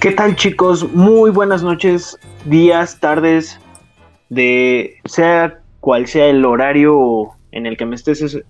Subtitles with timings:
[0.00, 0.90] ¿Qué tal chicos?
[0.92, 3.60] Muy buenas noches, días, tardes,
[4.30, 8.42] de sea cual sea el horario en el que me estés,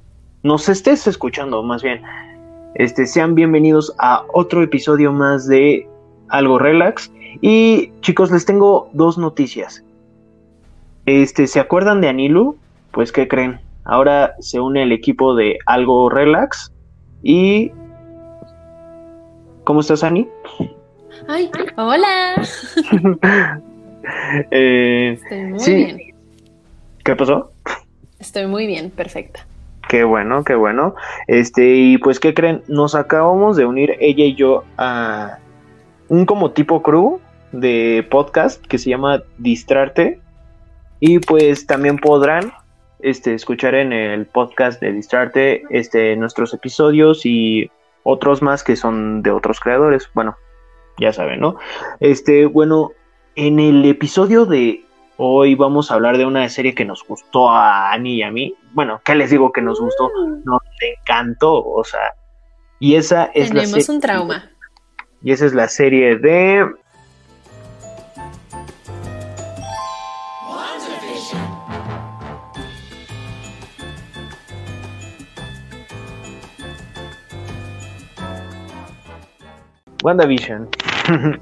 [0.43, 2.03] nos estés escuchando, más bien.
[2.77, 5.89] Este, sean bienvenidos a otro episodio más de
[6.29, 7.11] Algo Relax.
[7.41, 9.85] Y chicos, les tengo dos noticias.
[11.07, 12.57] Este, ¿se acuerdan de Anilu?
[12.93, 13.61] Pues, ¿qué creen?
[13.85, 16.73] Ahora se une el equipo de Algo Relax.
[17.23, 17.73] Y.
[19.65, 20.29] ¿Cómo estás, Ani?
[21.29, 22.43] Ay, hola.
[24.51, 25.75] Eh, Estoy muy sí.
[25.75, 25.99] bien.
[27.05, 27.53] ¿Qué pasó?
[28.19, 29.47] Estoy muy bien, perfecta.
[29.89, 30.95] Qué bueno, qué bueno.
[31.27, 32.63] Este, y pues, ¿qué creen?
[32.67, 35.39] Nos acabamos de unir ella y yo a
[36.09, 37.21] un como tipo crew
[37.53, 40.21] de podcast que se llama Distrarte.
[40.99, 42.53] Y pues también podrán
[43.03, 47.71] este, escuchar en el podcast de Distrarte este, nuestros episodios y
[48.03, 50.09] otros más que son de otros creadores.
[50.15, 50.37] Bueno,
[50.99, 51.57] ya saben, ¿no?
[52.01, 52.93] Este, bueno,
[53.37, 54.85] en el episodio de
[55.17, 58.55] hoy vamos a hablar de una serie que nos gustó a Ani y a mí.
[58.73, 60.11] Bueno, ¿qué les digo que nos gustó?
[60.45, 62.15] Nos encantó, o sea.
[62.79, 64.51] Y esa es la Tenemos serie- un trauma.
[65.23, 66.67] Y esa es la serie de.
[80.03, 80.69] WandaVision.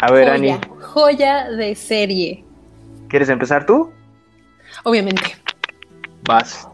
[0.00, 2.44] A ver, Ani, Joya, joya de serie.
[3.08, 3.90] ¿quieres empezar tú?
[4.84, 5.36] Obviamente.
[6.22, 6.68] Vas.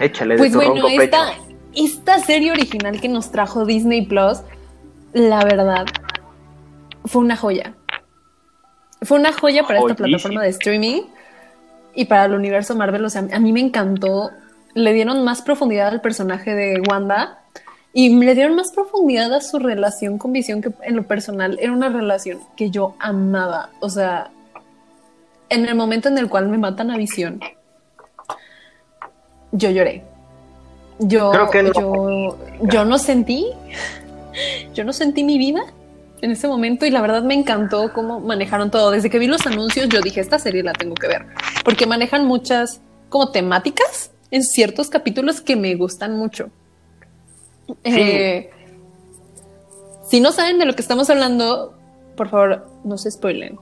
[0.00, 1.02] Échale de Pues tu bueno, ronco pecho.
[1.02, 1.32] esta,
[1.74, 4.40] esta serie original que nos trajo Disney Plus,
[5.12, 5.86] la verdad,
[7.04, 7.74] fue una joya.
[9.02, 11.02] Fue una joya para esta plataforma de streaming
[11.94, 13.04] y para el universo Marvel.
[13.04, 14.30] O sea, a mí me encantó.
[14.74, 17.38] Le dieron más profundidad al personaje de Wanda
[17.92, 21.72] y le dieron más profundidad a su relación con Visión, que en lo personal era
[21.72, 23.70] una relación que yo amaba.
[23.80, 24.30] O sea,
[25.48, 27.40] en el momento en el cual me matan a Visión,
[29.52, 30.04] yo lloré.
[31.00, 31.72] Yo, Creo que no.
[31.72, 33.46] yo, yo no sentí,
[34.74, 35.60] yo no sentí mi vida
[36.20, 38.90] en ese momento y la verdad me encantó cómo manejaron todo.
[38.90, 41.26] Desde que vi los anuncios yo dije, esta serie la tengo que ver,
[41.64, 46.50] porque manejan muchas como temáticas en ciertos capítulos que me gustan mucho.
[47.84, 48.50] Eh,
[50.08, 51.74] si no saben de lo que estamos hablando,
[52.16, 53.58] por favor, no se spoilen.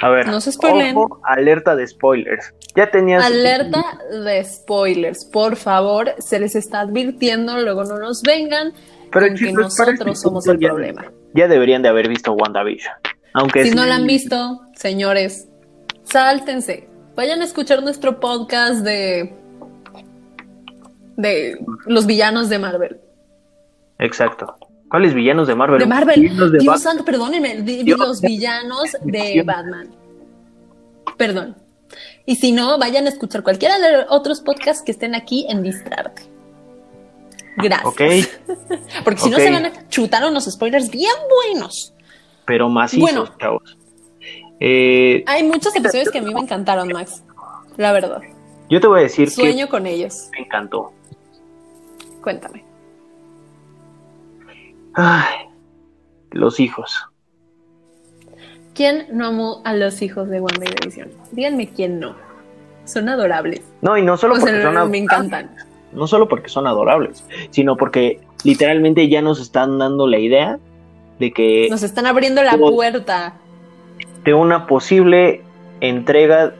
[0.00, 0.96] A ver, no se spoilen.
[0.96, 2.52] ojo, alerta de spoilers.
[2.74, 3.24] Ya tenías.
[3.24, 8.72] Alerta de spoilers, por favor, se les está advirtiendo, luego no nos vengan
[9.10, 11.10] Pero que nosotros somos el ya- problema.
[11.34, 12.94] Ya deberían de haber visto WandaVision.
[13.34, 15.48] Aunque Si no la han visto, señores,
[16.04, 16.88] sáltense.
[17.14, 19.34] Vayan a escuchar nuestro podcast de
[21.16, 23.00] de los villanos de Marvel.
[23.98, 24.56] Exacto.
[24.88, 25.78] ¿Cuáles villanos de Marvel?
[25.80, 26.20] De Marvel.
[26.20, 27.98] Villanos de Dios Bat- santo, perdónenme, Dios.
[27.98, 29.42] los villanos de.
[29.44, 29.90] Batman.
[31.16, 31.56] Perdón.
[32.24, 35.62] Y si no, vayan a escuchar cualquiera de los otros podcasts que estén aquí en
[35.62, 36.22] Distrarte.
[37.56, 37.86] Gracias.
[37.86, 38.00] Ok,
[39.04, 41.14] Porque si no se van a chutar unos spoilers bien
[41.52, 41.94] buenos.
[42.44, 43.24] pero macizos, Bueno.
[43.40, 43.78] chavos.
[44.60, 47.22] Eh, Hay muchos episodios que a mí me encantaron, Max.
[47.76, 48.20] La verdad.
[48.68, 50.28] yo te voy a decir Sueño con ellos.
[50.32, 50.92] que me encantó.
[52.22, 52.64] Cuéntame.
[54.96, 55.34] Ay,
[56.32, 57.06] los hijos.
[58.74, 61.10] ¿Quién no amó a los hijos de Wanda y de Visión?
[61.32, 62.14] Díganme quién no.
[62.84, 63.62] Son adorables.
[63.80, 65.50] No, y no solo O porque sea, son me adorables, encantan.
[65.92, 70.58] no solo porque son adorables, sino porque literalmente ya nos están dando la idea
[71.18, 73.34] de que Nos están abriendo la puerta.
[74.24, 75.42] de una posible
[75.80, 76.52] entrega,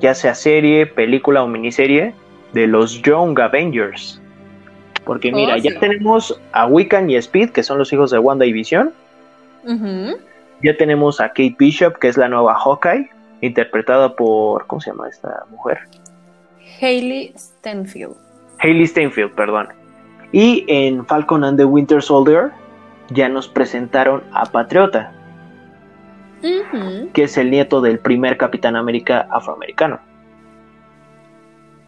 [0.00, 2.14] ya sea serie, película o miniserie,
[2.54, 4.20] de los Young Avengers.
[5.08, 8.44] Porque Oh, mira, ya tenemos a Wiccan y Speed, que son los hijos de Wanda
[8.44, 8.92] y Visión.
[9.64, 10.18] Ujú.
[10.62, 13.08] Ya tenemos a Kate Bishop, que es la nueva Hawkeye,
[13.40, 15.78] interpretada por, ¿cómo se llama esta mujer?
[16.78, 18.16] Hailey Stenfield.
[18.58, 19.68] Hailey Steinfeld, perdón.
[20.32, 22.50] Y en Falcon and the Winter Soldier
[23.08, 25.10] ya nos presentaron a Patriota,
[27.14, 30.00] que es el nieto del primer Capitán América afroamericano.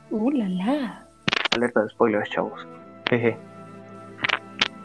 [0.09, 1.06] Uh, la, la.
[1.55, 2.67] Alerta de spoilers, chavos.
[3.11, 3.37] Jeje.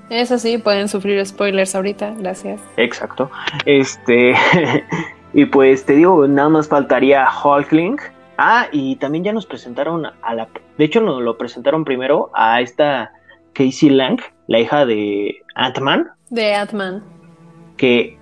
[0.10, 2.14] Eso sí, pueden sufrir spoilers ahorita.
[2.20, 2.62] Gracias.
[2.78, 3.32] Exacto.
[3.66, 4.36] Este.
[5.34, 7.98] y pues te digo, nada más faltaría Hulkling.
[8.38, 10.48] Ah, y también ya nos presentaron a la.
[10.78, 13.12] De hecho, nos lo presentaron primero a esta
[13.54, 17.02] Casey Lang, la hija de Ant-Man, De Atman.
[17.78, 18.18] que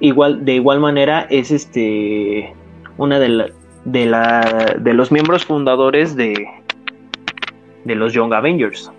[0.00, 2.52] igual, de igual manera es este.
[2.96, 3.48] Una de, la-
[3.84, 6.48] de, la, de los miembros fundadores de,
[7.84, 8.90] de los Young Avengers.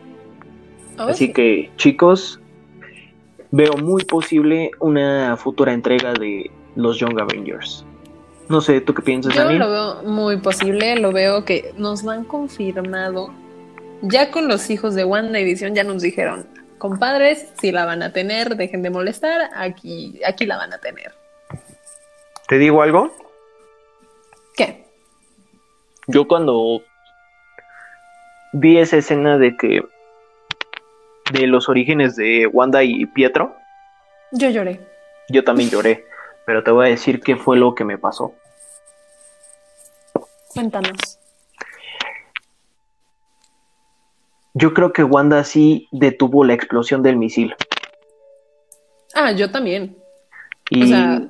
[0.99, 1.33] Oh, Así sí.
[1.33, 2.39] que, chicos,
[3.51, 7.85] veo muy posible una futura entrega de los Young Avengers.
[8.49, 9.57] No sé, ¿tú qué piensas, Yo Dani?
[9.59, 13.33] lo veo muy posible, lo veo que nos lo han confirmado.
[14.01, 16.47] Ya con los hijos de WandaVision ya nos dijeron,
[16.79, 21.13] compadres, si la van a tener, dejen de molestar, aquí, aquí la van a tener.
[22.47, 23.13] ¿Te digo algo?
[24.57, 24.85] ¿Qué?
[26.07, 26.81] Yo cuando
[28.53, 29.83] vi esa escena de que
[31.31, 33.55] de los orígenes de Wanda y Pietro,
[34.31, 34.79] Yo lloré.
[35.29, 36.05] yo también lloré,
[36.45, 38.33] pero te voy a decir qué fue lo que me pasó.
[40.53, 41.19] Cuéntanos.
[44.53, 47.55] Yo creo que Wanda sí detuvo la explosión del misil
[49.15, 49.95] Ah, yo también.
[50.69, 51.21] y O sea-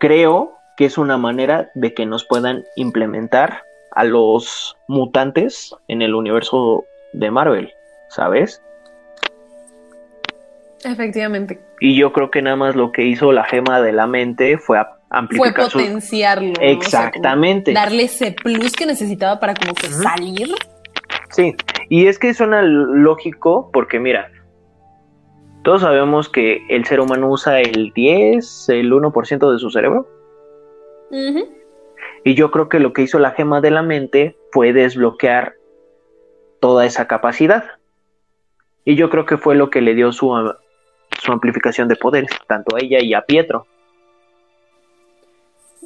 [0.00, 3.62] creo que es una manera de que nos puedan implementar
[3.92, 7.72] a los mutantes en el universo de Marvel,
[8.10, 8.62] ¿sabes?
[10.84, 11.60] Efectivamente.
[11.80, 14.78] Y yo creo que nada más lo que hizo la gema de la mente fue
[14.78, 15.78] Fue amplificar su...
[15.78, 16.52] potenciarlo.
[16.60, 17.72] Exactamente.
[17.72, 20.48] darle ese plus que necesitaba para como que salir.
[21.30, 21.54] Sí,
[21.88, 24.30] y es que suena lógico porque mira,
[25.62, 30.08] todos sabemos que el ser humano usa el 10, el 1% de su cerebro.
[32.24, 35.54] Y yo creo que lo que hizo la gema de la mente fue desbloquear
[36.60, 37.64] toda esa capacidad.
[38.84, 40.32] Y yo creo que fue lo que le dio su,
[41.22, 43.66] su amplificación de poderes, tanto a ella y a Pietro.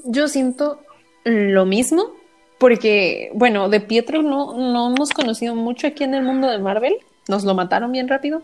[0.05, 0.81] Yo siento
[1.25, 2.13] lo mismo,
[2.59, 6.95] porque, bueno, de Pietro no, no hemos conocido mucho aquí en el mundo de Marvel.
[7.29, 8.43] Nos lo mataron bien rápido.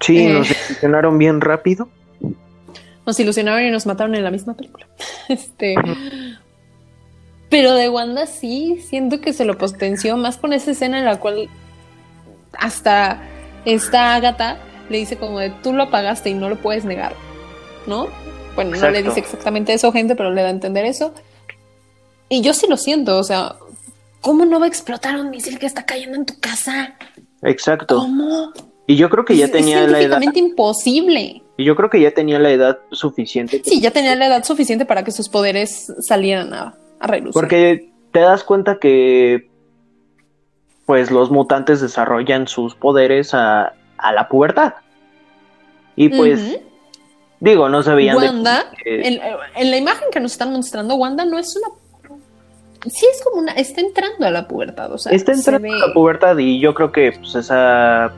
[0.00, 0.32] Sí, Eh.
[0.32, 1.88] nos emocionaron bien rápido.
[3.06, 4.86] Nos ilusionaron y nos mataron en la misma película.
[5.28, 5.74] Este.
[7.50, 11.18] Pero de Wanda sí, siento que se lo potenció más con esa escena en la
[11.18, 11.48] cual
[12.52, 13.22] hasta
[13.64, 14.58] esta Agatha
[14.88, 17.14] le dice como de tú lo apagaste y no lo puedes negar,
[17.86, 18.08] ¿no?
[18.54, 21.12] Bueno, no le dice exactamente eso, gente, pero le da a entender eso.
[22.28, 23.54] Y yo sí lo siento, o sea,
[24.20, 26.96] ¿cómo no va a explotar un misil que está cayendo en tu casa?
[27.42, 27.98] Exacto.
[27.98, 28.52] ¿Cómo?
[28.86, 30.18] Y yo creo que ya es, tenía es la edad.
[30.18, 31.42] científicamente imposible.
[31.56, 33.62] Y yo creo que ya tenía la edad suficiente.
[33.64, 37.34] Sí, ya tenía la edad suficiente para que sus poderes salieran a, a relucir.
[37.34, 39.50] Porque te das cuenta que
[40.86, 44.74] pues los mutantes desarrollan sus poderes a, a la pubertad.
[45.96, 46.58] Y pues,
[47.40, 49.20] digo, no se veían Wanda, en,
[49.56, 51.74] en la imagen que nos están mostrando, Wanda no es una.
[52.86, 53.52] Sí, es como una.
[53.52, 54.92] Está entrando a la pubertad.
[54.92, 58.12] O sea, está se entrando ve- a la pubertad y yo creo que pues esa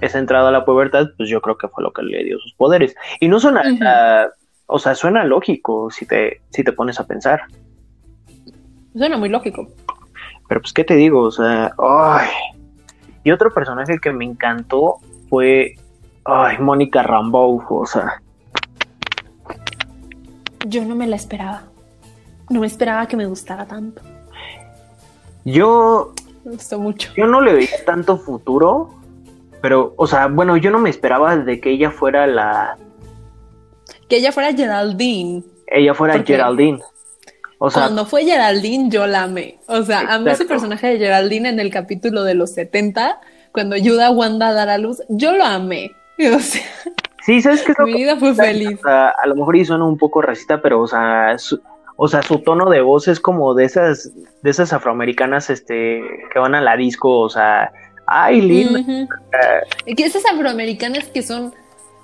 [0.00, 2.54] esa entrada a la pubertad, pues yo creo que fue lo que le dio sus
[2.54, 2.96] poderes.
[3.20, 3.62] Y no suena,
[4.66, 7.42] o sea, suena lógico si te, si te pones a pensar.
[8.96, 9.68] Suena muy lógico.
[10.48, 11.20] Pero pues, ¿qué te digo?
[11.20, 12.28] O sea, ay.
[13.24, 14.96] Y otro personaje que me encantó
[15.28, 15.76] fue,
[16.24, 18.20] ay, Mónica Rambeau, o sea,
[20.66, 21.64] Yo no me la esperaba.
[22.50, 24.02] No me esperaba que me gustara tanto.
[25.44, 26.12] yo,
[26.44, 27.10] Me gustó mucho.
[27.16, 28.90] yo no le veía tanto futuro,
[29.60, 32.76] pero, o sea, bueno, yo no me esperaba de que ella fuera la,
[34.08, 35.42] Que ella fuera Geraldine.
[35.68, 36.22] ella fuera.
[36.22, 36.80] Geraldine.
[37.64, 39.58] O sea, Cuando fue Geraldine, yo la amé.
[39.68, 40.48] O sea, amé ese Exacto.
[40.54, 43.20] personaje de Geraldine en el capítulo de los 70,
[43.52, 45.00] cuando ayuda a Wanda a dar a luz.
[45.08, 45.92] Yo lo amé.
[46.34, 46.62] O sea,
[47.24, 48.78] sí, ¿sabes qué es lo mi que vida fue feliz.
[48.80, 51.60] O sea, a lo mejor y suena un poco racista, pero o sea, su,
[51.96, 54.10] o sea, su tono de voz es como de esas,
[54.42, 57.70] de esas afroamericanas, este, que van a la disco, o sea,
[58.06, 58.80] ay, linda.
[58.80, 59.08] Ujú.
[59.96, 61.54] Que esas afroamericanas que son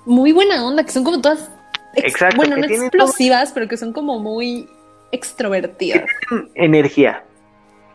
[0.05, 1.49] muy buena onda, que son como todas.
[1.95, 4.67] ex- Exacto, Bueno, no explosivas, pero que son como muy
[5.11, 6.03] extrovertidas.
[6.55, 7.23] energía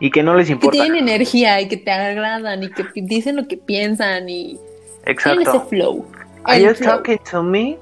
[0.00, 0.72] y que no les Que importa.
[0.72, 4.58] tienen energía y que te agradan y que dicen lo que piensan y
[5.04, 5.66] tienen ese Exacto.
[5.68, 6.06] flow.
[6.44, 6.96] Are you flow.
[6.96, 7.78] talking to me?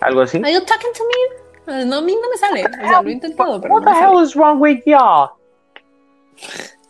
[0.00, 0.38] Algo así.
[0.38, 1.84] Are you talking to me?
[1.86, 2.64] No, a mí no me sale.
[2.64, 5.30] O sea, lo he intentado, pero What no the hell is wrong with y'all?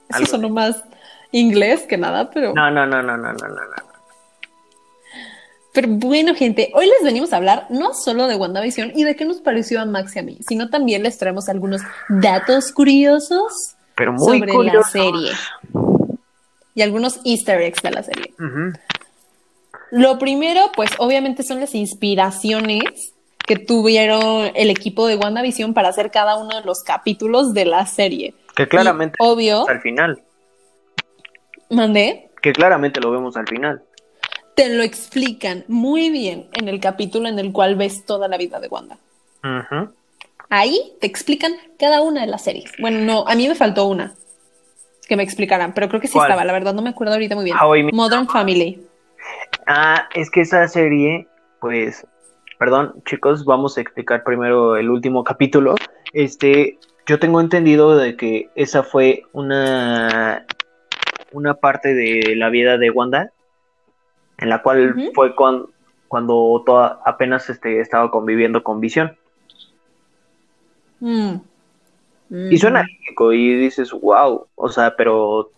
[0.09, 0.83] Eso sonó más
[1.33, 2.52] inglés que nada, pero...
[2.54, 3.54] No, no, no, no, no, no, no.
[3.54, 3.95] no.
[5.76, 9.26] Pero bueno, gente, hoy les venimos a hablar no solo de WandaVision y de qué
[9.26, 14.14] nos pareció a Max y a mí, sino también les traemos algunos datos curiosos Pero
[14.14, 15.33] muy sobre la serie
[16.75, 18.33] y algunos easter eggs de la serie.
[19.90, 23.12] Lo primero, pues obviamente son las inspiraciones
[23.47, 27.85] que tuvieron el equipo de WandaVision para hacer cada uno de los capítulos de la
[27.85, 28.33] serie.
[28.54, 30.23] Que claramente Y, obvio, al final.
[31.68, 33.83] mandé, Que claramente lo vemos al final.
[34.56, 38.58] Te lo explican muy bien en el capítulo en el cual ves toda la vida
[38.58, 38.96] de Wanda.
[40.48, 42.72] Ahí te explican cada una de las series.
[42.80, 44.14] Bueno, no, a mí me faltó una.
[45.06, 46.28] que me explicaran, pero creo que sí ¿Cuál?
[46.30, 47.56] estaba, la verdad no me acuerdo ahorita muy bien.
[47.92, 48.82] Modern Family.
[49.66, 51.28] Ah, es que esa serie,
[51.60, 52.06] pues,
[52.58, 55.75] perdón, chicos, vamos a explicar primero el último capítulo.
[56.14, 60.46] Este, yo tengo entendido de que esa fue una
[61.32, 63.32] una parte de la vida de Wanda
[64.38, 65.70] en la cual fue cuando
[66.08, 69.16] cuando toda, apenas este estaba conviviendo con Visión.
[71.00, 71.34] Mm.
[72.50, 72.86] Y suena Mm.
[72.86, 75.50] lógico y dices, wow, o sea, pero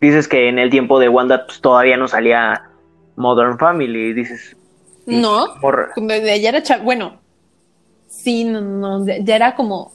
[0.00, 2.68] dices que en el tiempo de Wanda pues, todavía no salía
[3.16, 4.56] Modern Family y dices,
[5.06, 5.46] No,
[6.16, 7.20] ya era cha- bueno,
[8.08, 9.92] sí, no, no, ya era como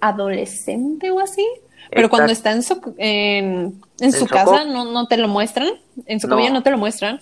[0.00, 1.46] adolescente o así,
[1.90, 5.68] pero cuando está en su, en, en su casa no, no te lo muestran,
[6.06, 6.36] en su No.
[6.50, 7.20] no te lo muestran,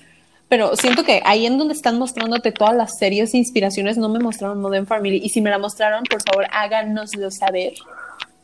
[0.51, 4.19] pero siento que ahí en donde están mostrándote todas las series e inspiraciones no me
[4.19, 7.73] mostraron Modern Family, y si me la mostraron, por favor, háganoslo saber,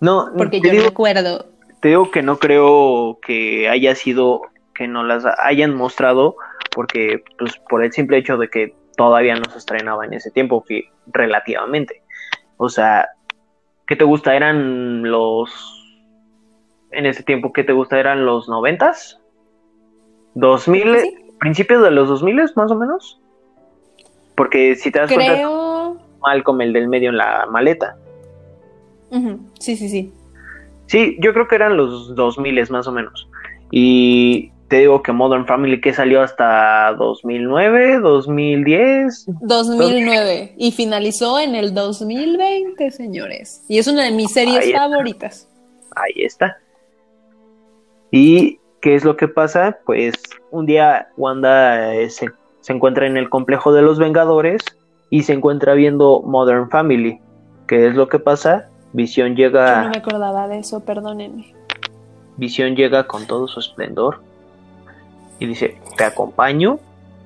[0.00, 1.46] No, porque yo digo, no recuerdo.
[1.80, 4.40] te digo que no creo que haya sido
[4.74, 6.36] que no las hayan mostrado
[6.74, 10.62] porque pues por el simple hecho de que todavía no se estrenaba en ese tiempo
[10.64, 12.02] que relativamente
[12.58, 13.08] o sea
[13.86, 14.36] ¿qué te gusta?
[14.36, 15.50] eran los
[16.92, 17.98] en ese tiempo ¿qué te gusta?
[17.98, 19.18] eran los noventas
[20.34, 21.16] dos mil Sí.
[21.38, 23.20] Principios de los dos miles más o menos
[24.34, 25.96] porque si te das cuenta Creo...
[26.20, 27.96] mal como el del medio en la maleta
[29.58, 30.12] Sí, sí, sí.
[30.86, 33.28] Sí, yo creo que eran los 2000 más o menos.
[33.70, 39.26] Y te digo que Modern Family que salió hasta 2009, 2010.
[39.42, 43.64] 2009 y finalizó en el 2020, señores.
[43.68, 44.78] Y es una de mis series Ahí está.
[44.78, 45.48] favoritas.
[45.94, 46.56] Ahí está.
[48.10, 49.78] ¿Y qué es lo que pasa?
[49.84, 50.14] Pues
[50.50, 52.30] un día Wanda eh, se,
[52.60, 54.62] se encuentra en el complejo de los Vengadores
[55.10, 57.20] y se encuentra viendo Modern Family.
[57.66, 58.68] ¿Qué es lo que pasa?
[58.92, 61.54] Visión Yo llega, no me acordaba de eso, perdónenme.
[62.36, 64.20] Visión llega con todo su esplendor
[65.38, 66.78] y dice, te acompaño.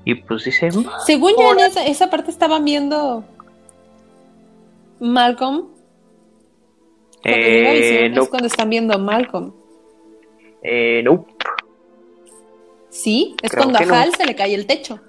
[0.05, 0.71] Y pues dice,
[1.05, 3.23] Según yo, en esa, esa parte estaban viendo
[4.99, 5.69] Malcolm.
[7.23, 9.53] Eh, no, es cuando están viendo Malcolm.
[10.63, 11.27] Eh, no.
[12.89, 13.95] Sí, es Creo cuando a no.
[13.95, 15.01] Hal se le cae el techo.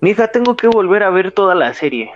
[0.00, 2.10] Mija, tengo que volver a ver toda la serie.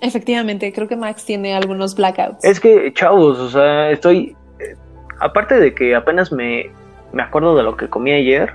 [0.00, 2.44] Efectivamente, creo que Max tiene algunos blackouts.
[2.44, 4.36] Es que, chavos, o sea, estoy.
[4.58, 4.76] eh,
[5.20, 6.70] aparte de que apenas me,
[7.12, 8.52] me acuerdo de lo que comí ayer,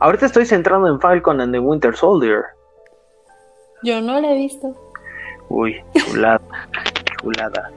[0.00, 2.42] ahorita estoy centrado en Falcon and the Winter Soldier.
[3.82, 4.74] Yo no la he visto.
[5.48, 6.40] Uy, chulada,
[7.22, 7.70] chulada.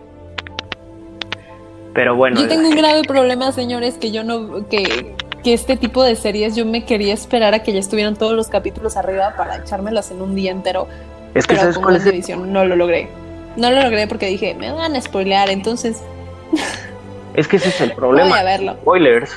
[2.00, 6.02] Pero bueno, Yo tengo un grave problema, señores, que yo no, que, que este tipo
[6.02, 9.58] de series yo me quería esperar a que ya estuvieran todos los capítulos arriba para
[9.58, 10.88] echármelos en un día entero,
[11.34, 13.10] es que pero sabes con cuál la es el- no lo logré.
[13.58, 15.98] No lo logré porque dije, me van a spoilear, entonces
[17.34, 18.44] es que ese es el voy a problema.
[18.44, 18.74] verlo.
[18.76, 19.32] Spoilers.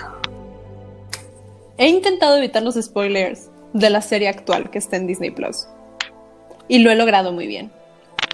[1.78, 5.66] He intentado evitar los spoilers de la serie actual que está en Disney Plus.
[6.68, 7.72] Y lo he logrado muy bien.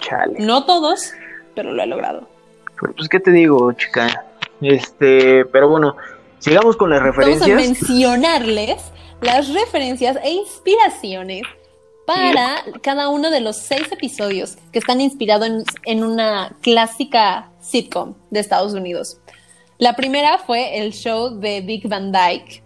[0.02, 0.34] Chale.
[0.38, 1.12] No todos,
[1.54, 2.28] pero lo he logrado.
[2.80, 4.24] Pero, Pues qué te digo, chica.
[4.60, 5.96] Este, pero bueno,
[6.38, 7.56] sigamos con las Vamos a referencias.
[7.56, 11.42] mencionarles las referencias e inspiraciones
[12.06, 18.14] para cada uno de los seis episodios que están inspirados en, en una clásica sitcom
[18.30, 19.20] de Estados Unidos.
[19.78, 22.62] La primera fue el show de Dick Van Dyke.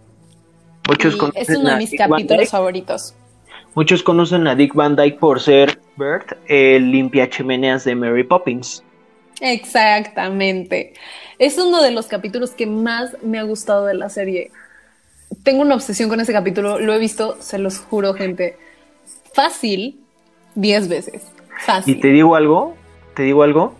[0.87, 3.13] Muchos es uno de mis Dick capítulos favoritos.
[3.75, 8.83] Muchos conocen a Dick Van Dyke por ser Bert, el limpia chimeneas de Mary Poppins.
[9.41, 10.93] Exactamente.
[11.39, 14.51] Es uno de los capítulos que más me ha gustado de la serie.
[15.43, 16.79] Tengo una obsesión con ese capítulo.
[16.79, 18.57] Lo he visto, se los juro, gente.
[19.33, 19.99] Fácil,
[20.55, 21.31] 10 veces.
[21.65, 21.97] Fácil.
[21.97, 22.75] Y te digo algo,
[23.15, 23.75] te digo algo.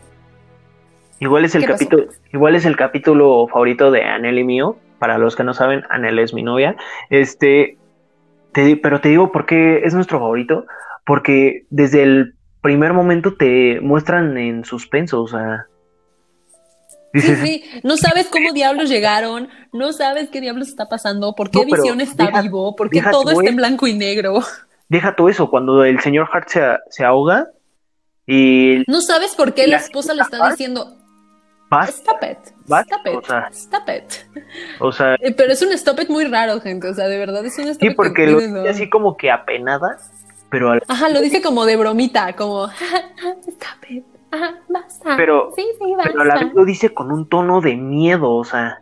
[1.19, 4.77] Igual es el capítulo, igual es el capítulo favorito de Anel y mío.
[4.99, 6.75] Para los que no saben, Anel es mi novia.
[7.09, 7.77] Este,
[8.51, 10.65] te pero te digo por qué es nuestro favorito.
[11.05, 15.67] Porque desde el primer momento te muestran en suspenso, o sea.
[17.13, 21.51] Sí, Dices, sí, no sabes cómo diablos llegaron, no sabes qué diablos está pasando, por
[21.51, 24.39] qué No, Visión está deja- vivo, por qué todo está en blanco y negro.
[24.89, 27.49] deja todo eso, cuando el señor Hart se, se ahoga
[28.25, 30.97] y No sabes por qué ¿Y la la esposa le está diciendo,
[31.69, 34.13] vas, stop it, stop it, O sea- stop it.
[34.79, 37.45] o sea, Eh, Pero es un stop it muy raro, gente, o sea, de verdad
[37.45, 39.97] es un stop sí, it porque que lo así como que apenada,
[40.53, 42.67] pero al- Ajá, lo dice como de bromita, como
[43.47, 44.05] stop it.
[44.29, 45.15] Ajá, basta.
[45.17, 46.11] Pero- sí, sí, basta.
[46.11, 48.79] pero a la vez lo dice con un tono de miedo, o sea,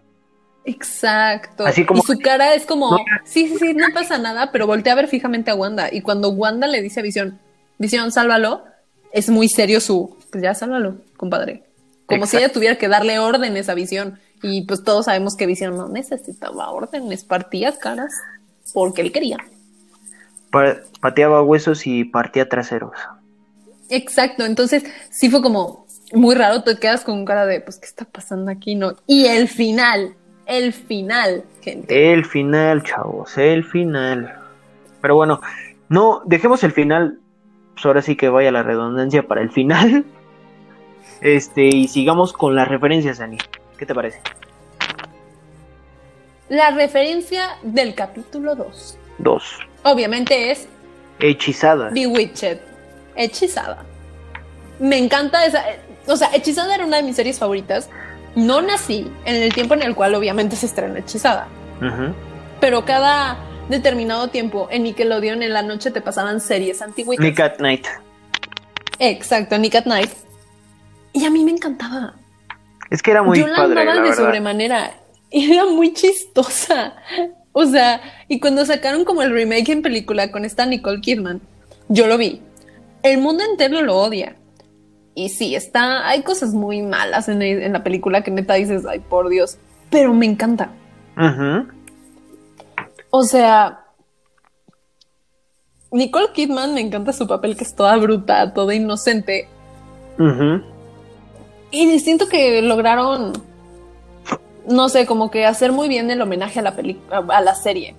[0.66, 1.66] Exacto.
[1.66, 2.98] Así como- y su cara es como, No.
[3.24, 5.88] sí, sí, sí, no pasa nada, pero voltea a ver fijamente a Wanda.
[5.92, 7.40] Y cuando Wanda le dice a Visión,
[7.80, 8.64] Visión, sálvalo,
[9.12, 11.64] es muy serio su, pues ya sálvalo, compadre.
[12.06, 14.20] Como si ella tuviera que darle órdenes a Visión.
[14.44, 18.12] Y pues todos sabemos que Visión no necesitaba órdenes, partía caras
[18.74, 19.38] porque él quería.
[21.00, 22.92] Pateaba huesos y partía traseros.
[23.90, 28.06] Exacto, entonces sí fue como muy raro, te quedas con cara de, pues, ¿qué está
[28.06, 28.76] pasando aquí?
[28.76, 28.94] No.
[29.08, 30.16] Y el final,
[30.46, 32.14] el final, gente.
[32.14, 34.34] El final, chavos, el final.
[35.02, 35.42] Pero bueno,
[35.90, 37.20] no, dejemos el final,
[37.74, 40.06] pues ahora sí que vaya la redundancia para el final.
[41.22, 43.38] Este, y sigamos con las referencias, Ani.
[43.78, 44.20] ¿Qué te parece?
[46.50, 48.98] La referencia del capítulo 2.
[49.20, 49.60] 2.
[49.84, 50.68] Obviamente es
[51.20, 51.90] Hechizada.
[51.90, 52.60] Bewitched.
[53.16, 53.84] Hechizada.
[54.80, 55.64] Me encanta esa.
[56.08, 57.90] O sea, Hechizada era una de mis series favoritas.
[58.36, 61.48] No nací en el tiempo en el cual obviamente se estrena Hechizada.
[62.60, 63.38] Pero cada
[63.70, 67.20] determinado tiempo en Nickelodeon en la noche te pasaban series antiguas.
[67.20, 67.86] Nick at Night.
[69.00, 70.12] Exacto, Nick at Night.
[71.14, 72.14] Y a mí me encantaba.
[72.90, 74.92] Es que era muy Yo la amaba de sobremanera.
[75.32, 76.94] Era muy chistosa.
[77.54, 81.42] O sea, y cuando sacaron como el remake en película con esta Nicole Kidman,
[81.90, 82.42] yo lo vi.
[83.04, 84.36] El mundo entero lo odia.
[85.14, 89.30] Y sí, está, hay cosas muy malas en, la película que neta dices, ay, por
[89.30, 89.58] Dios,
[89.90, 90.72] pero me encanta.
[93.10, 93.82] O sea,
[95.92, 99.50] Nicole Kidman me encanta su papel que es toda bruta, toda inocente.
[101.72, 103.34] Y siento que lograron,
[104.68, 106.76] no sé, como que hacer muy bien el homenaje a la
[107.30, 107.96] a la serie.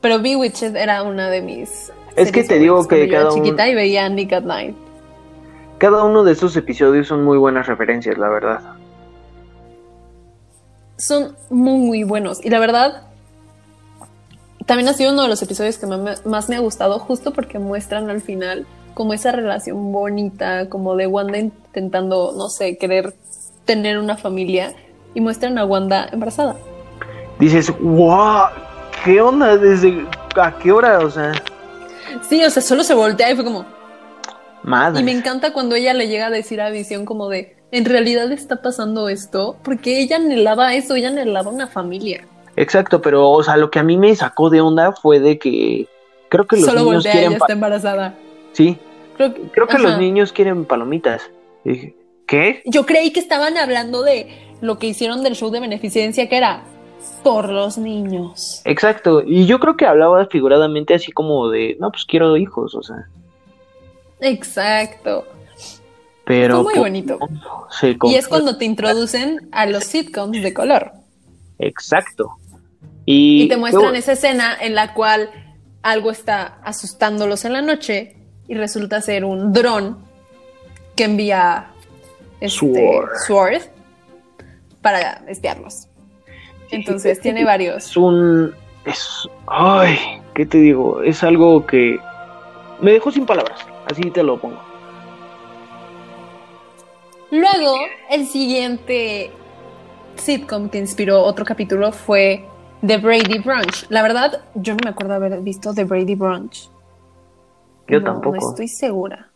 [0.00, 1.92] Pero Bewitched era una de mis.
[2.16, 4.74] Es que te digo que cada chiquita y veía Nick at Night.
[5.78, 8.60] Cada uno de esos episodios son muy buenas referencias, la verdad.
[10.96, 12.44] Son muy, muy buenos.
[12.44, 13.04] Y la verdad,
[14.66, 18.10] también ha sido uno de los episodios que más me ha gustado, justo porque muestran
[18.10, 23.14] al final como esa relación bonita, como de Wanda intentando, no sé, querer
[23.64, 24.74] tener una familia
[25.14, 26.56] y muestran a Wanda embarazada.
[27.38, 28.44] Dices, wow,
[29.04, 29.56] ¿qué onda?
[29.56, 30.06] ¿Desde
[30.36, 30.98] a qué hora?
[30.98, 31.32] O sea.
[32.28, 33.64] Sí, o sea, solo se voltea y fue como.
[34.62, 35.00] Madre.
[35.00, 38.30] Y me encanta cuando ella le llega a decir a Visión como de, en realidad
[38.30, 42.26] está pasando esto, porque ella anhelaba eso, ella anhelaba una familia.
[42.56, 45.88] Exacto, pero, o sea, lo que a mí me sacó de onda fue de que
[46.28, 48.14] creo que los Solo niños voltea, quieren ella está embarazada.
[48.52, 48.76] Sí.
[49.16, 51.30] Creo, creo que los niños quieren palomitas.
[52.26, 52.62] ¿Qué?
[52.64, 54.28] Yo creí que estaban hablando de
[54.60, 56.62] lo que hicieron del show de beneficencia, que era
[57.22, 58.62] por los niños.
[58.64, 62.82] Exacto, y yo creo que hablaba figuradamente así como de, no, pues quiero hijos, o
[62.82, 63.06] sea.
[64.20, 65.24] Exacto.
[66.24, 67.18] Pero muy bonito.
[68.04, 70.92] y es cuando te introducen a los sitcoms de color.
[71.58, 72.36] Exacto.
[73.04, 75.30] Y, y te muestran esa escena en la cual
[75.82, 79.98] algo está asustándolos en la noche y resulta ser un dron
[80.94, 81.72] que envía
[82.40, 83.62] este, Sword.
[84.82, 85.88] Para espiarlos.
[86.70, 87.88] Entonces tiene varios.
[87.88, 88.54] Es un.
[88.84, 89.28] Es.
[89.46, 89.98] Ay,
[90.34, 91.02] ¿qué te digo?
[91.02, 91.98] Es algo que
[92.80, 93.60] me dejó sin palabras.
[93.90, 94.60] Así te lo pongo.
[97.30, 97.76] Luego,
[98.10, 99.30] el siguiente
[100.16, 102.44] sitcom que inspiró otro capítulo fue
[102.86, 103.86] The Brady Brunch.
[103.88, 106.70] La verdad, yo no me acuerdo haber visto The Brady Brunch.
[107.88, 108.36] Yo tampoco.
[108.36, 109.29] No estoy segura.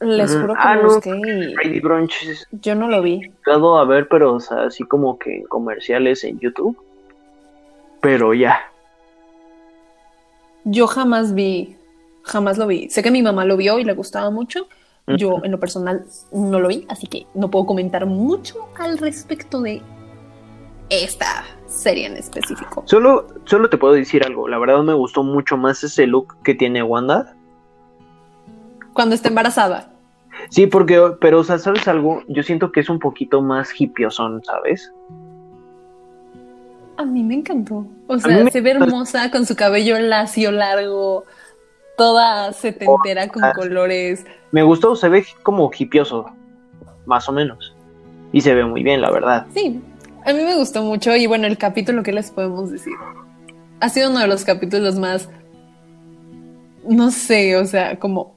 [0.00, 3.20] Les juro que ah, lo busqué y Brady Brunch yo no lo vi.
[3.46, 6.76] a ver, pero o sea, así como que comerciales en YouTube.
[8.00, 8.60] Pero ya.
[10.64, 11.76] Yo jamás vi,
[12.22, 12.90] jamás lo vi.
[12.90, 14.68] Sé que mi mamá lo vio y le gustaba mucho.
[15.06, 19.62] Yo en lo personal no lo vi, así que no puedo comentar mucho al respecto
[19.62, 19.80] de
[20.90, 22.82] esta serie en específico.
[22.86, 24.48] Solo, solo te puedo decir algo.
[24.48, 27.35] La verdad me gustó mucho más ese look que tiene Wanda.
[28.96, 29.90] Cuando está embarazada.
[30.48, 32.22] Sí, porque, pero, o sea, ¿sabes algo?
[32.28, 34.90] Yo siento que es un poquito más hippiosón, ¿sabes?
[36.96, 37.86] A mí me encantó.
[38.06, 41.24] O sea, se ve hermosa con su cabello lacio, largo,
[41.98, 44.24] toda setentera con colores.
[44.50, 46.24] Me gustó, se ve como hipioso,
[47.04, 47.76] más o menos.
[48.32, 49.46] Y se ve muy bien, la verdad.
[49.52, 49.78] Sí,
[50.24, 52.94] a mí me gustó mucho y bueno, el capítulo, ¿qué les podemos decir?
[53.80, 55.28] Ha sido uno de los capítulos más,
[56.88, 58.36] no sé, o sea, como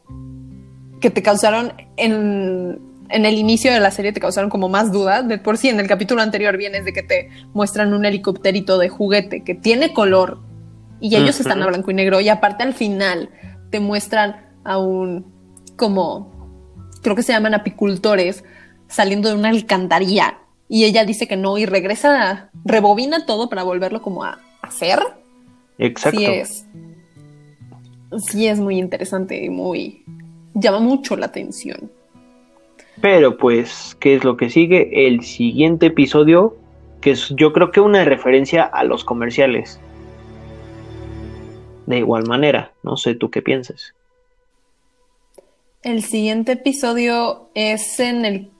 [0.99, 5.27] que te causaron en, en el inicio de la serie, te causaron como más dudas.
[5.27, 8.89] De por sí, en el capítulo anterior vienes de que te muestran un helicópterito de
[8.89, 10.39] juguete que tiene color
[10.99, 12.19] y ellos están a blanco y negro.
[12.21, 13.29] Y aparte al final
[13.69, 15.25] te muestran a un
[15.75, 16.31] como,
[17.01, 18.43] creo que se llaman apicultores,
[18.87, 24.01] saliendo de una alcantarilla y ella dice que no y regresa, rebobina todo para volverlo
[24.01, 24.99] como a hacer.
[25.77, 26.19] Exacto.
[26.19, 26.65] Sí es.
[28.27, 30.03] Sí es muy interesante y muy
[30.59, 31.91] llama mucho la atención.
[33.01, 35.07] Pero pues, ¿qué es lo que sigue?
[35.07, 36.57] El siguiente episodio,
[37.01, 39.79] que es yo creo que una referencia a los comerciales.
[41.85, 43.93] De igual manera, no sé tú qué piensas.
[45.81, 48.51] El siguiente episodio es en el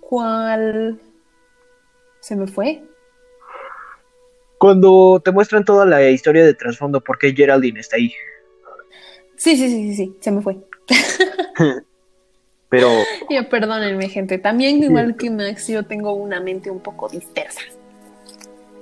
[0.00, 1.00] cual...
[2.20, 2.82] ¿Se me fue?
[4.58, 8.12] Cuando te muestran toda la historia de trasfondo, ¿por qué Geraldine está ahí?
[9.36, 10.58] Sí, sí, sí, sí, sí, se me fue.
[12.68, 12.88] Pero.
[13.30, 14.38] Ya, perdónenme, gente.
[14.38, 17.60] También, igual que Max, yo tengo una mente un poco dispersa.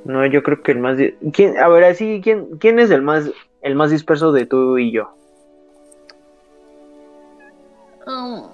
[0.04, 0.98] No, yo creo que el más.
[1.32, 3.30] ¿Quién, a ver, así, ¿quién, ¿quién es el más,
[3.62, 5.14] el más disperso de tú y yo?
[8.06, 8.52] Um,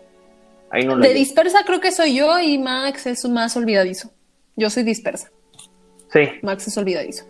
[1.01, 4.11] de dispersa creo que soy yo y Max es más olvidadizo.
[4.57, 5.31] Yo soy dispersa.
[6.13, 6.29] Sí.
[6.43, 7.25] Max es olvidadizo.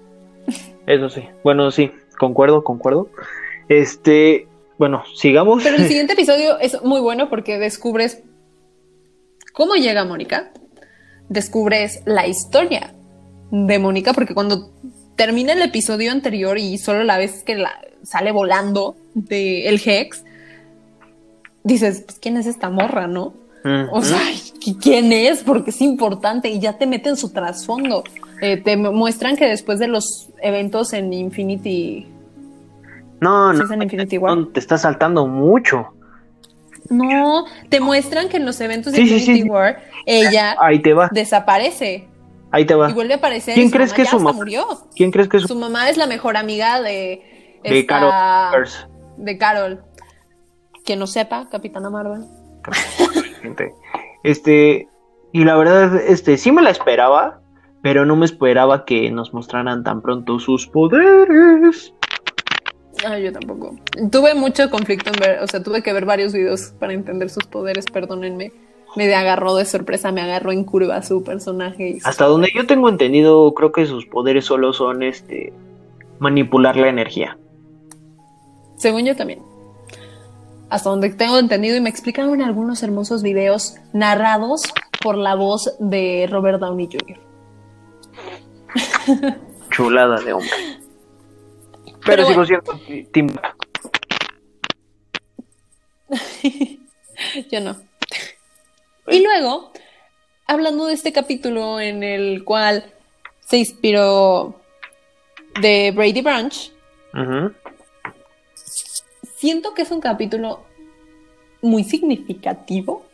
[0.86, 1.28] Eso sí.
[1.42, 3.08] Bueno, sí, concuerdo, concuerdo.
[3.68, 4.46] Este,
[4.78, 5.62] bueno, sigamos.
[5.62, 8.22] Pero el siguiente episodio es muy bueno porque descubres
[9.52, 10.52] cómo llega Mónica,
[11.28, 12.94] descubres la historia
[13.50, 14.70] de Mónica, porque cuando
[15.16, 20.24] termina el episodio anterior y solo la ves que la sale volando de el Hex,
[21.62, 23.34] dices, pues, ¿quién es esta morra, no?
[23.92, 24.20] O sea,
[24.82, 25.42] ¿quién es?
[25.42, 28.04] Porque es importante y ya te meten su trasfondo.
[28.42, 32.06] Eh, te muestran que después de los eventos en Infinity
[33.20, 34.48] no, no.
[34.48, 35.88] Te está saltando mucho.
[36.90, 41.08] No, te muestran que en los eventos de Infinity War ella Ahí te va.
[41.12, 42.08] desaparece.
[42.50, 42.90] Ahí te va.
[42.90, 43.54] Y vuelve a aparecer.
[43.54, 44.32] ¿Quién crees que es su mamá?
[44.32, 44.66] murió.
[44.94, 45.56] ¿Quién crees que es su...
[45.56, 48.68] mamá es la mejor amiga de de Carol.
[49.16, 49.82] De Carol.
[50.84, 52.24] Que no sepa, Capitana Marvel.
[54.22, 54.88] este
[55.32, 57.40] y la verdad este sí me la esperaba,
[57.82, 61.92] pero no me esperaba que nos mostraran tan pronto sus poderes.
[63.06, 63.76] Ah, yo tampoco.
[64.10, 67.44] Tuve mucho conflicto en ver, o sea, tuve que ver varios videos para entender sus
[67.44, 68.52] poderes, perdónenme.
[68.96, 71.98] Me agarró de sorpresa, me agarró en curva su personaje.
[72.04, 75.52] Hasta donde yo tengo entendido, creo que sus poderes solo son este
[76.20, 77.36] manipular la energía.
[78.76, 79.40] Según yo también.
[80.70, 84.62] Hasta donde tengo entendido y me explicaron en algunos hermosos videos narrados
[85.02, 87.18] por la voz de Robert Downey Jr.
[89.70, 90.50] Chulada de hombre.
[92.04, 92.78] Pero, sigo siendo
[93.12, 93.56] Timba.
[97.50, 97.76] Yo no.
[99.08, 99.72] Y luego,
[100.46, 102.92] hablando de este capítulo en el cual
[103.40, 104.60] se inspiró
[105.60, 106.72] de Brady Branch,
[109.36, 110.64] siento que es un capítulo
[111.62, 113.04] muy significativo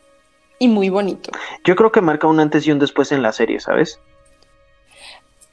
[0.58, 1.30] y muy bonito.
[1.64, 4.00] Yo creo que marca un antes y un después en la serie, ¿sabes?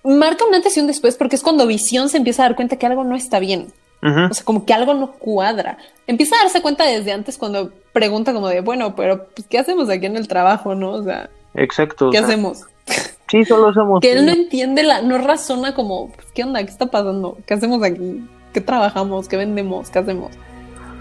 [0.07, 2.77] Marca un antes y un después porque es cuando Visión se empieza a dar cuenta
[2.77, 3.67] que algo no está bien.
[4.01, 5.77] O sea, como que algo no cuadra.
[6.05, 9.89] Empieza a darse cuenta desde antes cuando pregunta como de, bueno, pero pues, ¿qué hacemos
[9.89, 10.91] aquí en el trabajo, no?
[10.91, 12.09] O sea, exacto.
[12.11, 12.61] ¿Qué hacemos?
[13.29, 13.99] Sí, solo hacemos.
[13.99, 16.63] que él no entiende, la, no razona como, pues, ¿qué onda?
[16.63, 17.37] ¿Qué está pasando?
[17.45, 18.23] ¿Qué hacemos aquí?
[18.53, 19.27] ¿Qué trabajamos?
[19.27, 19.89] ¿Qué vendemos?
[19.89, 20.31] ¿Qué hacemos?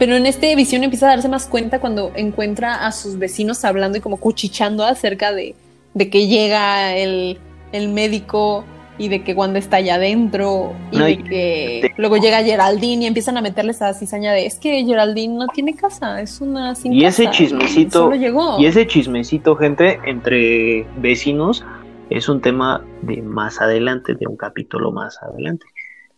[0.00, 3.98] Pero en este visión empieza a darse más cuenta cuando encuentra a sus vecinos hablando
[3.98, 5.54] y como cuchichando acerca de,
[5.94, 7.38] de que llega el,
[7.70, 8.64] el médico
[8.98, 13.36] y de que cuando está allá adentro y de que luego llega Geraldine y empiezan
[13.36, 17.04] a meterle esa cizaña de es que Geraldine no tiene casa, es una sin y
[17.04, 18.10] ese chismecito
[18.58, 21.64] y ese chismecito gente entre vecinos
[22.10, 25.66] es un tema de más adelante, de un capítulo más adelante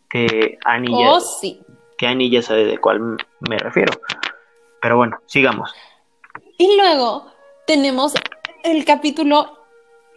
[0.08, 1.20] que Annie oh,
[1.96, 3.00] que Annie ya sabe de cuál
[3.40, 3.92] me refiero.
[4.80, 5.74] Pero bueno, sigamos.
[6.56, 7.26] Y luego
[7.66, 8.14] tenemos
[8.64, 9.58] el capítulo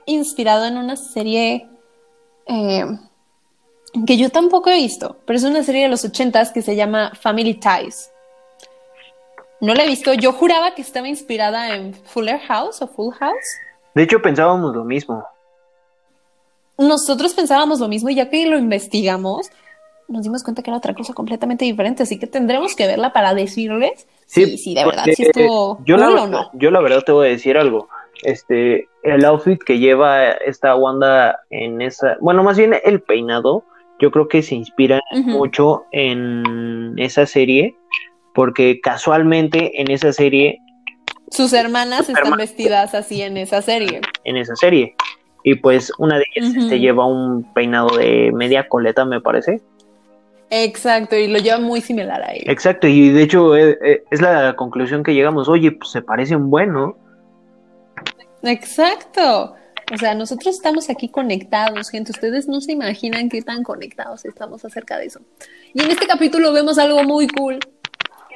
[0.06, 1.68] inspirado en una serie
[2.52, 2.86] eh,
[4.06, 7.14] que yo tampoco he visto, pero es una serie de los ochentas que se llama
[7.20, 8.12] Family Ties.
[9.62, 13.48] No la he visto, yo juraba que estaba inspirada en Fuller House o Full House.
[13.94, 15.24] De hecho, pensábamos lo mismo.
[16.78, 19.52] Nosotros pensábamos lo mismo y ya que lo investigamos,
[20.08, 23.34] nos dimos cuenta que era otra cosa completamente diferente, así que tendremos que verla para
[23.34, 26.50] decirles sí, si, de verdad si esto yo la, o no.
[26.54, 27.88] Yo la verdad te voy a decir algo
[28.24, 33.64] este, el outfit que lleva esta Wanda en esa, bueno, más bien el peinado,
[34.00, 37.76] yo creo que se inspira mucho en esa serie,
[38.34, 40.60] porque casualmente en esa serie...
[41.30, 44.02] Sus hermanas están vestidas así en esa serie.
[44.24, 44.96] En esa serie.
[45.44, 49.62] Y pues una de ellas este, lleva un peinado de media coleta, me parece.
[50.50, 52.44] Exacto, y lo lleva muy similar a él.
[52.46, 56.36] Exacto, y de hecho eh, eh, es, la conclusión que llegamos, oye, pues se parece
[56.36, 56.98] un bueno
[58.44, 59.56] Exacto.
[59.94, 62.12] O sea, nosotros estamos aquí conectados, gente.
[62.12, 65.20] Ustedes no se imaginan qué tan conectados estamos acerca de eso.
[65.74, 67.60] Y en este capítulo vemos algo muy cool,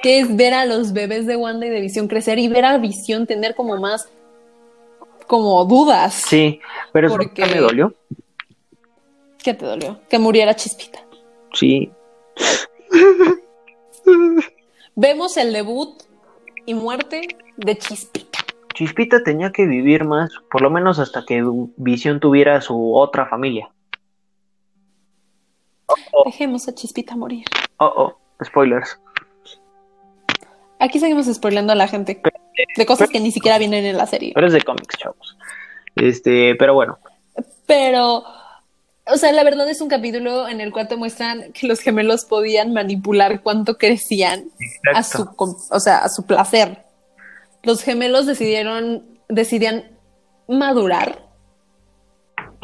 [0.04, 2.78] que es ver a los bebés de Wanda y de Visión crecer y ver a
[2.78, 4.10] Visión tener como más
[5.28, 6.14] como dudas.
[6.14, 6.60] Sí,
[6.92, 7.94] pero eso Porque- me dolió.
[9.42, 10.00] ¿Qué te dolió?
[10.10, 11.00] Que muriera Chispita.
[11.54, 11.92] Sí.
[14.96, 16.04] Vemos el debut
[16.66, 18.40] y muerte de Chispita.
[18.76, 21.44] Chispita tenía que vivir más, por lo menos hasta que
[21.78, 23.70] Visión tuviera su otra familia.
[26.26, 27.46] Dejemos a Chispita morir.
[27.78, 29.00] Oh, oh, spoilers.
[30.80, 32.22] Aquí seguimos spoileando a la gente
[32.76, 34.34] de cosas que ni siquiera vienen en la serie.
[34.36, 35.38] Pero es de cómics, chavos.
[35.96, 37.00] Este, pero bueno,
[37.66, 38.26] Pero,
[39.06, 42.26] o sea, la verdad es un capítulo en el cual te muestran que los gemelos
[42.26, 44.50] podían manipular cuánto crecían
[44.94, 46.84] a su, o sea, a su placer.
[47.66, 49.92] Los gemelos decidieron, decidían
[50.48, 51.26] madurar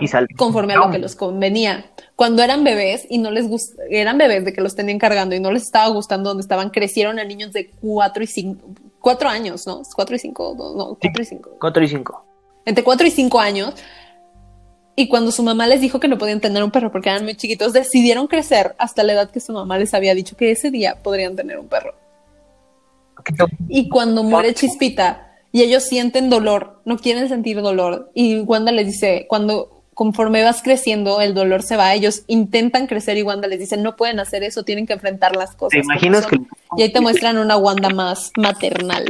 [0.01, 1.85] y conforme a lo que los convenía.
[2.15, 5.39] Cuando eran bebés y no les gust eran bebés de que los tenían cargando y
[5.39, 8.67] no les estaba gustando donde estaban, crecieron a niños de cuatro y cinco,
[8.99, 9.81] cuatro años, ¿no?
[9.95, 11.51] Cuatro y cinco, no, cuatro y cinco.
[11.59, 12.25] 4 y 5.
[12.65, 13.73] Entre cuatro y cinco años.
[14.95, 17.35] Y cuando su mamá les dijo que no podían tener un perro porque eran muy
[17.35, 20.97] chiquitos, decidieron crecer hasta la edad que su mamá les había dicho que ese día
[21.01, 21.95] podrían tener un perro.
[23.67, 28.87] Y cuando muere Chispita y ellos sienten dolor, no quieren sentir dolor, y Wanda les
[28.87, 33.59] dice, cuando conforme vas creciendo, el dolor se va, ellos intentan crecer y Wanda les
[33.59, 35.79] dice, no pueden hacer eso, tienen que enfrentar las cosas.
[35.79, 36.47] ¿Te imaginas que son".
[36.77, 39.05] Y ahí te muestran una Wanda más maternal.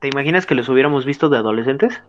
[0.00, 2.00] te imaginas que los hubiéramos visto de adolescentes?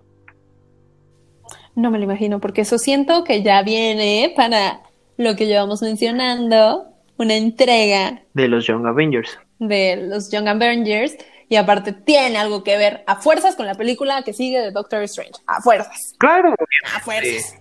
[1.75, 4.81] No me lo imagino, porque eso siento que ya viene para
[5.17, 6.87] lo que llevamos mencionando,
[7.17, 9.37] una entrega De los Young Avengers.
[9.67, 11.15] De los Young Avengers
[11.49, 15.03] y aparte tiene algo que ver a fuerzas con la película que sigue de Doctor
[15.03, 15.33] Strange.
[15.47, 16.13] A fuerzas.
[16.17, 16.53] Claro,
[16.95, 17.59] A fuerzas.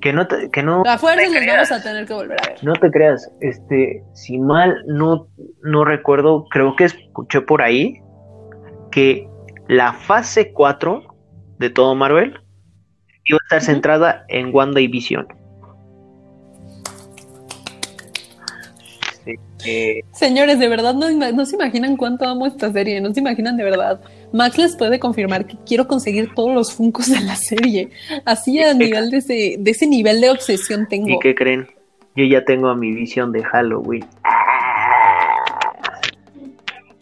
[0.00, 1.68] que no te, que no A fuerzas los creas.
[1.70, 2.64] vamos a tener que volver a ver.
[2.64, 5.28] No te creas, este, si mal no,
[5.62, 8.00] no recuerdo, creo que escuché por ahí
[8.90, 9.28] que
[9.68, 11.02] la fase 4
[11.58, 12.40] de todo Marvel
[13.24, 15.28] iba a estar centrada en Wanda y Visión.
[19.64, 23.64] Eh, Señores, de verdad no, se imaginan cuánto amo esta serie, no se imaginan de
[23.64, 24.00] verdad.
[24.32, 27.90] Max les puede confirmar que quiero conseguir todos los funcos de la serie.
[28.24, 31.08] Así a nivel de ese, de ese nivel de obsesión tengo.
[31.08, 31.68] ¿Y qué creen?
[32.14, 34.04] Yo ya tengo a mi visión de Halloween.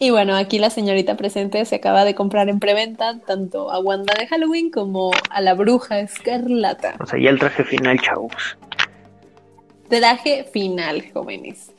[0.03, 4.15] Y bueno, aquí la señorita presente se acaba de comprar en preventa tanto a Wanda
[4.17, 6.95] de Halloween como a la bruja escarlata.
[6.99, 8.57] O sea, ya el traje final, chavos.
[9.89, 11.71] Traje final, jóvenes.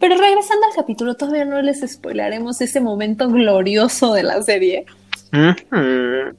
[0.00, 4.86] Pero regresando al capítulo, todavía no les spoilaremos ese momento glorioso de la serie.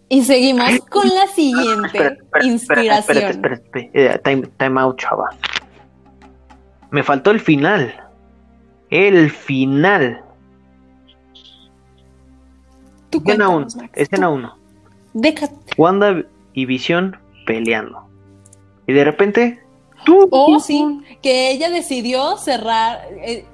[0.10, 2.98] Y seguimos con la siguiente Espera, espera, inspiración.
[2.98, 3.92] Espérate, espérate, espérate.
[3.94, 5.30] Eh, time, time out, chava.
[6.90, 7.94] Me faltó el final.
[8.90, 10.22] El final.
[13.10, 13.56] Tú Escena 1.
[13.66, 13.92] cuéntanos, Max.
[13.96, 14.58] Escena Tú- 1.
[15.14, 15.56] Déjate.
[15.78, 18.08] Wanda y Visión peleando.
[18.88, 19.64] Y de repente.
[20.04, 20.28] ¡tú!
[20.32, 20.84] Oh, sí,
[21.22, 23.46] que ella decidió cerrar, eh,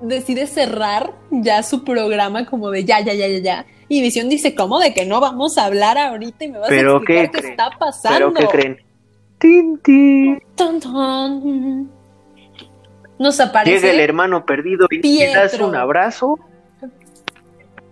[0.00, 3.66] decide cerrar ya su programa como de ya, ya, ya, ya, ya.
[3.88, 6.94] Y Visión dice, ¿cómo de que no vamos a hablar ahorita y me vas ¿Pero
[6.94, 8.32] a explicar qué qué, está pasando?
[8.34, 8.78] ¿Pero qué creen?
[9.38, 9.80] Tin.
[13.18, 16.38] Nos aparece, Llega el hermano perdido y le das un abrazo.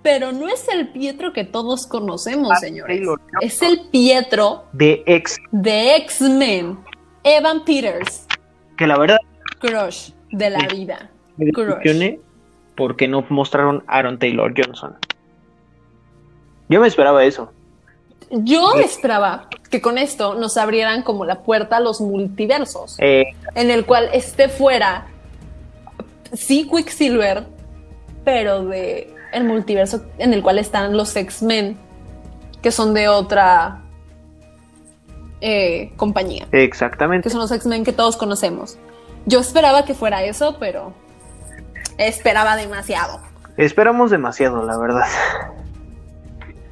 [0.03, 2.97] pero no es el Pietro que todos conocemos, Ah, señores.
[2.99, 3.21] Taylor.
[3.41, 5.39] Es el Pietro De ex.
[5.51, 6.79] de X-Men,
[7.23, 8.27] Evan Peters,
[8.77, 9.19] Que la verdad
[9.61, 11.11] crush de la vida.
[11.37, 12.21] Me decepcioné
[12.77, 14.97] porque no mostraron Aaron Taylor Johnson.
[16.69, 17.53] Yo me esperaba eso.
[18.31, 23.71] Yo esperaba que con esto nos abrieran como la puerta a los multiversos, Eh, en
[23.71, 25.07] el cual esté fuera,
[26.33, 27.47] sí, Quicksilver,
[28.25, 31.77] pero de el multiverso en el cual están los X-Men,
[32.63, 33.83] que son de otra
[35.41, 37.25] eh, compañía, exactamente.
[37.25, 38.79] que son los X-Men que todos conocemos.
[39.27, 40.93] Yo esperaba que fuera eso, pero
[41.99, 43.21] esperaba demasiado.
[43.57, 45.07] Esperamos demasiado, la verdad.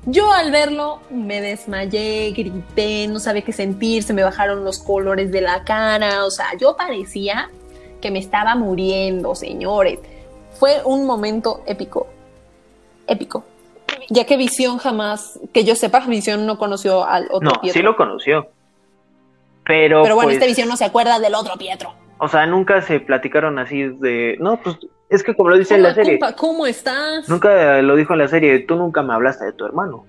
[0.04, 5.30] Yo al verlo me desmayé, grité, no sabía qué sentir, se me bajaron los colores
[5.30, 7.50] de la cara, o sea, yo parecía
[8.00, 10.00] que me estaba muriendo, señores.
[10.58, 12.08] Fue un momento épico,
[13.06, 13.44] épico.
[14.08, 17.78] Ya que Visión jamás, que yo sepa, Visión no conoció al otro No, Pietro.
[17.78, 18.48] sí lo conoció.
[19.64, 21.94] Pero, Pero bueno, pues, este Visión no se acuerda del otro Pietro.
[22.18, 24.76] o sea, nunca se platicaron así de, no, pues
[25.12, 27.28] es que como lo dice en la serie, compa, ¿cómo estás?
[27.28, 30.06] nunca lo dijo en la serie, tú nunca me hablaste de tu hermano.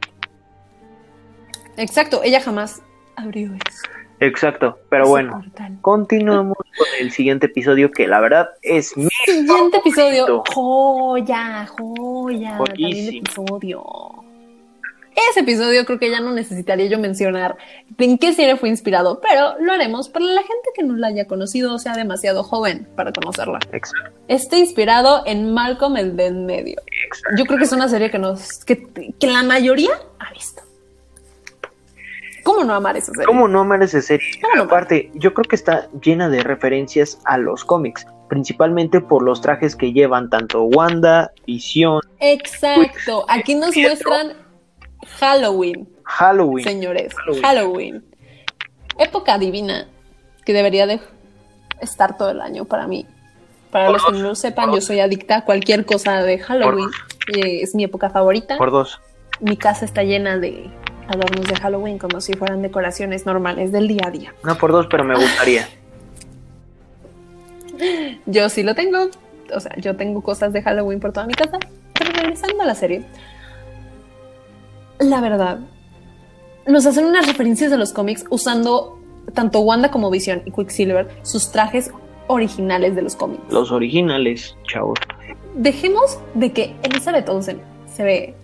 [1.78, 2.82] Exacto, ella jamás
[3.16, 3.84] abrió eso.
[4.20, 5.78] Exacto, pero ese bueno, portal.
[5.82, 10.44] continuamos con el siguiente episodio que la verdad es mi Siguiente episodio.
[10.54, 12.58] Joya, joya.
[12.58, 13.84] También episodio.
[15.16, 17.58] Ese episodio creo que ya no necesitaría yo mencionar
[17.98, 21.28] en qué serie fue inspirado, pero lo haremos para la gente que no la haya
[21.28, 23.60] conocido o sea demasiado joven para conocerla.
[23.72, 24.12] Exacto.
[24.28, 26.82] Está inspirado en Malcolm el de en medio.
[27.06, 27.38] Exacto.
[27.38, 30.62] Yo creo que es una serie que nos que, que la mayoría ha visto.
[32.44, 33.26] ¿Cómo no amar esa serie?
[33.26, 34.28] ¿Cómo no amar esa serie?
[34.42, 34.64] ¿Cómo no?
[34.64, 39.78] Aparte, yo creo que está llena de referencias a los cómics, principalmente por los trajes
[39.78, 43.26] que llevan tanto Wanda, Visión, Exacto.
[43.28, 44.34] Aquí nos muestran
[45.06, 46.64] Halloween, Halloween.
[46.64, 47.14] señores.
[47.16, 47.42] Halloween.
[47.44, 48.06] Halloween.
[49.00, 49.88] Época divina
[50.46, 51.00] que debería de
[51.82, 53.06] estar todo el año para mí.
[53.72, 56.90] Para Por los que no lo sepan, yo soy adicta a cualquier cosa de Halloween.
[57.36, 58.58] Eh, Es mi época favorita.
[58.58, 59.00] Por dos.
[59.40, 60.70] Mi casa está llena de
[61.08, 64.34] adornos de Halloween como si fueran decoraciones normales del día a día.
[64.44, 65.68] No por dos, pero me gustaría.
[68.26, 69.10] Yo sí lo tengo.
[69.54, 71.60] O sea, yo tengo cosas de Halloween por toda mi casa.
[71.94, 73.06] Pero regresando a la serie.
[75.04, 75.60] La verdad,
[76.66, 79.00] nos hacen unas referencias de los cómics usando
[79.34, 81.92] tanto Wanda como Vision y Quicksilver, sus trajes
[82.28, 83.42] originales de los cómics.
[83.50, 84.98] Los originales, chavos.
[85.56, 87.62] Dejemos de que Elizabeth Olsen
[87.94, 88.36] se ve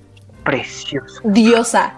[0.43, 1.21] Precioso.
[1.23, 1.93] diosa.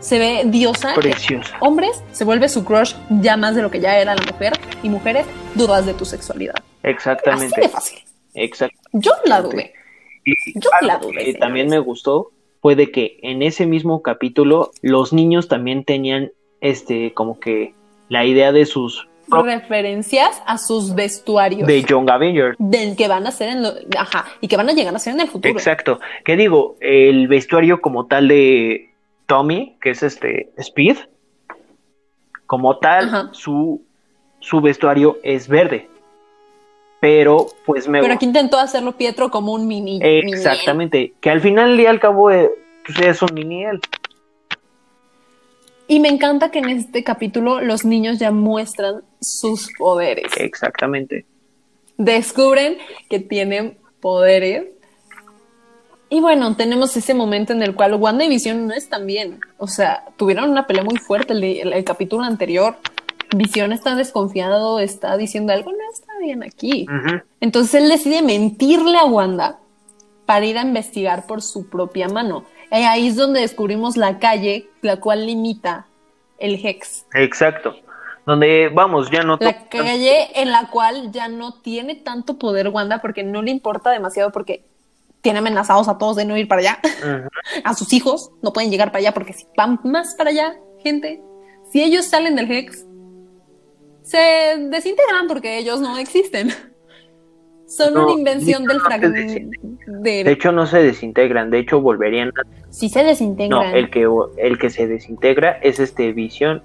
[0.00, 0.94] Se ve diosa.
[0.94, 1.56] Preciosa.
[1.60, 4.52] Hombres se vuelve su crush ya más de lo que ya era la mujer.
[4.82, 6.54] Y mujeres dudas de tu sexualidad.
[6.56, 7.68] Así de Exactamente.
[7.68, 7.98] fácil.
[8.34, 8.76] Exacto.
[8.92, 9.72] Yo la dudé.
[10.24, 11.38] Y Yo la dudé, señores.
[11.38, 12.32] también me gustó
[12.62, 17.74] fue de que en ese mismo capítulo los niños también tenían este como que
[18.08, 22.56] la idea de sus referencias a sus vestuarios de Young Avengers.
[22.58, 25.14] del que van a ser en lo, ajá, y que van a llegar a ser
[25.14, 25.52] en el futuro.
[25.52, 26.00] Exacto.
[26.24, 28.90] Que digo, el vestuario como tal de
[29.26, 30.98] Tommy, que es este Speed,
[32.46, 33.28] como tal, Ajá.
[33.32, 33.82] su,
[34.40, 35.88] su vestuario es verde.
[37.02, 39.98] Pero pues me Pero aquí intentó hacerlo Pietro como un mini.
[39.98, 41.14] mini Exactamente.
[41.20, 42.48] Que al final y al cabo eh,
[42.86, 43.80] pues es un mini él.
[45.88, 50.30] Y me encanta que en este capítulo los niños ya muestran sus poderes.
[50.36, 51.26] Exactamente.
[51.98, 52.78] Descubren
[53.10, 54.66] que tienen poderes.
[56.08, 59.40] Y bueno, tenemos ese momento en el cual Wanda y Visión no están bien.
[59.58, 62.76] O sea, tuvieron una pelea muy fuerte el, de- el- el capítulo anterior.
[63.34, 66.86] Visión está desconfiado, está diciendo algo no está bien aquí.
[67.40, 69.58] Entonces él decide mentirle a Wanda
[70.26, 72.44] para ir a investigar por su propia mano.
[72.70, 75.86] Y ahí es donde descubrimos la calle, la cual limita
[76.38, 77.06] el Hex.
[77.14, 77.74] Exacto.
[78.24, 79.36] Donde, vamos, ya no...
[79.40, 83.90] La calle en la cual ya no tiene tanto poder Wanda porque no le importa
[83.90, 84.64] demasiado porque
[85.22, 86.78] tiene amenazados a todos de no ir para allá.
[87.64, 91.22] A sus hijos no pueden llegar para allá porque si van más para allá, gente,
[91.70, 92.84] si ellos salen del Hex,
[94.02, 94.18] se
[94.70, 96.50] desintegran porque ellos no existen.
[97.66, 99.48] Son No, una invención del no fragmento.
[99.86, 101.50] De hecho, no se desintegran.
[101.50, 102.42] De hecho, volverían a...
[102.70, 103.74] Si se No, desintegran.
[103.74, 106.62] el que, el que se desintegra es este Visión.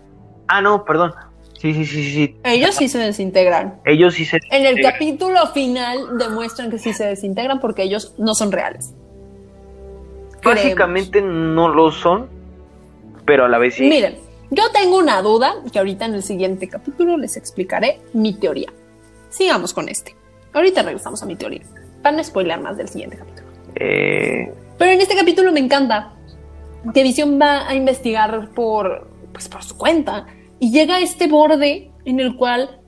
[0.49, 1.13] Ah, no, perdón.
[1.59, 2.11] Sí, sí, sí, sí.
[2.11, 2.35] sí.
[2.43, 3.79] Ellos sí se desintegran.
[3.85, 4.37] Ellos sí se...
[4.51, 4.91] En el desintegran.
[4.93, 8.93] capítulo final demuestran que sí se desintegran porque ellos no son reales.
[10.41, 10.63] Creemos.
[10.63, 12.27] Básicamente no lo son,
[13.25, 13.87] pero a la vez sí.
[13.87, 14.17] Miren,
[14.49, 18.71] yo tengo una duda que ahorita en el siguiente capítulo les explicaré mi teoría.
[19.29, 20.15] Sigamos con este.
[20.53, 21.61] Ahorita regresamos a mi teoría.
[22.01, 23.47] Para no spoiler más del siguiente capítulo.
[23.75, 26.13] Eh, Pero en este capítulo me encanta
[26.93, 30.27] que Visión va a investigar por, pues, por su cuenta
[30.59, 32.79] y llega a este borde en el cual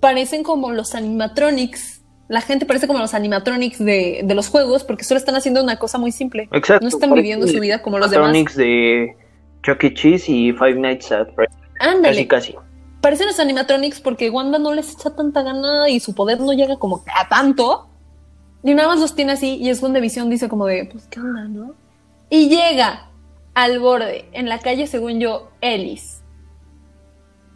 [0.00, 2.02] parecen como los animatronics.
[2.28, 5.78] La gente parece como los animatronics de, de los juegos porque solo están haciendo una
[5.78, 6.48] cosa muy simple.
[6.52, 6.82] exacto.
[6.82, 8.28] No están viviendo su vida como los demás.
[8.30, 9.16] animatronics de
[9.62, 9.94] Chuck E.
[9.94, 11.56] Cheese y Five Nights at Freddy's.
[11.80, 12.26] Ándale.
[12.26, 12.70] Casi, casi.
[13.00, 16.78] Parecen los animatronics porque Wanda no les echa tanta gana y su poder no llega
[16.78, 17.88] como a tanto.
[18.62, 21.20] Y nada más los tiene así y es donde Visión dice como de, pues, ¿qué
[21.20, 21.74] onda, no?
[22.28, 23.10] Y llega
[23.54, 26.22] al borde, en la calle, según yo, Ellis.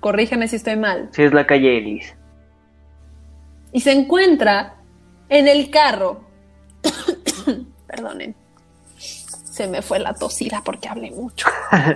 [0.00, 1.10] Corrígeme si estoy mal.
[1.12, 2.14] Sí, es la calle Ellis.
[3.72, 4.76] Y se encuentra
[5.28, 6.24] en el carro.
[7.86, 8.34] Perdonen.
[9.54, 11.46] Se me fue la tosida porque hablé mucho.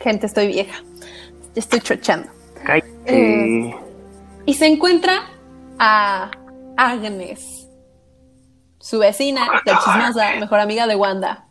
[0.00, 0.82] Gente, estoy vieja.
[1.54, 2.30] Estoy chochando.
[3.04, 3.76] Eh.
[4.46, 5.28] Y se encuentra
[5.78, 6.30] a
[6.78, 7.68] Agnes,
[8.78, 11.44] su vecina, la chismosa, mejor amiga de Wanda.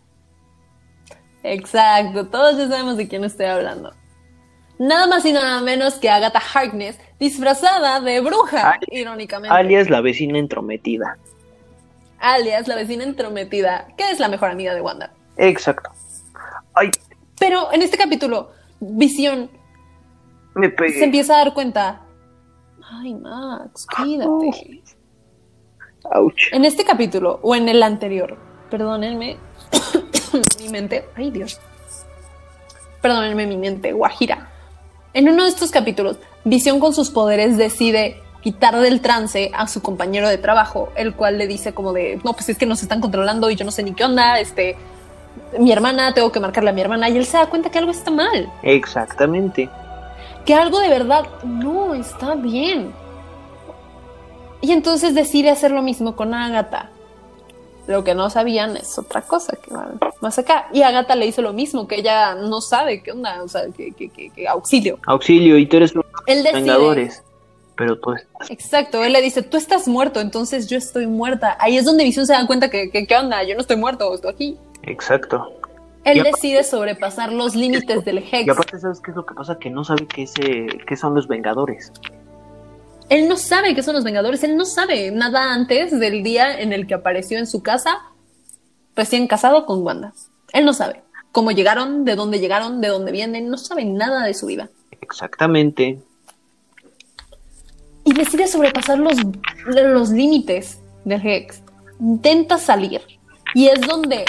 [1.43, 3.93] Exacto, todos ya sabemos de quién estoy hablando.
[4.79, 9.55] Nada más y nada menos que Agatha Harkness, disfrazada de bruja, irónicamente.
[9.55, 11.19] Alias la vecina entrometida.
[12.17, 15.13] alias la vecina entrometida, que es la mejor amiga de Wanda.
[15.37, 15.89] Exacto.
[16.73, 16.91] Ay,
[17.39, 19.49] Pero en este capítulo, Visión
[20.55, 20.99] me pegué.
[20.99, 22.01] se empieza a dar cuenta.
[22.83, 24.83] Ay, Max, cuídate.
[26.13, 26.53] Ouch.
[26.53, 28.37] En este capítulo o en el anterior,
[28.69, 29.37] perdónenme,
[30.59, 31.59] mi mente, ay Dios,
[33.01, 34.49] perdónenme mi mente, Guajira.
[35.13, 39.81] En uno de estos capítulos, Visión con sus poderes decide quitar del trance a su
[39.81, 43.01] compañero de trabajo, el cual le dice como de, no, pues es que nos están
[43.01, 44.77] controlando y yo no sé ni qué onda, este,
[45.59, 47.91] mi hermana, tengo que marcarle a mi hermana y él se da cuenta que algo
[47.91, 48.51] está mal.
[48.63, 49.69] Exactamente.
[50.45, 52.93] Que algo de verdad no está bien.
[54.61, 56.89] Y entonces decide hacer lo mismo con Agatha.
[57.87, 60.67] Lo que no sabían es otra cosa que va más acá.
[60.73, 63.91] Y Agatha le hizo lo mismo, que ella no sabe qué onda, o sea, que,
[63.91, 64.97] que, que, que auxilio.
[65.05, 67.21] Auxilio, y tú eres los Vengadores.
[67.75, 68.49] Pero tú estás.
[68.49, 71.57] Exacto, él le dice, tú estás muerto, entonces yo estoy muerta.
[71.59, 73.43] Ahí es donde Visión se da cuenta que, que ¿qué onda?
[73.43, 74.57] Yo no estoy muerto, estoy aquí.
[74.85, 75.51] Exacto.
[76.03, 78.45] Él decide sobrepasar los límites del Hex.
[78.45, 79.57] Y aparte, ¿sabes qué es lo que pasa?
[79.57, 80.25] Que no sabe qué,
[80.87, 81.91] qué son los Vengadores.
[83.09, 86.73] Él no sabe qué son los Vengadores, él no sabe nada antes del día en
[86.73, 87.99] el que apareció en su casa,
[88.95, 90.13] recién casado con Wanda.
[90.53, 94.33] Él no sabe cómo llegaron, de dónde llegaron, de dónde vienen, no sabe nada de
[94.33, 94.69] su vida.
[95.01, 95.99] Exactamente.
[98.03, 99.15] Y decide sobrepasar los,
[99.65, 101.61] los límites del Hex.
[101.99, 103.01] Intenta salir.
[103.53, 104.25] Y es donde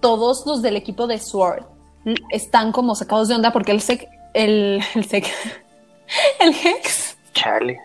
[0.00, 1.64] todos los del equipo de Sword
[2.30, 5.26] están como sacados de onda porque el Sec, el, el Sec,
[6.40, 7.78] el Hex Chale.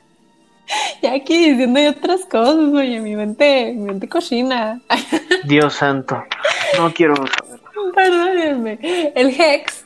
[1.01, 4.81] Ya aquí diciendo y otras cosas, oye, mi mente, mi mente cochina.
[5.43, 6.23] Dios santo.
[6.77, 7.59] No quiero saber.
[7.93, 9.11] perdónenme.
[9.15, 9.85] El Hex.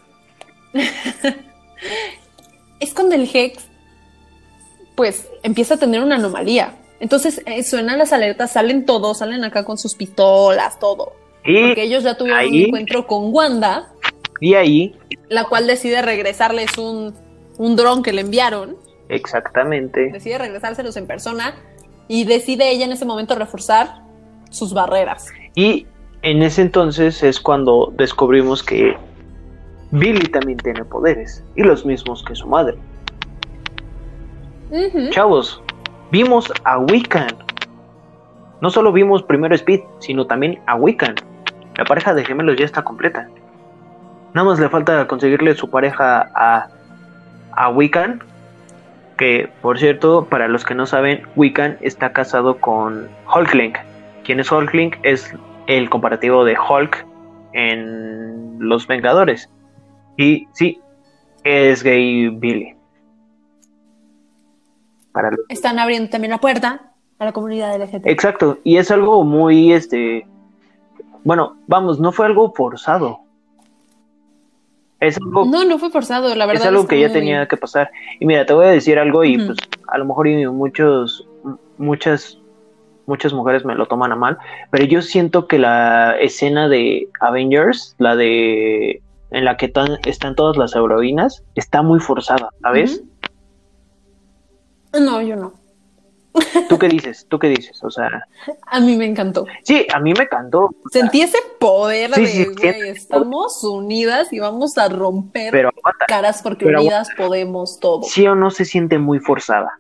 [2.80, 3.64] es cuando el Hex,
[4.96, 6.76] pues, empieza a tener una anomalía.
[7.00, 11.14] Entonces eh, suenan las alertas, salen todos, salen acá con sus pistolas, todo.
[11.46, 13.92] Porque Y, ellos ya tuvieron un encuentro con Wanda,
[14.42, 14.96] y ahí,
[15.30, 17.14] la cual decide regresarles un,
[17.58, 18.78] un dron que le enviaron.
[19.10, 20.12] exactamente.
[20.12, 21.56] decide regresárselos en persona
[22.08, 24.02] y decide ella en ese momento reforzar
[24.50, 25.28] sus barreras.
[25.56, 25.88] Y
[26.22, 28.96] en ese entonces es cuando descubrimos que
[29.92, 31.44] Billy también tiene poderes.
[31.56, 32.78] Y los mismos que su madre.
[35.12, 35.62] Chavos,
[36.12, 37.30] vimos a Wiccan.
[38.62, 41.16] No solo vimos primero Speed, sino también a Wiccan.
[41.78, 43.28] La pareja de gemelos ya está completa.
[44.34, 46.68] Nada más le falta conseguirle su pareja a,
[47.52, 48.24] a Wiccan.
[49.18, 53.74] Que, por cierto, para los que no saben, Wiccan está casado con Hulkling.
[54.26, 55.34] Quien es Hulkling es
[55.68, 57.06] el comparativo de Hulk
[57.54, 59.50] en Los Vengadores.
[60.18, 60.82] Y sí,
[61.44, 62.76] es gay Billy.
[65.14, 68.08] Para Están abriendo también la puerta a la comunidad LGBT.
[68.08, 70.28] Exacto, y es algo muy, este,
[71.26, 73.20] bueno, vamos, no fue algo forzado.
[75.00, 76.62] Es algo, No, no fue forzado, la verdad.
[76.62, 77.90] es algo que ya tenía que pasar.
[78.20, 79.58] Y mira, te voy a decir algo y pues
[79.88, 81.28] a lo mejor muchos,
[81.80, 82.38] muchas,
[83.08, 84.38] muchas mujeres me lo toman a mal,
[84.70, 89.02] pero yo siento que la escena de Avengers, la de
[89.32, 89.74] en la que
[90.06, 93.04] están todas las heroínas, está muy forzada, ¿sabes?
[94.94, 95.54] No, yo no.
[96.70, 97.26] ¿Tú qué dices?
[97.30, 97.84] ¿Tú qué dices?
[97.84, 98.10] O sea,
[98.68, 99.46] A mí me encantó.
[99.64, 100.66] sí, a mí me cantó.
[100.66, 104.90] o sea, Sentí ese poder Sí, de, sí, güey, siento- estamos unidas y vamos a
[104.90, 106.06] romper pero aguanta.
[106.08, 108.04] caras porque pero unidas podemos todo.
[108.04, 109.72] sí o no se siente muy forzada.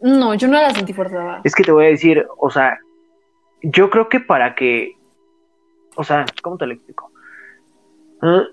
[0.00, 1.40] No, yo no la sentí forzada.
[1.44, 2.78] Es que te voy a decir, o sea,
[3.62, 4.92] yo creo que para que,
[5.96, 7.10] o sea, ¿cómo te lo explico?
[8.20, 8.44] Ah,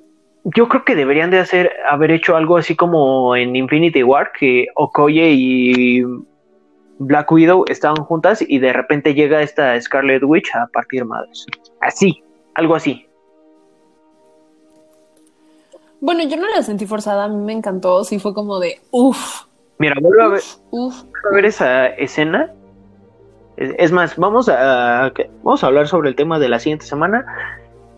[0.45, 4.68] yo creo que deberían de hacer, haber hecho algo así como en Infinity War, que
[4.76, 6.04] Okoye y
[7.06, 11.45] Black Widow estaban juntas y de repente llega esta Scarlet Witch a partir madres.
[11.82, 12.24] Así,
[12.56, 13.08] algo así.
[16.01, 19.45] Bueno, yo no la sentí forzada, a mí me encantó, sí fue como de, uff,
[19.78, 20.41] Mira, vuelve a ver,
[20.72, 21.04] uff.
[21.32, 22.51] a ver esa escena.
[23.58, 25.12] Es más, vamos a,
[25.43, 27.26] vamos a hablar sobre el tema de la siguiente semana.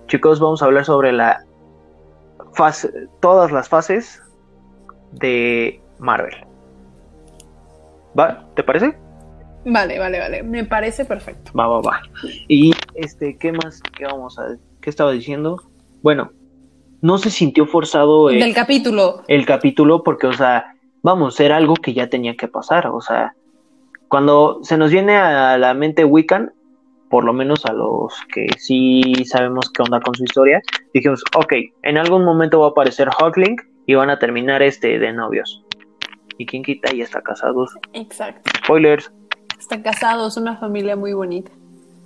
[0.07, 1.43] Chicos, vamos a hablar sobre la
[2.53, 2.91] fase,
[3.21, 4.21] todas las fases
[5.13, 6.44] de Marvel.
[8.17, 8.47] ¿Va?
[8.55, 8.97] ¿Te parece?
[9.65, 11.51] Vale, vale, vale, me parece perfecto.
[11.57, 12.01] Va, va, va.
[12.47, 13.81] Y este, ¿qué más?
[13.97, 15.61] ¿Qué vamos a qué estaba diciendo?
[16.03, 16.31] Bueno,
[17.01, 19.23] no se sintió forzado el, Del capítulo.
[19.27, 23.33] el capítulo porque, o sea, vamos, era algo que ya tenía que pasar, o sea,
[24.07, 26.53] cuando se nos viene a la mente Wiccan,
[27.09, 30.61] por lo menos a los que sí sabemos qué onda con su historia,
[30.93, 31.53] dijimos, ok,
[31.83, 33.55] en algún momento va a aparecer Hawkling
[33.87, 35.64] y van a terminar este de novios.
[36.37, 37.71] Y quien quita ya está casados.
[37.93, 38.51] Exacto.
[38.63, 39.11] Spoilers.
[39.59, 41.51] Están casados, una familia muy bonita.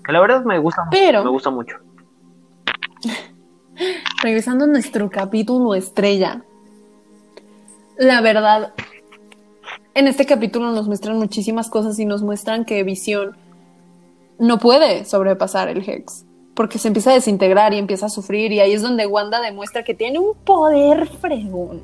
[0.08, 0.98] La verdad me gusta mucho.
[1.00, 1.78] Pero- Me gusta mucho.
[4.24, 6.44] Regresando a nuestro capítulo estrella.
[7.98, 8.74] La verdad,
[9.94, 13.36] en este capítulo nos muestran muchísimas cosas y nos muestran que Visión
[14.38, 16.26] no puede sobrepasar el Hex.
[16.56, 19.84] porque se empieza a desintegrar y empieza a sufrir y ahí es donde Wanda demuestra
[19.84, 21.82] que tiene un poder fregón,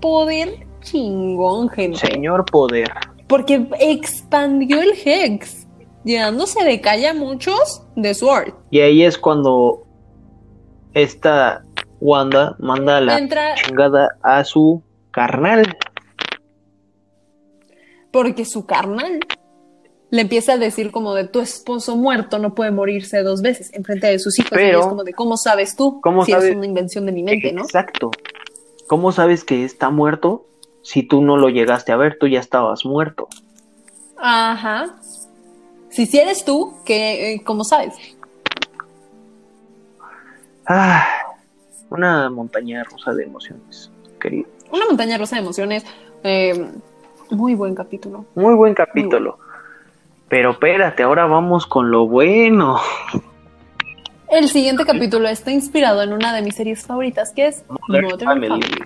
[0.00, 1.98] poder chingón, gente.
[1.98, 2.90] Señor poder.
[3.26, 5.66] Porque expandió el Hex,
[6.04, 8.54] llenándose de calle a muchos de Sword.
[8.70, 9.84] Y ahí es cuando
[10.94, 11.62] esta
[12.00, 15.76] Wanda manda la Entra- chingada a su carnal.
[18.10, 19.20] Porque su carnal
[20.10, 23.84] le empieza a decir como de tu esposo muerto no puede morirse dos veces en
[23.84, 24.52] frente de sus hijos.
[24.52, 26.00] Pero- y es como de ¿cómo sabes tú?
[26.00, 26.48] ¿Cómo si sabes?
[26.50, 27.62] es una invención de mi mente, ¿no?
[27.62, 28.10] Exacto.
[28.86, 30.46] ¿Cómo sabes que está muerto
[30.82, 32.16] si tú no lo llegaste a ver?
[32.18, 33.28] Tú ya estabas muerto.
[34.16, 34.96] Ajá.
[35.90, 37.94] Si si eres tú, que eh, ¿cómo sabes?
[40.66, 41.06] Ah,
[41.90, 44.48] una montaña rusa de emociones, querido.
[44.70, 45.84] Una montaña rusa de emociones.
[46.22, 46.70] eh,
[47.30, 48.24] muy buen capítulo.
[48.34, 49.38] Muy buen capítulo.
[50.28, 52.78] Pero espérate, ahora vamos con lo bueno.
[54.30, 58.28] El siguiente capítulo está inspirado en una de mis series favoritas, que es Modern Modern
[58.28, 58.48] Family.
[58.48, 58.84] Family.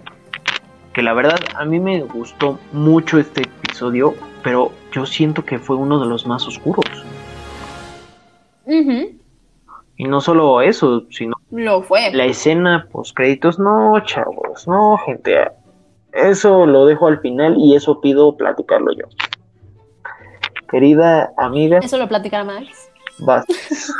[0.93, 5.76] Que la verdad a mí me gustó mucho este episodio, pero yo siento que fue
[5.76, 6.84] uno de los más oscuros.
[9.97, 12.12] Y no solo eso, sino Lo fue.
[12.12, 13.59] la escena post créditos.
[13.59, 15.49] No, chavos, no, gente.
[16.12, 19.05] Eso lo dejo al final y eso pido platicarlo yo.
[20.70, 22.90] Querida amiga, Eso lo platicará Max.
[23.18, 23.45] vas.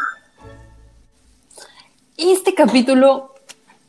[2.17, 3.35] Este capítulo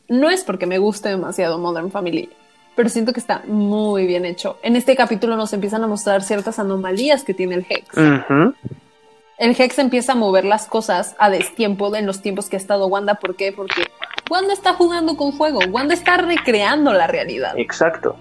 [0.08, 2.30] no es porque me guste demasiado Modern Family,
[2.74, 4.58] pero siento que está muy bien hecho.
[4.62, 7.88] En este capítulo nos empiezan a mostrar ciertas anomalías que tiene el Hex.
[9.36, 12.86] El Hex empieza a mover las cosas a destiempo en los tiempos que ha estado
[12.86, 13.16] Wanda.
[13.16, 13.52] ¿Por qué?
[13.52, 13.88] Porque
[14.30, 15.60] Wanda está jugando con fuego.
[15.70, 17.54] Wanda está recreando la realidad.
[17.56, 18.16] Exacto.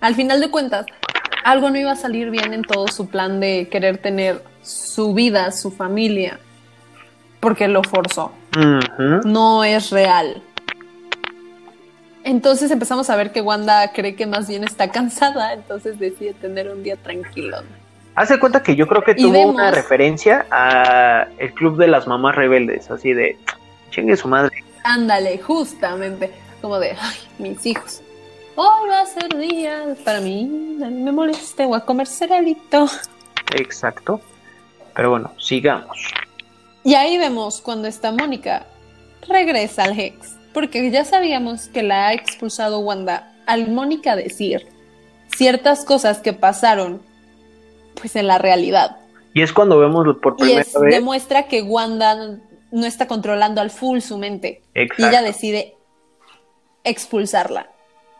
[0.00, 0.86] Al final de cuentas,
[1.44, 5.52] algo no iba a salir bien en todo su plan de querer tener su vida,
[5.52, 6.40] su familia,
[7.40, 8.32] porque lo forzó.
[9.24, 10.42] No es real.
[12.24, 16.68] Entonces empezamos a ver que Wanda cree que más bien está cansada, entonces decide tener
[16.70, 17.58] un día tranquilo.
[18.14, 21.88] Hace cuenta que yo creo que Y tuvo vemos- una referencia a el club de
[21.88, 23.38] las mamás rebeldes, así de
[23.90, 24.62] chingue su madre.
[24.84, 28.02] Ándale, justamente, como de, ay, mis hijos.
[28.54, 32.86] Hoy va a ser día para mí me moleste, voy a comer cerealito.
[33.54, 34.20] Exacto.
[34.94, 35.98] Pero bueno, sigamos.
[36.84, 38.66] Y ahí vemos cuando está Mónica,
[39.26, 44.66] regresa al Hex, porque ya sabíamos que la ha expulsado Wanda al Mónica decir
[45.36, 47.02] ciertas cosas que pasaron
[47.94, 48.96] pues en la realidad.
[49.34, 50.94] Y es cuando vemos por Y primera es, vez.
[50.94, 52.38] demuestra que Wanda
[52.70, 55.08] no está controlando al full su mente y Exacto.
[55.08, 55.74] ella decide
[56.84, 57.68] expulsarla.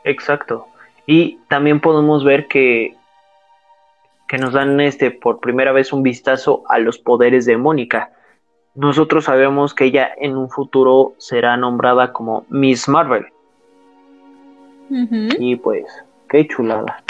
[0.05, 0.67] Exacto.
[1.07, 2.97] Y también podemos ver que
[4.29, 8.13] que nos dan este por primera vez un vistazo a los poderes de Mónica.
[8.75, 13.27] Nosotros sabemos que ella en un futuro será nombrada como Miss Marvel.
[14.91, 15.85] Y pues,
[16.29, 17.03] qué chulada.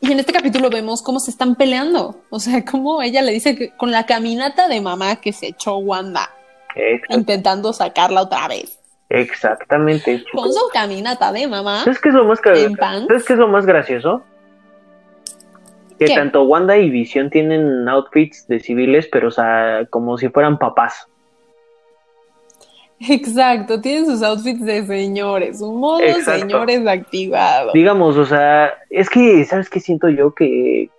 [0.00, 2.16] Y en este capítulo vemos cómo se están peleando.
[2.30, 5.76] O sea, cómo ella le dice que con la caminata de mamá que se echó
[5.76, 6.28] Wanda,
[7.08, 8.80] intentando sacarla otra vez.
[9.08, 10.24] Exactamente.
[10.32, 11.84] Con su caminata de mamá.
[11.84, 12.40] ¿Sabes qué es lo más.
[12.40, 14.24] ¿Sabes qué es lo más gracioso?
[16.02, 16.14] Que ¿Qué?
[16.16, 21.06] tanto Wanda y Visión tienen outfits de civiles, pero o sea, como si fueran papás.
[23.08, 26.40] Exacto, tienen sus outfits de señores, un modo Exacto.
[26.40, 27.70] señores activado.
[27.72, 30.34] Digamos, o sea, es que, ¿sabes qué siento yo?
[30.34, 30.90] Que,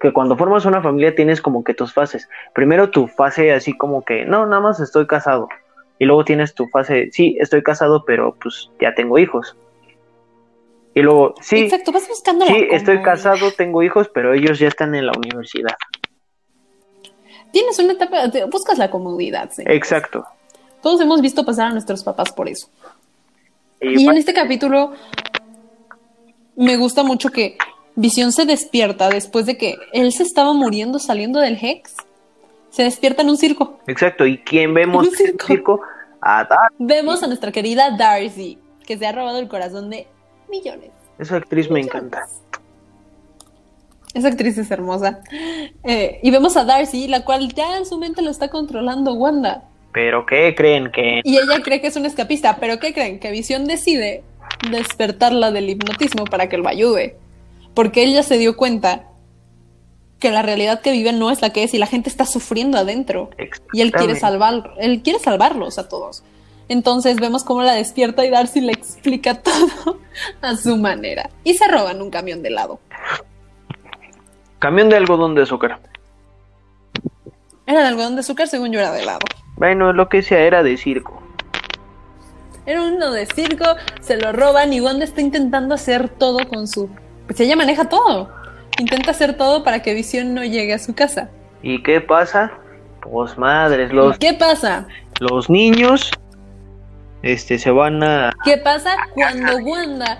[0.00, 2.26] que cuando formas una familia tienes como que tus fases.
[2.54, 5.50] Primero tu fase así como que, no, nada más estoy casado.
[5.98, 9.54] Y luego tienes tu fase, sí, estoy casado, pero pues ya tengo hijos.
[10.96, 14.68] Y luego, sí, Exacto, vas buscando la sí, estoy casado, tengo hijos, pero ellos ya
[14.68, 15.74] están en la universidad.
[17.52, 19.50] Tienes una etapa, te- buscas la comodidad.
[19.58, 20.24] Exacto.
[20.82, 22.68] Todos hemos visto pasar a nuestros papás por eso.
[23.80, 24.92] Y Y en este capítulo
[26.56, 27.58] me gusta mucho que
[27.94, 31.94] Visión se despierta después de que él se estaba muriendo saliendo del Hex.
[32.70, 33.80] Se despierta en un circo.
[33.86, 35.46] Exacto, ¿y quién vemos en circo.
[35.46, 35.80] circo?
[36.20, 36.58] A Dar.
[36.78, 40.06] Vemos a nuestra querida Darcy, que se ha robado el corazón de
[40.48, 40.90] millones.
[41.18, 42.26] Esa actriz me encanta.
[44.14, 45.20] Esa actriz es hermosa.
[45.84, 49.64] Eh, y vemos a Darcy, la cual ya en su mente lo está controlando Wanda.
[49.92, 53.18] Pero ¿qué creen que Y ella cree que es una escapista, pero ¿qué creen?
[53.18, 54.22] Que Visión decide
[54.70, 57.16] despertarla del hipnotismo para que lo ayude.
[57.74, 59.04] Porque ella se dio cuenta
[60.18, 62.78] que la realidad que vive no es la que es y la gente está sufriendo
[62.78, 63.30] adentro.
[63.72, 66.22] Y él quiere salvar, él quiere salvarlos a todos.
[66.68, 69.98] Entonces vemos cómo la despierta y Darcy le explica todo
[70.40, 71.30] a su manera.
[71.44, 72.80] Y se roban un camión de helado.
[74.58, 75.78] Camión de algodón de azúcar.
[77.66, 79.20] Era de algodón de azúcar, según yo era de helado.
[79.56, 81.22] Bueno, lo que sea, era de circo.
[82.64, 83.64] Era uno de circo,
[84.00, 86.90] se lo roban y Wanda está intentando hacer todo con su...
[87.26, 88.30] Pues ella maneja todo.
[88.78, 91.30] Intenta hacer todo para que Visión no llegue a su casa.
[91.62, 92.52] ¿Y qué pasa?
[93.00, 94.86] Pues madres, los, ¿Qué pasa?
[95.20, 96.10] los niños
[97.26, 98.32] este, se van a...
[98.44, 100.18] ¿Qué pasa cuando Wanda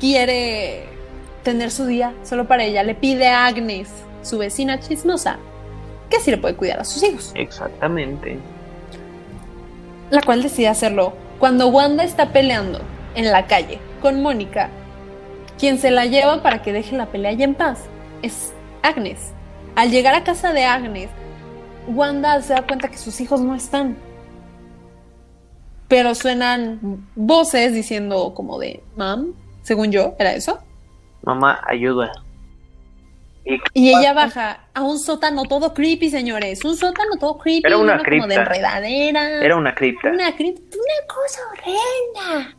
[0.00, 0.84] quiere
[1.42, 2.82] tener su día solo para ella?
[2.82, 3.88] Le pide a Agnes,
[4.22, 5.38] su vecina chismosa,
[6.10, 7.32] que sí le puede cuidar a sus hijos.
[7.34, 8.38] Exactamente.
[10.10, 12.80] La cual decide hacerlo cuando Wanda está peleando
[13.14, 14.70] en la calle con Mónica.
[15.58, 17.84] Quien se la lleva para que deje la pelea ya en paz
[18.22, 18.52] es
[18.82, 19.32] Agnes.
[19.76, 21.10] Al llegar a casa de Agnes,
[21.86, 23.96] Wanda se da cuenta que sus hijos no están.
[25.94, 29.32] Pero suenan voces diciendo como de, mam,
[29.62, 30.58] según yo, ¿era eso?
[31.22, 32.10] Mamá, ayuda.
[33.44, 36.64] ¿Y Y ella baja a un sótano todo creepy, señores.
[36.64, 37.62] Un sótano todo creepy.
[37.64, 38.42] Era una lleno como de cripta.
[38.42, 39.44] enredadera.
[39.44, 40.10] Era una cripta.
[40.10, 40.76] una cripta.
[40.76, 42.56] Una cosa horrenda.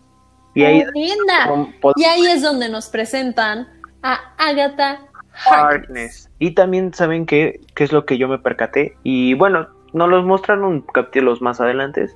[0.54, 0.84] Y ahí...
[0.84, 1.74] Horrenda.
[1.98, 3.68] Y ahí es donde nos presentan
[4.02, 5.02] a Agatha
[5.46, 6.30] Harkness.
[6.40, 8.96] Y también saben qué, qué es lo que yo me percaté.
[9.04, 12.08] Y bueno, nos los mostraron capítulos más adelante.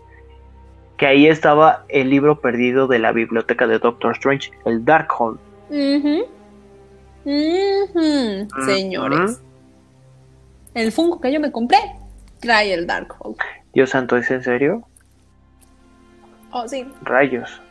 [0.99, 5.39] Que ahí estaba el libro perdido de la biblioteca de Doctor Strange, el Darkhold.
[5.69, 6.25] Ujú.
[7.25, 9.41] Ujú, Señores.
[10.73, 11.77] El Funko que yo me compré
[12.41, 13.37] trae el Darkhold.
[13.73, 14.83] Dios santo, ¿es en serio?
[16.51, 16.85] Oh, sí.
[17.03, 17.61] Rayos,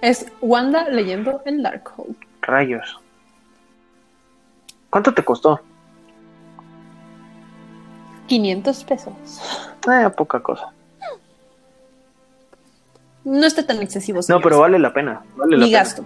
[0.00, 2.16] Es Wanda leyendo el Darkhold.
[2.42, 3.00] rayos.
[4.90, 5.60] ¿Cuánto te costó?
[8.28, 9.12] 500 pesos.
[9.90, 10.72] Eh, poca cosa.
[13.24, 14.20] No está tan excesivo.
[14.28, 15.22] No, pero vale la pena.
[15.36, 15.78] Vale la Mi pena.
[15.78, 16.04] gasto.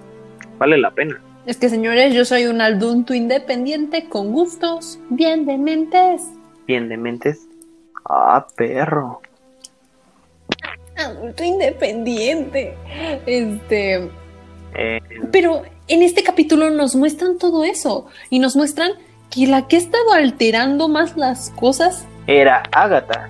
[0.58, 1.20] Vale la pena.
[1.46, 6.22] Es que, señores, yo soy un adulto independiente con gustos bien dementes.
[6.66, 7.46] Bien de mentes.
[8.08, 9.20] Ah, perro.
[10.96, 12.74] Adulto independiente.
[13.26, 14.10] Este.
[14.74, 15.00] Eh,
[15.30, 18.06] Pero en este capítulo nos muestran todo eso.
[18.30, 18.92] Y nos muestran
[19.30, 23.28] que la que ha estado alterando más las cosas era Agatha.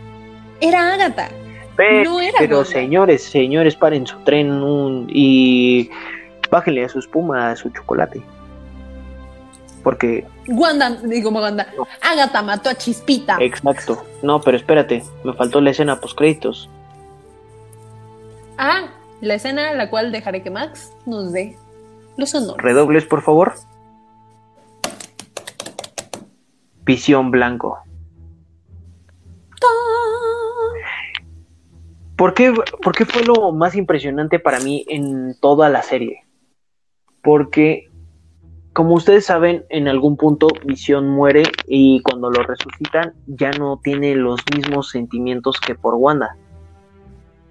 [0.61, 1.29] era Agatha.
[1.77, 2.71] Pero, No era pero Wanda.
[2.71, 5.91] señores, señores, paren su tren un- y
[6.51, 8.23] bájenle a su espuma, a su chocolate.
[9.83, 11.67] Porque, Wanda, digo Wanda.
[11.77, 11.87] No.
[12.01, 13.37] Agatha mató a Chispita.
[13.41, 14.05] exacto.
[14.23, 16.69] No, pero espérate, me faltó la escena post créditos.
[18.59, 18.89] Ah,
[19.21, 21.57] la escena en la cual dejaré que Max nos dé
[22.17, 22.63] los honores.
[22.65, 23.55] Redobles, por favor.
[26.85, 27.79] Visión blanco.
[32.17, 32.53] ¿Por qué,
[32.83, 36.25] por qué fue lo más impresionante para mí en toda la serie?
[37.23, 37.91] Porque,
[38.73, 44.15] como ustedes saben, en algún punto Visión muere y cuando lo resucitan ya no tiene
[44.15, 46.37] los mismos sentimientos que por Wanda.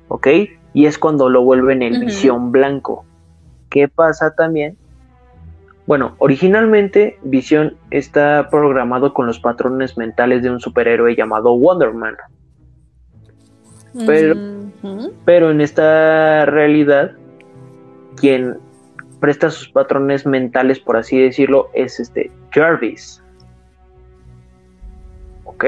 [0.07, 0.27] ¿Ok?
[0.73, 1.99] Y es cuando lo vuelven el.
[1.99, 3.05] Visión blanco.
[3.69, 4.77] ¿Qué pasa también?
[5.85, 12.15] Bueno, originalmente Visión está programado con los patrones mentales de un superhéroe llamado Wonder Man.
[14.05, 14.55] Pero-.
[15.25, 17.13] Pero en esta realidad,
[18.17, 18.57] quien
[19.19, 23.23] presta sus patrones mentales, por así decirlo, es este Jarvis.
[25.45, 25.65] ¿Ok?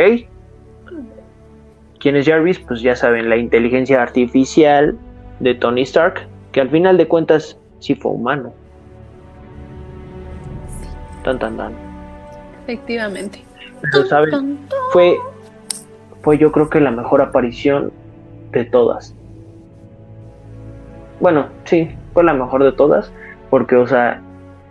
[1.99, 2.59] ¿Quién es Jarvis?
[2.59, 4.97] Pues ya saben, la inteligencia artificial
[5.39, 8.53] de Tony Stark, que al final de cuentas sí fue humano.
[11.23, 11.73] Tan tan tan.
[12.63, 13.43] Efectivamente.
[13.91, 14.59] Pero, ¿saben?
[14.91, 15.15] Fue,
[16.21, 17.91] fue yo creo que la mejor aparición
[18.51, 19.15] de todas.
[21.19, 23.11] Bueno, sí, fue la mejor de todas,
[23.49, 24.21] porque, o sea,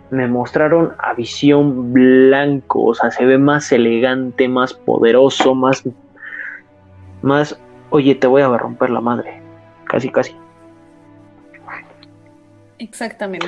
[0.09, 5.83] me mostraron a visión blanco, o sea, se ve más elegante, más poderoso, más,
[7.21, 7.59] más,
[7.89, 9.41] oye, te voy a romper la madre,
[9.85, 10.35] casi, casi.
[12.79, 13.47] Exactamente.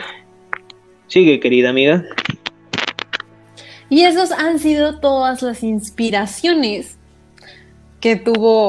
[1.07, 2.03] Sigue, querida amiga.
[3.89, 6.97] Y esos han sido todas las inspiraciones
[7.99, 8.67] que tuvo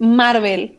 [0.00, 0.78] Marvel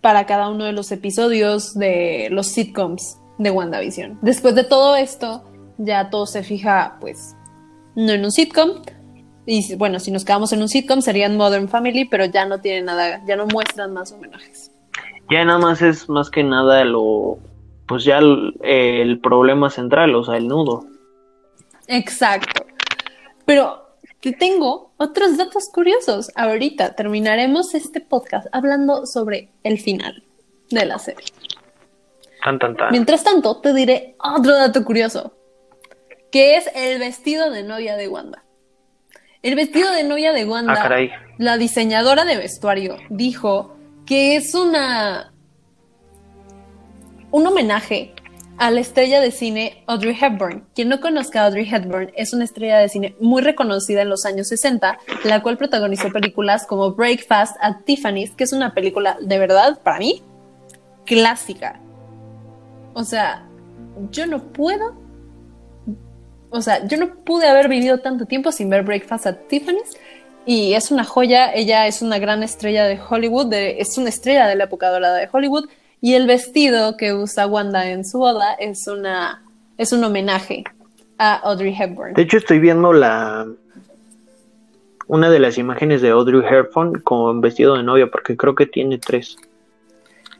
[0.00, 4.18] para cada uno de los episodios de los sitcoms de WandaVision.
[4.22, 5.44] Después de todo esto,
[5.78, 7.36] ya todo se fija, pues,
[7.94, 8.82] no en un sitcom.
[9.44, 12.86] Y bueno, si nos quedamos en un sitcom serían Modern Family, pero ya no tienen
[12.86, 14.72] nada, ya no muestran más homenajes.
[15.30, 17.38] Ya nada más es más que nada lo,
[17.86, 20.86] pues ya el, el problema central, o sea, el nudo.
[21.88, 22.64] Exacto.
[23.44, 23.86] Pero
[24.20, 26.30] te tengo otros datos curiosos.
[26.34, 30.22] Ahorita terminaremos este podcast hablando sobre el final
[30.70, 31.26] de la serie.
[32.44, 32.90] Tan, tan, tan.
[32.92, 35.32] Mientras tanto, te diré otro dato curioso,
[36.30, 38.44] que es el vestido de novia de Wanda.
[39.42, 41.10] El vestido de novia de Ah, Wanda, caray.
[41.38, 43.76] la diseñadora de vestuario, dijo
[44.06, 45.32] que es una
[47.32, 48.14] un homenaje
[48.58, 50.66] a la estrella de cine Audrey Hepburn.
[50.74, 54.48] Quien no conozca Audrey Hepburn es una estrella de cine muy reconocida en los años
[54.48, 59.78] 60, la cual protagonizó películas como Breakfast at Tiffany's, que es una película de verdad,
[59.82, 60.22] para mí,
[61.04, 61.80] clásica.
[62.94, 63.46] O sea,
[64.10, 64.94] yo no puedo.
[66.50, 69.96] O sea, yo no pude haber vivido tanto tiempo sin ver Breakfast at Tiffany's.
[70.46, 74.46] Y es una joya, ella es una gran estrella de Hollywood, de- es una estrella
[74.46, 75.68] de la época dorada de Hollywood.
[76.00, 79.42] Y el vestido que usa Wanda en su boda es una
[79.78, 80.64] es un homenaje
[81.18, 82.14] a Audrey Hepburn.
[82.14, 83.46] De hecho, estoy viendo la
[85.08, 88.98] una de las imágenes de Audrey Hepburn con vestido de novia, porque creo que tiene
[88.98, 89.36] tres.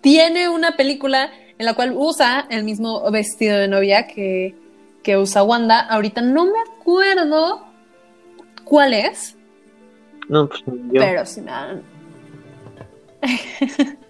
[0.01, 4.55] Tiene una película en la cual usa el mismo vestido de novia que,
[5.03, 5.81] que usa Wanda.
[5.81, 7.65] Ahorita no me acuerdo
[8.65, 9.37] cuál es,
[10.29, 11.01] No, pues yo.
[11.01, 11.83] pero si me dan...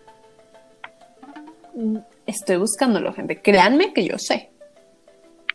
[2.26, 3.40] Estoy buscándolo, gente.
[3.40, 4.50] Créanme que yo sé.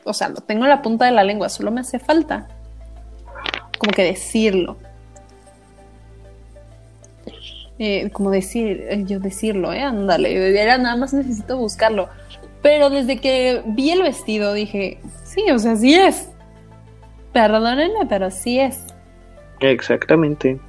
[0.03, 2.47] O sea, lo tengo en la punta de la lengua, solo me hace falta
[3.81, 4.77] como que decirlo.
[7.79, 12.07] Eh, como decir, eh, yo decirlo, eh, ándale, era nada más necesito buscarlo.
[12.61, 16.29] Pero desde que vi el vestido dije, sí, o sea, sí es.
[17.33, 18.85] Perdónenme, pero sí es.
[19.61, 20.59] Exactamente.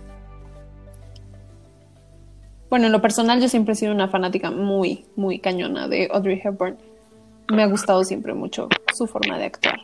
[2.72, 6.40] Bueno, en lo personal yo siempre he sido una fanática muy, muy cañona de Audrey
[6.42, 6.78] Hepburn.
[7.48, 9.78] Me ha gustado siempre mucho su forma de actuar.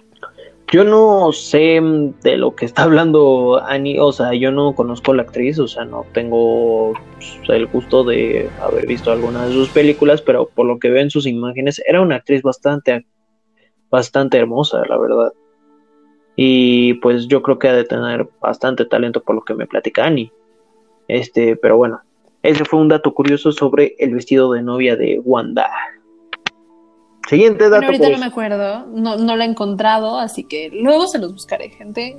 [0.73, 1.83] Yo no sé
[2.23, 5.69] de lo que está hablando Annie, o sea, yo no conozco a la actriz, o
[5.69, 10.65] sea, no tengo pues, el gusto de haber visto alguna de sus películas, pero por
[10.65, 13.05] lo que veo en sus imágenes, era una actriz bastante,
[13.91, 15.35] bastante hermosa, la verdad.
[16.37, 20.07] Y pues yo creo que ha de tener bastante talento por lo que me platica
[20.07, 20.33] Annie.
[21.07, 22.01] Este, pero bueno,
[22.43, 25.69] ese fue un dato curioso sobre el vestido de novia de Wanda.
[27.29, 27.77] Siguiente dato.
[27.87, 28.21] Bueno, ahorita no curioso.
[28.21, 32.17] me acuerdo, no, no lo he encontrado, así que luego se los buscaré, gente.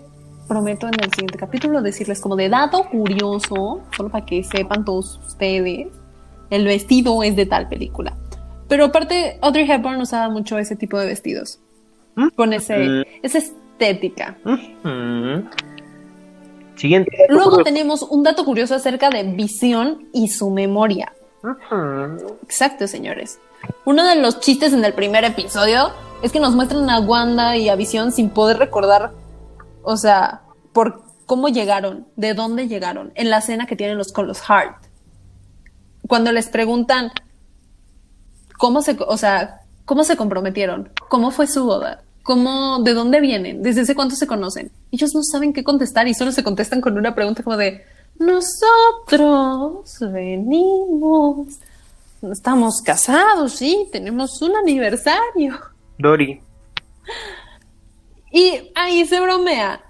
[0.47, 5.19] Prometo en el siguiente capítulo decirles como de dato curioso, solo para que sepan todos
[5.27, 5.87] ustedes,
[6.49, 8.17] el vestido es de tal película.
[8.67, 11.59] Pero aparte, Audrey Hepburn usaba mucho ese tipo de vestidos,
[12.15, 12.27] ¿Mm?
[12.35, 13.03] con ese, Mm.
[13.23, 14.37] esa estética.
[14.45, 15.43] Ujú.
[16.79, 17.63] Siguiente dato Luego curioso.
[17.65, 21.13] tenemos un dato curioso acerca de Visión y su memoria.
[22.43, 23.39] Exacto, señores.
[23.85, 27.69] Uno de los chistes en el primer episodio es que nos muestran a Wanda y
[27.69, 29.11] a Visión sin poder recordar,
[29.83, 34.27] o sea, por cómo llegaron, de dónde llegaron, en la cena que tienen los con
[34.27, 34.85] los Hart.
[36.07, 37.11] Cuando les preguntan
[38.57, 43.61] cómo se, o sea, cómo se comprometieron, cómo fue su boda, cómo, de dónde vienen,
[43.63, 44.71] desde hace cuánto se conocen.
[44.91, 47.83] Ellos no saben qué contestar y solo se contestan con una pregunta como de
[48.19, 51.47] nosotros venimos
[52.21, 55.57] Estamos casados, sí, tenemos un aniversario.
[55.97, 56.41] Dori.
[58.31, 59.81] Y ahí se bromea,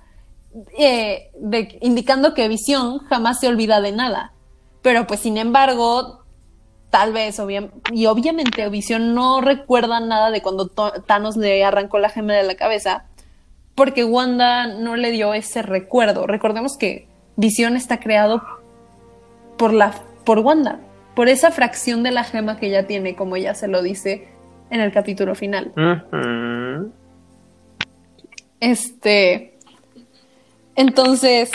[0.77, 4.31] eh, de- indicando que Visión jamás se olvida de nada.
[4.83, 6.18] Pero pues sin embargo,
[6.89, 12.09] tal vez, obvia- y obviamente Visión no recuerda nada de cuando Thanos le arrancó la
[12.09, 13.05] gema de la cabeza,
[13.75, 16.27] porque Wanda no le dio ese recuerdo.
[16.27, 18.41] Recordemos que Visión está creado
[19.57, 19.93] por, la,
[20.25, 20.79] por Wanda,
[21.15, 24.27] por esa fracción de la gema que ella tiene, como ella se lo dice
[24.69, 25.71] en el capítulo final.
[28.59, 29.57] Este.
[30.75, 31.51] Entonces,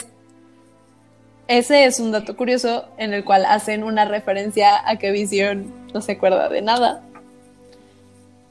[1.49, 6.01] ese es un dato curioso en el cual hacen una referencia a que Visión no
[6.01, 7.03] se acuerda de nada.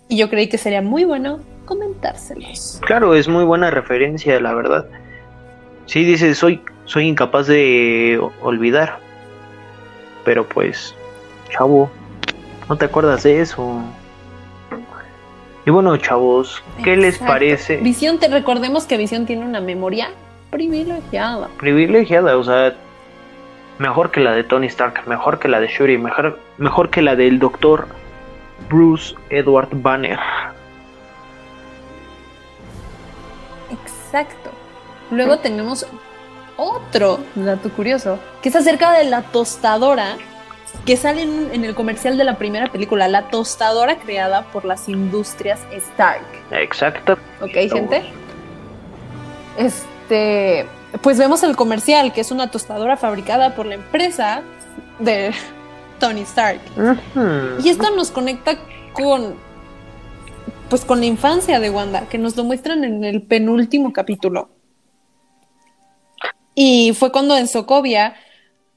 [0.10, 2.80] Y yo creí que sería muy bueno comentárselos.
[2.86, 4.86] Claro, es muy buena referencia, la verdad.
[5.86, 9.00] Sí, dice, soy, soy incapaz de olvidar.
[10.24, 10.94] Pero pues,
[11.50, 11.90] chavo,
[12.70, 13.82] no te acuerdas de eso.
[15.66, 17.78] Y bueno, chavos, ¿qué les parece?
[17.78, 20.10] Visión, te recordemos que Visión tiene una memoria
[20.54, 21.50] privilegiada.
[21.58, 22.76] Privilegiada, o sea,
[23.80, 27.16] mejor que la de Tony Stark, mejor que la de Shuri, mejor, mejor que la
[27.16, 27.88] del doctor
[28.70, 30.20] Bruce Edward Banner.
[33.72, 34.52] Exacto.
[35.12, 35.86] Luego tenemos
[36.56, 40.18] otro dato curioso, que es acerca de la tostadora
[40.86, 44.88] que sale en, en el comercial de la primera película, la tostadora creada por las
[44.90, 46.26] industrias Stark.
[46.52, 47.18] Exacto.
[47.42, 48.04] ¿Ok, gente?
[50.14, 50.68] Este,
[51.02, 54.44] pues vemos el comercial, que es una tostadora fabricada por la empresa
[55.00, 55.32] de
[56.00, 56.62] Tony Stark.
[57.64, 58.60] Y esto nos conecta
[58.94, 59.36] con,
[60.70, 64.50] pues con la infancia de Wanda, que nos lo muestran en el penúltimo capítulo.
[66.54, 68.16] Y fue cuando en Sokovia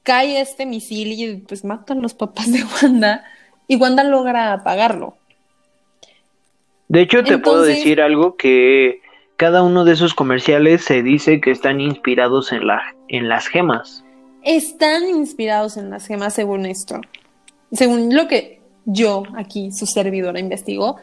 [0.01, 3.23] cae este misil y pues matan los papás de Wanda
[3.67, 5.15] y Wanda logra apagarlo.
[6.87, 9.01] De hecho, te puedo decir algo que
[9.37, 14.03] cada uno de esos comerciales se dice que están inspirados en, la, en las gemas.
[14.43, 16.99] Están inspirados en las gemas según esto.
[17.71, 20.97] Según lo que yo aquí, su servidora, investigó,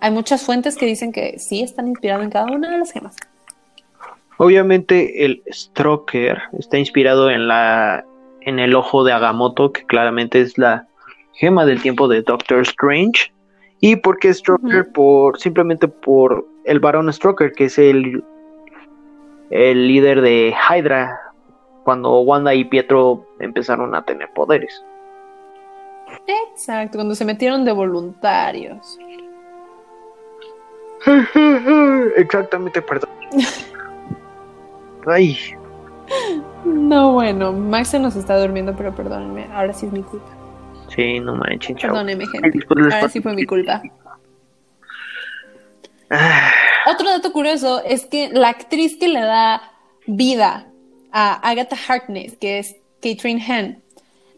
[0.00, 3.16] hay muchas fuentes que dicen que sí están inspirados en cada una de las gemas.
[4.36, 8.04] Obviamente el Stroker está inspirado en la
[8.42, 10.86] en el ojo de Agamotto, que claramente es la
[11.34, 13.32] gema del tiempo de Doctor Strange.
[13.80, 18.22] Y porque Stroker, por simplemente por el varón Stroker, que es el,
[19.50, 21.20] el líder de Hydra,
[21.82, 24.84] cuando Wanda y Pietro empezaron a tener poderes.
[26.52, 28.98] Exacto, cuando se metieron de voluntarios.
[32.16, 33.10] Exactamente, perdón.
[35.06, 35.36] Ay.
[36.64, 40.28] No, bueno, Max se nos está durmiendo, pero perdónenme, ahora sí es mi culpa.
[40.94, 42.60] Sí, no manches, Perdónenme, gente.
[42.68, 43.82] Ahora sí fue mi culpa.
[46.10, 46.50] Ah.
[46.86, 49.62] Otro dato curioso es que la actriz que le da
[50.06, 50.66] vida
[51.12, 53.82] a Agatha Harkness, que es Catherine Hahn,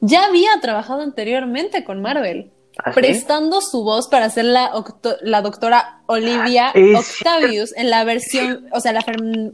[0.00, 2.50] ya había trabajado anteriormente con Marvel,
[2.82, 4.72] ¿Ah, prestando su voz para ser la,
[5.20, 9.04] la doctora Olivia Octavius en la versión, o sea, la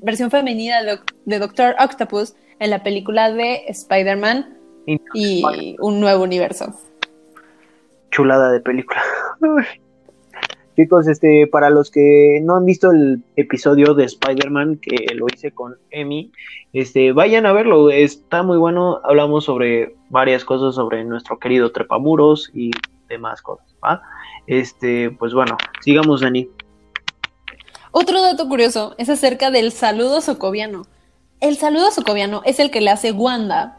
[0.01, 4.57] versión femenina de, de, Doctor Octopus en la película de Spider-Man
[5.15, 6.73] y un nuevo universo.
[8.11, 9.03] Chulada de película.
[10.79, 15.51] Chicos, este, para los que no han visto el episodio de Spider-Man que lo hice
[15.51, 16.31] con Emi,
[16.73, 19.01] este, vayan a verlo, está muy bueno.
[19.03, 22.71] Hablamos sobre varias cosas sobre nuestro querido Trepamuros y
[23.09, 24.03] demás cosas, ¿va?
[24.47, 26.49] Este, pues bueno, sigamos, Dani.
[27.91, 30.87] Otro dato curioso es acerca del saludo socoviano.
[31.41, 33.78] El saludo socoviano es el que le hace Wanda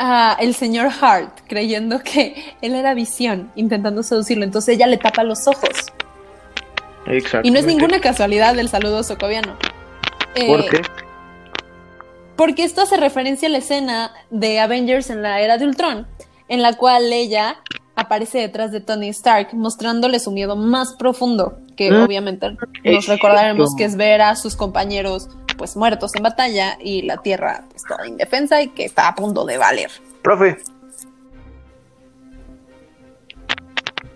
[0.00, 4.44] a el señor Hart, creyendo que él era visión, intentando seducirlo.
[4.44, 5.92] Entonces ella le tapa los ojos.
[7.06, 7.46] Exacto.
[7.46, 9.56] Y no es ninguna casualidad del saludo socoviano.
[10.46, 10.82] ¿Por eh, qué?
[12.34, 16.06] Porque esto hace referencia a la escena de Avengers en la era de Ultron,
[16.48, 17.58] en la cual ella
[17.94, 22.02] aparece detrás de Tony Stark, mostrándole su miedo más profundo, que mm.
[22.02, 25.28] obviamente nos recordaremos que es ver a sus compañeros
[25.60, 29.58] pues muertos en batalla y la Tierra pues indefensa y que está a punto de
[29.58, 29.90] valer.
[30.22, 30.56] Profe.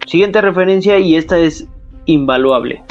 [0.07, 1.67] Siguiente referencia y esta es
[2.07, 2.83] invaluable.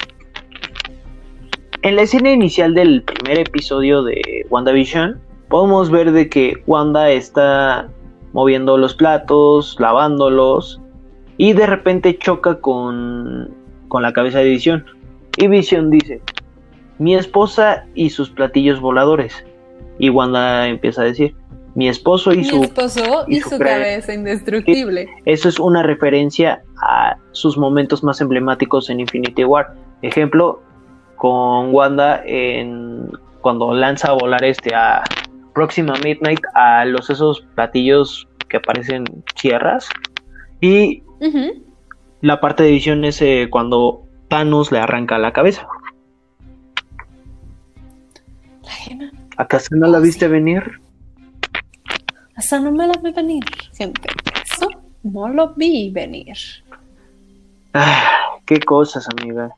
[1.81, 7.89] En la escena inicial del primer episodio de WandaVision, podemos ver de que Wanda está
[8.33, 10.79] moviendo los platos, lavándolos
[11.37, 13.51] y de repente choca con,
[13.87, 14.85] con la cabeza de Visión.
[15.37, 16.21] Y Visión dice,
[16.99, 19.45] mi esposa y sus platillos voladores.
[19.99, 21.35] Y Wanda empieza a decir,
[21.75, 25.09] mi esposo y su, esposo y, su, cabeza indestructible.
[25.25, 29.73] Eso es una referencia a sus momentos más emblemáticos en Infinity War.
[30.01, 30.61] Ejemplo,
[31.15, 33.09] con Wanda en
[33.41, 35.03] cuando lanza a volar este a
[35.53, 39.89] Próxima Midnight a los esos platillos que parecen sierras.
[40.61, 41.03] Y
[42.21, 45.67] la parte de edición es eh, cuando Thanos le arranca la cabeza.
[49.38, 50.64] ¿Acaso no la viste venir?
[52.38, 53.43] Esa no me la vi venir,
[53.76, 54.09] gente.
[54.43, 54.68] Eso
[55.03, 56.38] no lo vi venir.
[57.74, 59.51] Ah, qué cosas, amiga.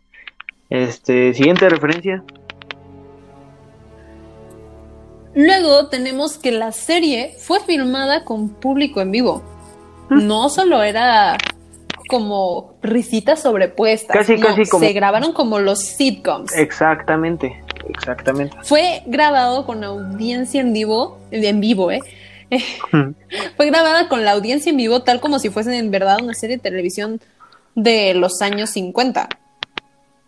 [0.70, 2.24] Este, siguiente referencia.
[5.36, 9.44] Luego tenemos que la serie fue filmada con público en vivo.
[10.10, 10.28] Mm.
[10.28, 11.38] No solo era
[12.08, 14.16] como risitas sobrepuestas.
[14.16, 14.86] Casi, casi como.
[14.86, 16.54] Se grabaron como los sitcoms.
[16.56, 17.65] Exactamente.
[17.90, 18.56] Exactamente.
[18.64, 22.00] Fue grabado con audiencia en vivo, en vivo, ¿eh?
[23.58, 26.58] Fue grabada con la audiencia en vivo, tal como si fuese en verdad una serie
[26.58, 27.20] de televisión
[27.76, 29.30] de los años 50.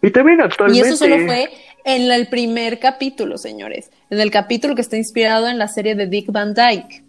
[0.01, 0.87] Y también actualmente.
[0.87, 1.49] Y eso solo fue
[1.85, 3.91] en el primer capítulo, señores.
[4.09, 7.03] En el capítulo que está inspirado en la serie de Dick Van Dyke.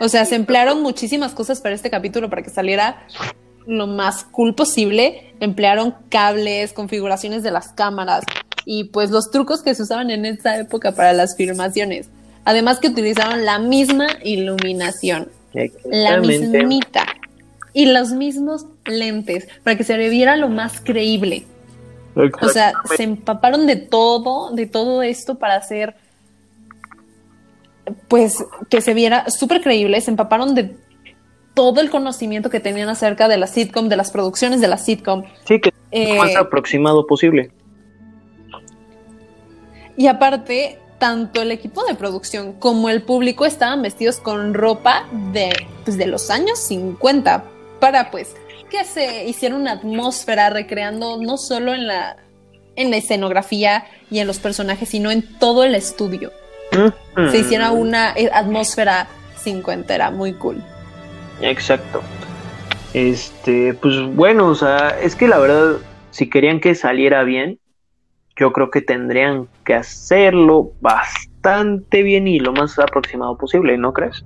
[0.00, 3.06] O sea, se emplearon muchísimas cosas para este capítulo para que saliera
[3.66, 5.34] lo más cool posible.
[5.40, 8.24] Emplearon cables, configuraciones de las cámaras,
[8.64, 12.08] y pues los trucos que se usaban en esa época para las filmaciones.
[12.44, 15.28] Además que utilizaban la misma iluminación,
[15.84, 17.06] la mismita
[17.72, 21.44] y los mismos lentes para que se viera lo más creíble.
[22.40, 25.94] O sea, se empaparon de todo, de todo esto para hacer,
[28.08, 30.00] pues, que se viera súper creíble.
[30.00, 30.76] Se empaparon de
[31.54, 35.24] todo el conocimiento que tenían acerca de la sitcom, de las producciones de la sitcom.
[35.46, 37.50] Sí, que lo más eh, aproximado posible.
[40.00, 45.50] Y aparte, tanto el equipo de producción como el público estaban vestidos con ropa de,
[45.84, 47.44] pues, de los años 50
[47.80, 48.34] para pues
[48.70, 52.16] que se hiciera una atmósfera recreando no solo en la,
[52.76, 56.32] en la escenografía y en los personajes, sino en todo el estudio.
[57.30, 60.64] Se hiciera una eh, atmósfera cincuentera, muy cool.
[61.42, 62.00] Exacto.
[62.94, 65.76] Este, pues bueno, o sea, es que la verdad,
[66.10, 67.58] si querían que saliera bien,
[68.40, 74.24] yo creo que tendrían que hacerlo bastante bien y lo más aproximado posible, ¿no crees?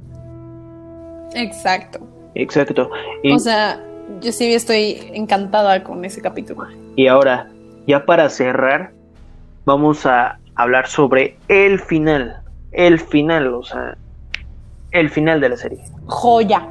[1.34, 1.98] Exacto.
[2.36, 2.90] Exacto.
[3.24, 3.80] o sea,
[4.20, 6.66] yo sí estoy encantada con ese capítulo.
[6.94, 7.50] Y ahora,
[7.86, 8.92] ya para cerrar,
[9.64, 12.40] vamos a hablar sobre el final.
[12.70, 13.96] El final, o sea,
[14.92, 15.78] el final de la serie.
[16.06, 16.68] Joya.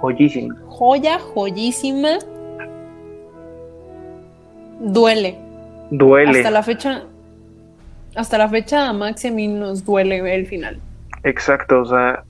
[0.00, 0.54] Joyísima.
[0.68, 2.18] Joya, joyísima.
[4.80, 5.45] Duele.
[5.90, 6.38] Duele.
[6.38, 7.02] Hasta la fecha,
[8.14, 10.80] hasta la fecha a Max y a mí nos duele el final.
[11.22, 12.24] Exacto, o sea,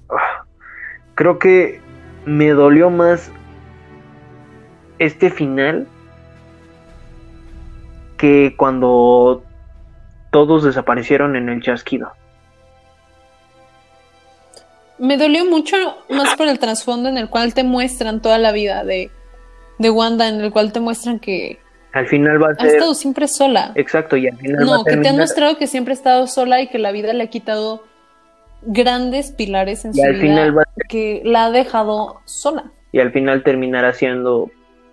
[1.14, 1.80] creo que
[2.24, 3.30] me dolió más
[4.98, 5.86] este final
[8.16, 9.42] que cuando
[10.30, 12.12] todos desaparecieron en el chasquido.
[14.98, 15.76] Me dolió mucho
[16.08, 19.10] más por el trasfondo en el cual te muestran toda la vida de,
[19.78, 21.58] de Wanda, en el cual te muestran que
[21.96, 22.66] al final va a ser...
[22.66, 23.72] Ha estado siempre sola.
[23.74, 26.68] Exacto, y al final No, que te han mostrado que siempre ha estado sola y
[26.68, 27.84] que la vida le ha quitado
[28.62, 30.54] grandes pilares en su vida final
[30.90, 32.64] que la ha dejado sola.
[32.92, 34.50] Y al final terminará siendo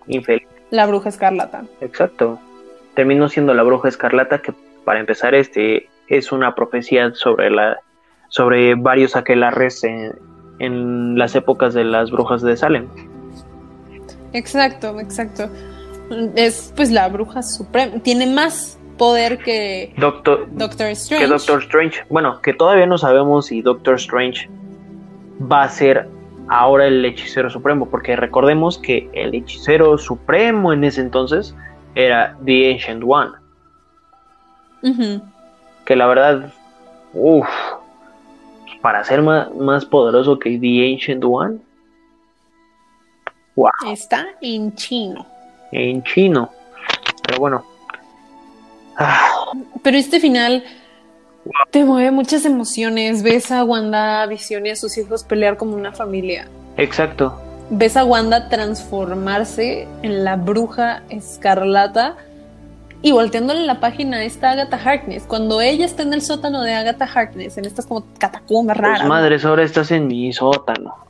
[0.08, 0.47] infeliz.
[0.70, 1.66] La bruja escarlata.
[1.82, 2.39] Exacto.
[2.95, 4.54] Terminó siendo la bruja escarlata que
[4.86, 7.80] para empezar este es una profecía sobre la
[8.30, 10.14] sobre varios aquelarres en,
[10.60, 12.88] en las épocas de las brujas de Salem.
[14.32, 15.49] Exacto, exacto
[16.36, 17.99] es pues la bruja suprema.
[17.99, 20.47] Tiene más poder que Doctor,
[20.91, 21.26] Strange.
[21.26, 22.06] Que Doctor Strange.
[22.10, 24.49] Bueno, que todavía no sabemos si Doctor Strange
[25.39, 26.08] va a ser
[26.47, 31.56] ahora el hechicero supremo, porque recordemos que el hechicero supremo en ese entonces
[31.95, 33.32] era The Ancient One.
[35.86, 36.54] Que la verdad,
[37.14, 37.47] uff,
[38.82, 41.60] para ser más, más poderoso que The Ancient One,
[43.56, 43.72] wow.
[43.88, 45.32] Está en chino
[45.74, 46.51] en chino.
[47.24, 47.65] Pero bueno.
[49.82, 50.63] Pero este final
[51.71, 53.24] te mueve muchas emociones.
[53.24, 56.47] Ves a Wanda, Visión y a sus hijos pelear como una familia.
[56.78, 57.39] Exacto.
[57.69, 62.17] Ves a Wanda transformarse en la bruja escarlata
[63.01, 65.24] y volteándole la página a esta Agatha Harkness.
[65.24, 68.99] Cuando ella está en el sótano de Agatha Harkness, en estas como catacumbas raras.
[68.99, 71.03] Pues madres, ahora estás en mi sótano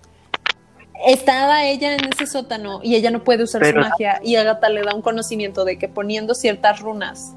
[1.06, 4.82] estaba ella en ese sótano y ella no puede usar su magia y Agatha le
[4.82, 7.36] da un conocimiento de que poniendo ciertas runas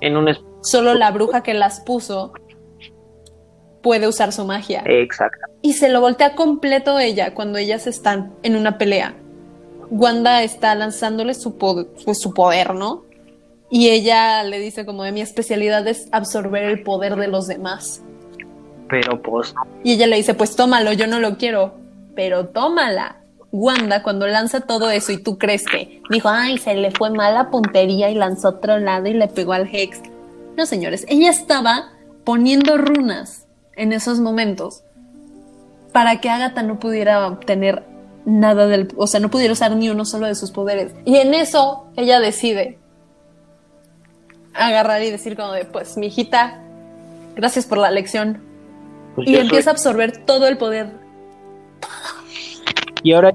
[0.00, 2.32] en un solo la bruja que las puso
[3.82, 4.82] puede usar su magia.
[4.86, 5.46] Exacto.
[5.60, 9.14] Y se lo voltea completo ella cuando ellas están en una pelea.
[9.90, 13.04] Wanda está lanzándole su, poder, pues, su poder, ¿no?
[13.70, 18.02] Y ella le dice como de mi especialidad es absorber el poder de los demás.
[18.88, 19.54] Pero pues...
[19.82, 21.83] Y ella le dice, pues tómalo, yo no lo quiero
[22.14, 23.20] pero tómala.
[23.56, 27.34] Wanda, cuando lanza todo eso y tú crees que dijo, ay, se le fue mal
[27.34, 30.00] la puntería y lanzó otro lado y le pegó al Hex.
[30.56, 31.92] No, señores, ella estaba
[32.24, 33.46] poniendo runas
[33.76, 34.82] en esos momentos
[35.92, 37.84] para que Agatha no pudiera obtener
[38.24, 40.92] nada del, o sea, no pudiera usar ni uno solo de sus poderes.
[41.04, 42.78] Y en eso ella decide
[44.52, 46.60] agarrar y decir como de, pues, mi hijita,
[47.36, 48.42] gracias por la lección.
[49.14, 51.03] Pues y empieza a absorber todo el poder
[53.04, 53.34] y ahora,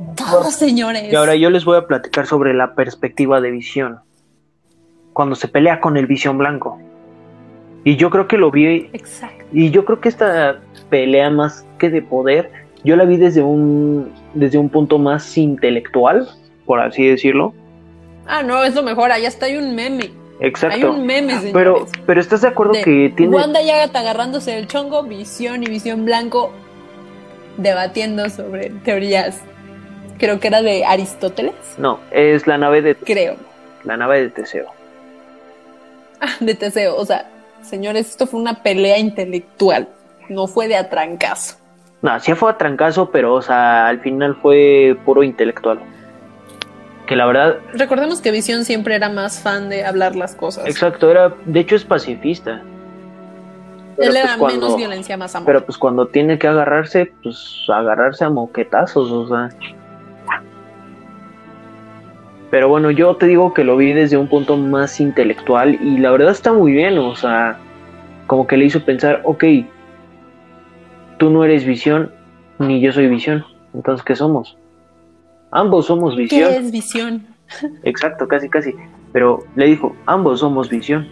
[0.49, 1.13] señores.
[1.13, 3.99] Y ahora yo les voy a platicar sobre la perspectiva de visión.
[5.13, 6.81] Cuando se pelea con el visión blanco.
[7.83, 8.89] Y yo creo que lo vi.
[8.93, 9.45] Exacto.
[9.53, 10.59] Y yo creo que esta
[10.89, 12.51] pelea más que de poder,
[12.83, 16.27] yo la vi desde un, desde un punto más intelectual,
[16.65, 17.53] por así decirlo.
[18.25, 20.09] Ah, no, es lo mejor, allá está hay un meme.
[20.39, 20.75] Exacto.
[20.75, 21.53] Hay un meme, señores.
[21.53, 23.35] Pero, pero estás de acuerdo que tiene.
[23.35, 26.51] Wanda y Agatha agarrándose del chongo, visión y visión blanco
[27.57, 29.43] debatiendo sobre teorías
[30.19, 31.55] creo que era de Aristóteles.
[31.77, 32.95] No, es la nave de...
[32.95, 33.35] Creo.
[33.83, 34.67] La nave de Teseo.
[36.21, 37.29] Ah, de Teseo, o sea,
[37.61, 39.87] señores, esto fue una pelea intelectual,
[40.27, 41.55] no fue de atrancazo.
[42.01, 45.79] No, sí fue atrancazo, pero, o sea, al final fue puro intelectual.
[47.07, 47.57] Que la verdad...
[47.73, 50.67] Recordemos que Visión siempre era más fan de hablar las cosas.
[50.67, 52.61] Exacto, era, de hecho es pacifista.
[53.97, 55.45] Él era pues menos violencia, más amor.
[55.45, 59.49] Pero pues cuando tiene que agarrarse, pues agarrarse a moquetazos, o sea.
[62.51, 66.11] Pero bueno, yo te digo que lo vi desde un punto más intelectual y la
[66.11, 67.59] verdad está muy bien, o sea,
[68.25, 69.43] como que le hizo pensar, ok,
[71.17, 72.11] tú no eres visión,
[72.57, 74.57] ni yo soy visión, entonces ¿qué somos?
[75.51, 76.49] Ambos somos visión.
[76.49, 77.27] ¿Qué es visión?
[77.83, 78.73] Exacto, casi, casi.
[79.13, 81.07] Pero le dijo, ambos somos visión.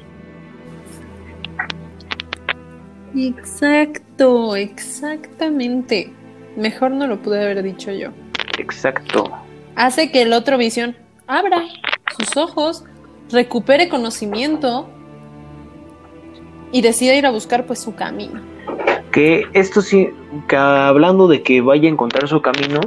[3.15, 6.11] Exacto, exactamente.
[6.55, 8.09] Mejor no lo pude haber dicho yo.
[8.59, 9.31] Exacto.
[9.75, 10.95] Hace que el otro visión
[11.27, 11.63] abra
[12.17, 12.83] sus ojos,
[13.31, 14.89] recupere conocimiento
[16.71, 18.41] y decida ir a buscar pues su camino.
[19.11, 20.09] Que esto sí,
[20.47, 22.81] que hablando de que vaya a encontrar su camino,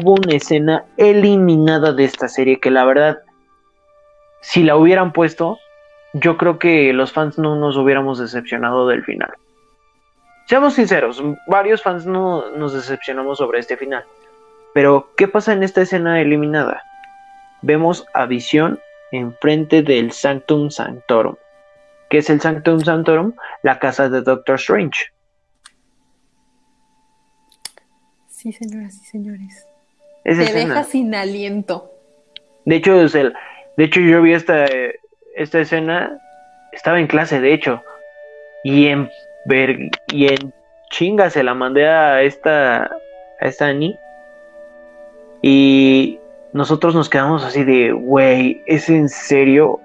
[0.00, 3.18] hubo una escena eliminada de esta serie que la verdad,
[4.40, 5.58] si la hubieran puesto,
[6.14, 9.32] yo creo que los fans no nos hubiéramos decepcionado del final.
[10.46, 14.04] Seamos sinceros, varios fans no nos decepcionamos sobre este final.
[14.74, 16.82] Pero, ¿qué pasa en esta escena eliminada?
[17.66, 18.78] Vemos a Visión
[19.10, 21.36] enfrente del Sanctum Sanctorum.
[22.10, 23.32] ¿Qué es el Sanctum Sanctorum?
[23.62, 25.06] La casa de Doctor Strange.
[28.28, 29.66] Sí, señoras y señores.
[30.24, 30.74] Esa Te escena.
[30.74, 31.90] deja sin aliento.
[32.66, 33.32] De hecho, es el,
[33.78, 34.66] de hecho yo vi esta,
[35.34, 36.18] esta escena,
[36.70, 37.82] estaba en clase, de hecho,
[38.62, 39.08] y en
[39.46, 40.52] ver, y en
[40.90, 43.98] chinga se la mandé a esta, a esta Annie,
[45.40, 46.18] y
[46.54, 49.80] nosotros nos quedamos así de, güey, ¿es en serio?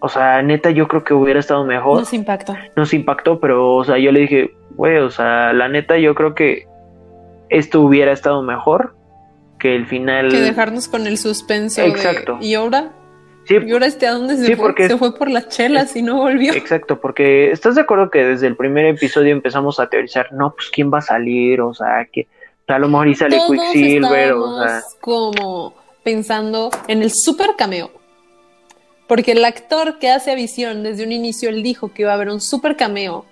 [0.00, 1.98] O sea, neta, yo creo que hubiera estado mejor.
[1.98, 2.54] Nos impactó.
[2.76, 6.34] Nos impactó, pero, o sea, yo le dije, güey, o sea, la neta, yo creo
[6.34, 6.66] que
[7.48, 8.94] esto hubiera estado mejor
[9.58, 10.28] que el final.
[10.30, 11.80] Que dejarnos con el suspenso.
[11.80, 12.38] de, Exacto.
[12.40, 12.92] ¿Y ahora?
[13.46, 14.66] Sí, ¿Y ahora este a dónde se Sí, fue?
[14.66, 16.52] porque- Se fue por las chelas y no volvió.
[16.54, 20.70] Exacto, porque estás de acuerdo que desde el primer episodio empezamos a teorizar, no, pues
[20.70, 22.26] quién va a salir, o sea, que
[22.66, 27.50] a lo mejor y sale Todos Quicksilver, o sea, estábamos como pensando en el super
[27.56, 27.90] cameo.
[29.06, 32.14] Porque el actor que hace a Visión desde un inicio, él dijo que iba a
[32.14, 33.26] haber un super cameo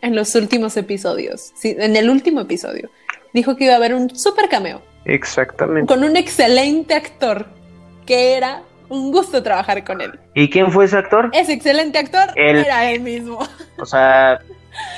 [0.00, 1.52] en los últimos episodios.
[1.54, 2.90] Sí, en el último episodio.
[3.34, 5.92] Dijo que iba a haber un super cameo exactamente.
[5.92, 7.46] con un excelente actor
[8.06, 10.18] que era un gusto trabajar con él.
[10.34, 11.30] ¿Y quién fue ese actor?
[11.32, 12.58] Ese excelente actor Él.
[12.58, 13.40] era él mismo.
[13.78, 14.40] O sea,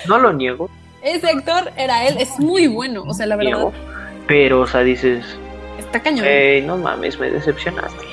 [0.06, 0.68] no lo niego,
[1.02, 2.16] Ese actor era él.
[2.18, 3.04] Es muy bueno.
[3.06, 3.68] O sea, la verdad,
[4.26, 5.24] pero, o sea, dices,
[5.78, 6.24] está cañón.
[6.28, 8.04] hey, no mames, me decepcionaste.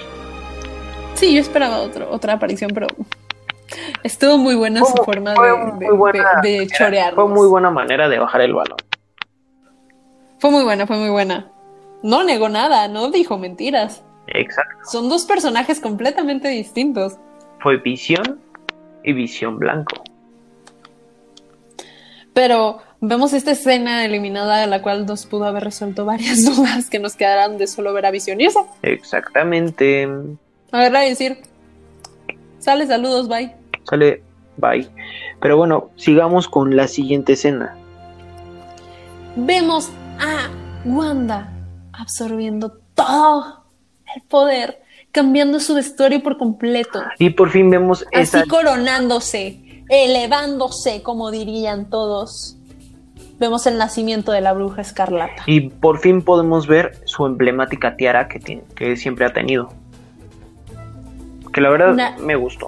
[1.16, 2.88] Sí, yo esperaba otro, otra aparición, pero
[4.04, 7.16] estuvo muy buena su forma de, muy de- buena de- de chorearnos.
[7.26, 8.78] Fue muy buena manera de bajar el balón.
[10.40, 11.52] Fue muy buena, fue muy buena.
[12.04, 14.04] No negó nada, no dijo mentiras.
[14.28, 14.76] Exacto.
[14.92, 17.18] Son dos personajes completamente distintos.
[17.60, 18.40] Fue Visión
[19.04, 20.04] y Visión Blanco.
[22.36, 27.00] Pero vemos esta escena eliminada de la cual nos pudo haber resuelto varias dudas que
[27.00, 28.68] nos quedaran de solo ver a Visión y eso.
[28.82, 30.06] Exactamente.
[30.70, 31.38] Agarrar y decir,
[32.60, 33.56] sale, saludos, bye.
[33.90, 34.22] Sale,
[34.58, 34.86] bye.
[35.40, 37.78] Pero bueno, sigamos con la siguiente escena.
[39.38, 40.50] Vemos a
[40.84, 41.54] Wanda
[41.94, 43.64] absorbiendo todo
[44.14, 44.82] el poder,
[45.14, 47.02] cambiando su vestuario por completo.
[47.18, 52.58] Y por fin vemos esa Así coronándose, elevándose, como dirían todos.
[53.40, 55.44] Vemos el nacimiento de la bruja escarlata.
[55.46, 59.70] y por fin podemos ver su emblemática tiara que tiene, que siempre ha tenido.
[61.54, 62.68] Que la verdad Una- me gustó.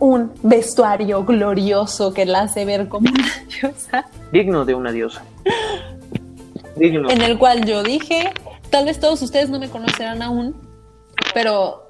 [0.00, 3.28] Un vestuario glorioso que la hace ver como una
[3.60, 4.06] diosa.
[4.32, 5.22] Digno de una diosa.
[6.76, 7.10] Digno.
[7.10, 8.32] En el cual yo dije,
[8.70, 10.56] tal vez todos ustedes no me conocerán aún,
[11.34, 11.82] pero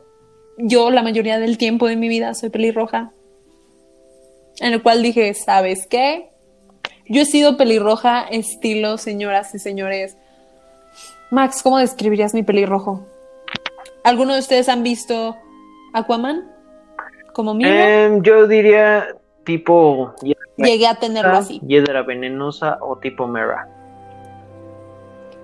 [0.59, 3.13] yo la mayoría del tiempo de mi vida soy pelirroja.
[4.61, 6.31] En el cual dije, ¿sabes qué?
[7.07, 10.17] Yo he sido pelirroja estilo, señoras y señores.
[11.31, 13.05] Max, ¿cómo describirías mi pelirrojo?
[14.05, 15.37] ¿Alguno de ustedes han visto
[15.93, 16.51] Aquaman?
[17.33, 17.69] ¿Como mío?
[17.69, 19.09] Em, yo diría
[19.45, 20.15] tipo
[20.57, 21.61] Llegué a tenerlo así.
[21.67, 23.69] Hiedra venenosa o tipo Mera.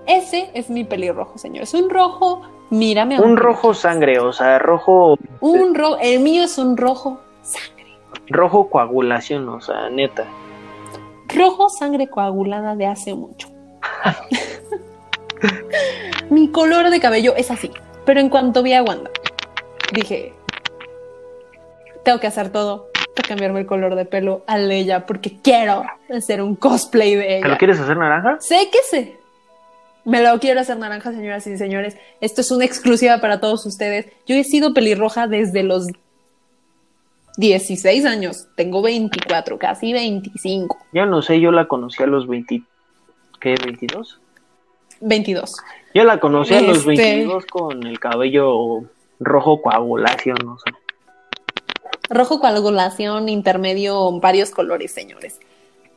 [0.05, 1.73] Ese es mi pelirrojo, señores.
[1.73, 3.19] Un rojo, mírame.
[3.19, 7.76] Un rojo sangre, o sea, rojo Un rojo, el mío es un rojo sangre.
[8.29, 10.25] Rojo coagulación, o sea, neta.
[11.27, 13.49] Rojo sangre coagulada de hace mucho.
[16.29, 17.71] Mi color de cabello es así,
[18.05, 19.09] pero en cuanto vi a Wanda,
[19.93, 20.33] dije,
[22.03, 25.83] tengo que hacer todo para cambiarme el color de pelo a ella porque quiero
[26.15, 27.57] hacer un cosplay de ¿Te lo ella.
[27.57, 28.37] quieres hacer naranja?
[28.39, 29.17] Sé que sé.
[30.05, 31.97] Me lo quiero hacer naranja, señoras y señores.
[32.21, 34.05] Esto es una exclusiva para todos ustedes.
[34.25, 35.87] Yo he sido pelirroja desde los
[37.37, 38.47] 16 años.
[38.55, 40.77] Tengo 24, casi 25.
[40.93, 42.63] Ya no sé, yo la conocí a los 20.
[43.39, 43.55] ¿Qué?
[43.55, 44.17] ¿22?
[44.99, 45.55] 22.
[45.93, 48.81] Yo la conocí a los Este- 22 con el cabello
[49.19, 50.71] rojo coagulación, no sé.
[52.09, 55.39] Rojo coagulación, intermedio, varios colores, señores.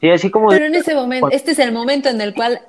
[0.01, 0.49] Sí, así como...
[0.49, 2.61] Pero en ese momento, este es el momento en el cual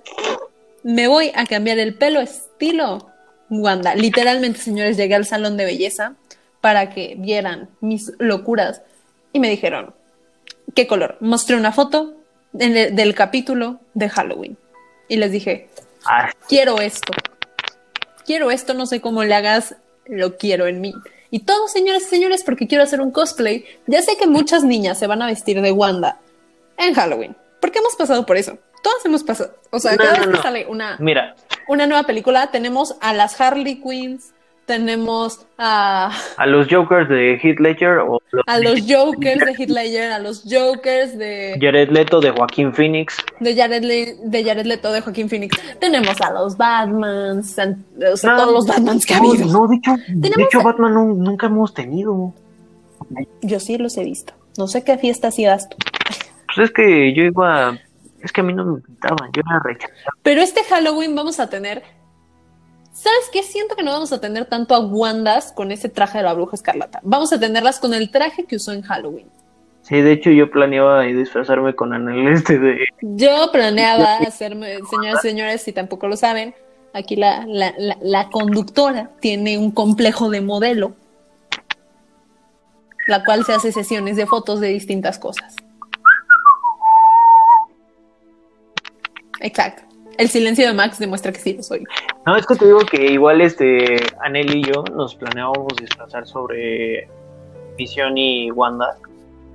[0.83, 3.07] me voy a cambiar el pelo estilo
[3.49, 3.95] Wanda.
[3.95, 6.15] Literalmente, señores, llegué al salón de belleza
[6.61, 8.81] para que vieran mis locuras
[9.33, 9.93] y me dijeron,
[10.75, 11.17] ¿qué color?
[11.19, 12.13] Mostré una foto
[12.53, 14.57] del capítulo de Halloween
[15.07, 15.69] y les dije,
[16.05, 17.13] Ah, quiero esto.
[18.25, 19.75] Quiero esto, no sé cómo le hagas,
[20.07, 20.93] lo quiero en mí.
[21.29, 23.65] Y todo, señores y señores, porque quiero hacer un cosplay.
[23.87, 26.19] Ya sé que muchas niñas se van a vestir de Wanda
[26.77, 28.57] en Halloween, porque hemos pasado por eso.
[28.83, 29.53] Todas hemos pasado.
[29.69, 30.33] O sea, No, cada no, vez no.
[30.37, 31.35] que sale una, Mira,
[31.67, 34.33] una nueva película, tenemos a las Harley Quinns,
[34.65, 39.69] tenemos a, a los Jokers de Heath Ledger o los a los Jokers de Heath
[39.69, 43.17] Ledger, a los Jokers de, Jared Leto de Joaquín Phoenix.
[43.39, 45.57] de, Jared, Le- de Jared Leto, de Joaquín Phoenix.
[45.79, 49.45] Tenemos a los Batmans, an- o sea, No, todos los Batmans que ha habido.
[49.47, 52.33] no, de hecho, de hecho a- Batman no- nunca hemos tenido.
[53.41, 54.33] Yo sí los he visto.
[54.57, 55.77] No sé qué fiestas ibas tú.
[56.53, 57.77] Pues es que yo iba,
[58.21, 60.11] es que a mí no me invitaban, yo era rechazado.
[60.23, 61.83] Pero este Halloween vamos a tener.
[62.93, 63.41] ¿Sabes qué?
[63.43, 66.55] Siento que no vamos a tener tanto a Wandas con ese traje de la bruja
[66.55, 66.99] escarlata.
[67.03, 69.27] Vamos a tenerlas con el traje que usó en Halloween.
[69.81, 72.87] Sí, de hecho yo planeaba disfrazarme con Anel este de...
[73.01, 76.53] Yo planeaba hacerme, señoras y señores, si tampoco lo saben,
[76.93, 80.93] aquí la, la, la, la conductora tiene un complejo de modelo,
[83.07, 85.55] la cual se hace sesiones de fotos de distintas cosas.
[89.39, 89.90] Exacto.
[90.21, 91.83] El silencio de Max demuestra que sí lo soy.
[92.27, 97.09] No, es que te digo que igual este Anel y yo nos planeábamos disfrazar sobre
[97.75, 98.95] Visión y Wanda,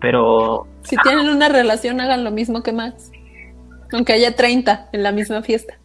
[0.01, 3.13] pero Si tienen una relación, hagan lo mismo que Max.
[3.93, 5.79] Aunque haya 30 en la misma fiesta.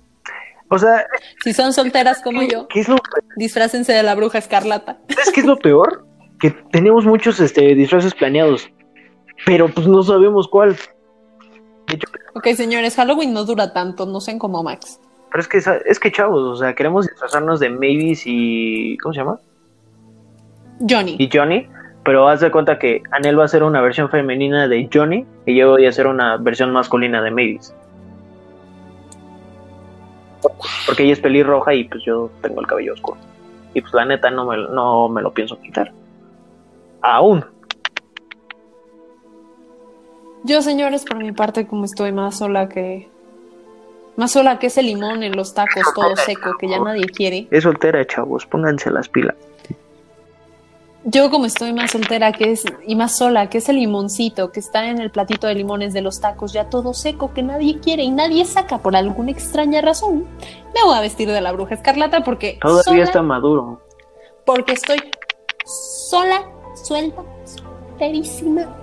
[0.68, 1.06] o sea,
[1.44, 2.96] Si son solteras como yo, ¿qué es lo,
[3.36, 4.98] disfrácense de la bruja escarlata.
[5.10, 6.08] ¿sabes qué es lo peor?
[6.40, 8.68] Que tenemos muchos este disfraces planeados,
[9.46, 10.76] pero pues no sabemos cuál.
[11.92, 15.00] Hecho, Ok, señores, Halloween no dura tanto, no sean como Max.
[15.32, 19.20] pero es que es que chavos, o sea, queremos disfrazarnos de Mavis y ¿cómo se
[19.20, 19.40] llama?
[20.90, 21.16] Johnny.
[21.20, 21.68] y Johnny,
[22.04, 25.56] pero haz de cuenta que Anel va a ser una versión femenina de Johnny y
[25.56, 27.74] yo voy a hacer una versión masculina de Mavis.
[30.88, 33.20] Porque ella es pelirroja y pues yo tengo el cabello oscuro.
[33.74, 35.92] Y pues la neta no me, no me lo pienso quitar.
[37.02, 37.46] Aún.
[40.44, 43.10] Yo, señores, por mi parte, como estoy más sola que.
[44.18, 47.48] Más sola que ese limón en los tacos, todo seco, que ya nadie quiere.
[47.50, 49.36] Es soltera, chavos, pónganse las pilas.
[51.04, 54.88] Yo, como estoy más soltera que es, y más sola que ese limoncito que está
[54.88, 58.12] en el platito de limones de los tacos, ya todo seco, que nadie quiere y
[58.12, 60.28] nadie saca por alguna extraña razón,
[60.76, 62.60] me voy a vestir de la bruja escarlata porque.
[62.62, 63.82] Todavía sola, está maduro.
[64.46, 65.00] Porque estoy
[65.66, 66.44] sola,
[66.76, 68.81] suelta, solterísima.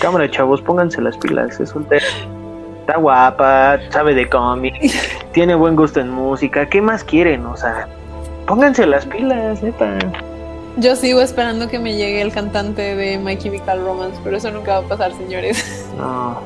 [0.00, 1.58] Cámara, chavos, pónganse las pilas.
[1.60, 2.06] Es soltera.
[2.80, 4.74] Está guapa, sabe de cómic,
[5.32, 6.68] tiene buen gusto en música.
[6.68, 7.44] ¿Qué más quieren?
[7.44, 7.86] O sea,
[8.46, 9.98] pónganse las pilas, neta.
[10.78, 14.78] Yo sigo esperando que me llegue el cantante de My Chemical Romance, pero eso nunca
[14.78, 15.86] va a pasar, señores.
[15.98, 16.38] No,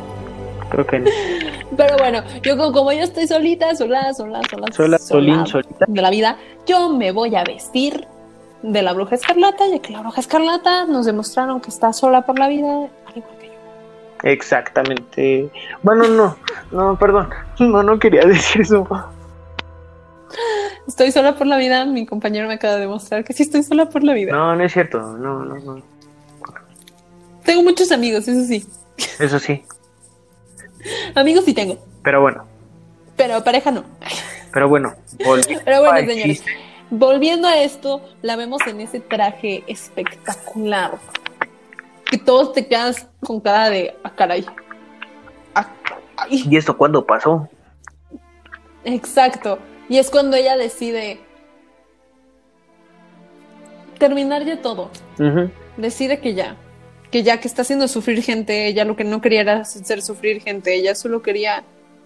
[0.71, 1.11] creo que no.
[1.77, 5.85] Pero bueno, yo como, como yo estoy solita, sola, sola, sola, Sola, solín, solita.
[5.87, 6.37] de la vida,
[6.67, 8.07] yo me voy a vestir
[8.63, 12.39] de la bruja escarlata, ya que la bruja escarlata nos demostraron que está sola por
[12.39, 12.89] la vida,
[14.23, 15.51] Exactamente.
[15.83, 16.37] Bueno, no,
[16.71, 17.31] no, perdón.
[17.59, 18.87] No, no quería decir eso.
[20.87, 23.89] Estoy sola por la vida, mi compañero me acaba de demostrar que sí estoy sola
[23.89, 24.33] por la vida.
[24.33, 24.99] No, no es cierto.
[25.01, 25.83] No, no, no.
[27.45, 28.65] Tengo muchos amigos, eso sí.
[29.19, 29.65] Eso sí.
[31.15, 32.45] Amigos sí tengo, Pero bueno,
[33.17, 33.85] pero pareja no.
[34.53, 34.95] pero bueno.
[35.65, 36.43] Pero bueno, señores,
[36.91, 40.99] volviendo a esto, la vemos en ese traje espectacular.
[42.13, 44.45] Que todos te quedas con cara de, ah, caray.
[45.55, 45.67] Ah,
[46.19, 46.45] ay".
[46.47, 47.49] ¿Y esto cuándo pasó?
[48.85, 49.59] Exacto.
[49.89, 51.21] Y es cuando ella decide
[53.97, 54.91] terminar ya todo.
[55.79, 56.57] Decide que ya.
[57.11, 60.43] Que ya que está haciendo sufrir gente, ella lo que no quería era hacer sufrir
[60.43, 61.65] gente, ella solo quería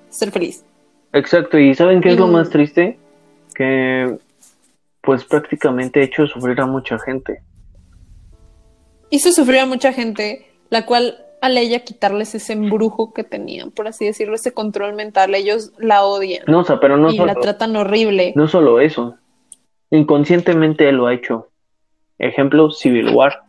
[0.08, 0.64] ser feliz.
[1.14, 1.58] Exacto.
[1.58, 2.96] ¿Y saben qué es lo más triste?
[3.56, 4.18] Que
[5.00, 7.42] pues prácticamente ha hecho sufrir a mucha gente.
[9.10, 13.86] Hizo sufrir a mucha gente, la cual al ella quitarles ese embrujo que tenían, por
[13.86, 17.26] así decirlo, ese control mental, ellos la odian No, o sea, pero no y solo,
[17.32, 18.32] la tratan horrible.
[18.34, 19.16] no solo eso.
[19.90, 21.48] Inconscientemente él lo ha hecho.
[22.18, 23.42] Ejemplo, Civil War.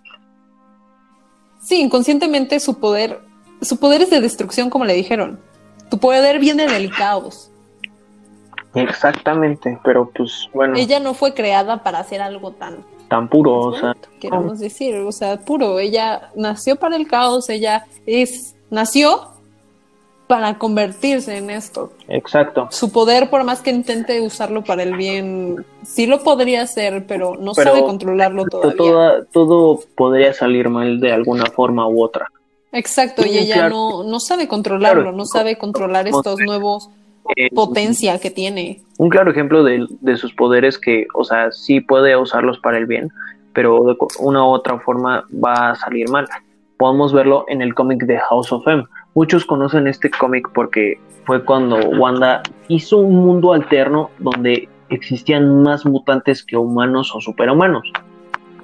[1.62, 3.22] Sí, inconscientemente su poder,
[3.62, 5.40] su poder es de destrucción, como le dijeron.
[5.90, 7.50] Tu poder viene del caos.
[8.76, 10.78] Exactamente, pero pues bueno.
[10.78, 15.12] Ella no fue creada para hacer algo tan tan puro, o sea, queremos decir, o
[15.12, 15.80] sea, puro.
[15.80, 19.30] Ella nació para el caos, ella es, nació
[20.28, 21.92] para convertirse en esto.
[22.10, 22.68] exacto.
[22.72, 27.36] Su poder, por más que intente usarlo para el bien, sí lo podría hacer, pero
[27.40, 28.76] no Pero sabe controlarlo todavía.
[28.76, 32.30] Toda- todo podría salir mal de alguna forma u otra.
[32.74, 33.70] Exacto, y ella claro.
[33.76, 35.18] no, no sabe controlarlo, Claro.
[35.18, 36.90] no sabe controlar estos nuevos
[37.36, 38.82] Eh, potencia que tiene.
[38.98, 42.86] un claro ejemplo de, de sus poderes que, o sea, sí puede usarlos para el
[42.86, 43.12] bien,
[43.54, 46.28] pero de una u otra forma va a salir mal.
[46.78, 48.84] Podemos verlo en el cómic de House of M.
[49.16, 55.86] Muchos conocen este cómic porque fue cuando Wanda hizo un mundo alterno donde existían más
[55.86, 57.92] mutantes que humanos o superhumanos.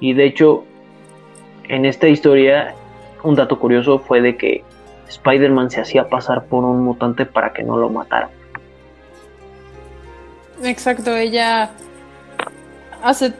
[0.00, 0.64] Y de hecho,
[1.68, 2.74] en esta historia,
[3.22, 4.64] un dato curioso fue de que
[5.08, 8.30] Spider-Man se hacía pasar por un mutante para que no lo mataran.
[10.64, 11.70] Exacto, ella
[13.02, 13.32] hace...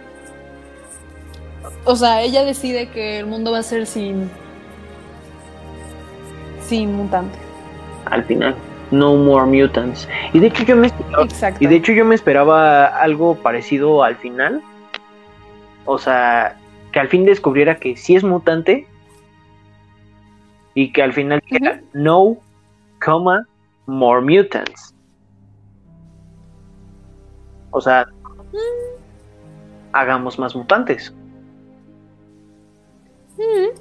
[1.85, 4.31] O sea, ella decide que el mundo va a ser sin...
[6.61, 7.39] Sin mutante.
[8.07, 8.55] al final.
[8.91, 10.09] No more mutants.
[10.33, 10.89] Y de hecho yo me
[11.23, 11.63] Exacto.
[11.63, 14.63] y de hecho yo me esperaba algo parecido al final.
[15.85, 16.57] O sea,
[16.93, 18.87] que al fin descubriera que sí es mutante
[20.75, 21.43] y que al final
[21.93, 22.37] no,
[23.05, 23.47] coma,
[23.87, 24.94] more mutants.
[27.77, 28.07] O sea,
[29.93, 31.13] hagamos más mutantes.
[33.37, 33.77] Mm,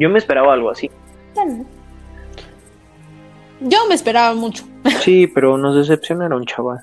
[0.00, 0.90] Yo me esperaba algo así.
[3.60, 4.64] Yo me esperaba mucho.
[5.00, 6.80] Sí, pero nos decepcionaron, chaval.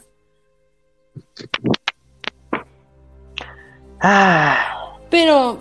[4.00, 5.58] Ah, Pero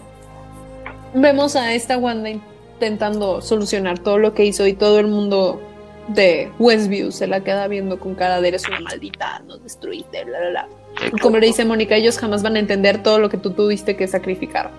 [1.15, 5.61] vemos a esta Wanda intentando solucionar todo lo que hizo y todo el mundo
[6.09, 10.39] de Westview se la queda viendo con cara de eres una maldita, nos destruiste, bla,
[10.39, 10.69] bla, bla.
[11.13, 13.97] Y Como le dice Mónica, ellos jamás van a entender todo lo que tú tuviste
[13.97, 14.71] que sacrificar.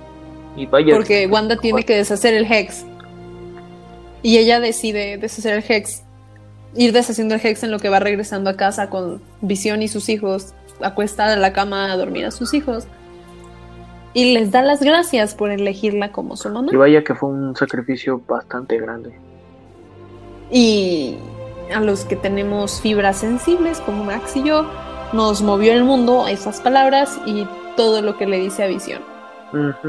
[0.55, 0.95] y vaya.
[0.95, 2.85] Porque Wanda tiene que deshacer el Hex.
[4.23, 6.03] Y ella decide deshacer el Hex.
[6.75, 10.09] Ir deshaciendo el Hex en lo que va regresando a casa con Visión y sus
[10.09, 10.53] hijos.
[10.81, 12.87] Acuestada en la cama a dormir a sus hijos.
[14.13, 16.69] Y les da las gracias por elegirla como su mamá.
[16.71, 19.13] Y vaya que fue un sacrificio bastante grande.
[20.51, 21.15] Y
[21.73, 24.65] a los que tenemos fibras sensibles, como Max y yo,
[25.13, 27.45] nos movió el mundo a esas palabras y
[27.75, 29.01] todo lo que le dice a Visión.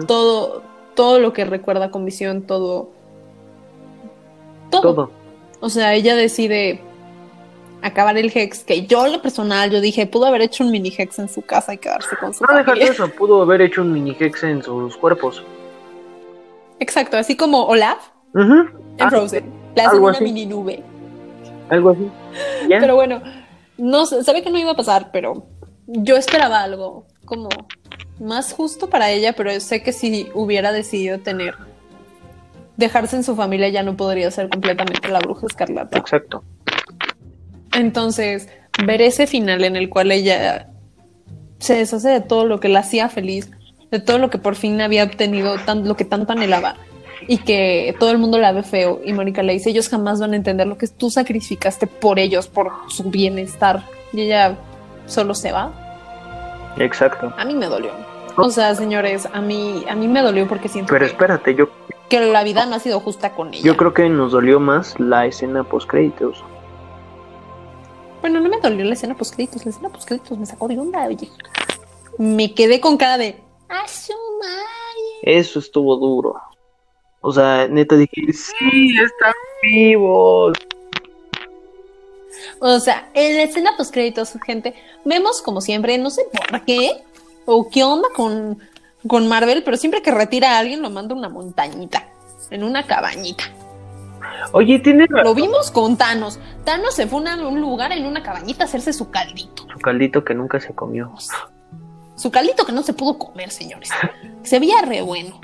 [0.07, 0.63] Todo,
[0.95, 2.91] todo lo que recuerda con Visión, todo.
[4.71, 4.83] Todo.
[4.83, 5.11] Todo.
[5.61, 6.81] O sea, ella decide
[7.83, 10.93] acabar el Hex, que yo, en lo personal, yo dije, pudo haber hecho un mini
[10.97, 13.93] Hex en su casa y quedarse con su No dejar eso, pudo haber hecho un
[13.93, 15.43] mini hex en sus cuerpos.
[16.81, 17.99] Exacto, así como Olaf
[18.35, 18.53] Ujú.
[18.53, 18.71] en
[19.01, 19.58] Ah, Frozen.
[19.79, 20.25] Le hacen una así.
[20.25, 20.83] mini nube.
[21.69, 22.11] algo así.
[22.69, 22.79] ¿Ya?
[22.81, 23.23] Pero bueno,
[23.77, 25.47] no sé, sabe que no iba a pasar, pero
[25.87, 27.49] yo esperaba algo como
[28.21, 31.55] más justo para ella, pero sé que si hubiera decidido tener
[32.79, 35.99] dejarse en su familia ya no podría ser completamente la bruja escarlata.
[35.99, 36.45] Exacto.
[37.73, 38.49] Entonces,
[38.87, 40.71] ver ese final en el cual ella
[41.59, 43.51] se deshace de todo lo que la hacía feliz,
[43.91, 46.77] de todo lo que por fin había obtenido, tan, lo que tanto anhelaba,
[47.29, 50.33] y que todo el mundo la ve feo, y Mónica le dice, ellos jamás van
[50.33, 53.85] a entender lo que tú sacrificaste por ellos, por su bienestar,
[54.15, 54.57] y ella
[55.07, 55.71] solo se va.
[56.79, 57.33] Exacto.
[57.37, 57.91] A mí me dolió.
[58.37, 61.69] O sea, señores, a mí, a mí me dolió porque siento Pero que, espérate, yo,
[62.09, 63.63] que la vida no ha sido justa con ella.
[63.63, 66.43] yo creo que nos dolió más la escena post créditos.
[68.23, 70.79] Bueno, no me dolió la escena post créditos, la escena post créditos me sacó de
[70.79, 71.29] onda, oye.
[72.17, 73.37] Me quedé con cara de.
[75.23, 76.41] Eso estuvo duro.
[77.21, 80.57] O sea, neta dije, sí, están vivos.
[82.61, 84.75] O sea, en la escena post créditos, gente,
[85.05, 87.03] vemos como siempre, no sé por qué
[87.47, 88.59] o qué onda con,
[89.07, 92.09] con Marvel, pero siempre que retira a alguien lo manda a una montañita,
[92.51, 93.45] en una cabañita.
[94.53, 96.39] Oye, tiene Lo vimos con Thanos.
[96.65, 99.67] Thanos se fue a un lugar en una cabañita a hacerse su caldito.
[99.73, 101.13] su caldito que nunca se comió.
[102.17, 103.91] Su caldito que no se pudo comer, señores.
[104.43, 105.41] Se veía re bueno.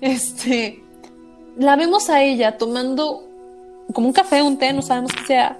[0.00, 0.82] Este.
[1.56, 3.24] La vemos a ella tomando
[3.92, 5.58] como un café, un té, no sabemos qué sea,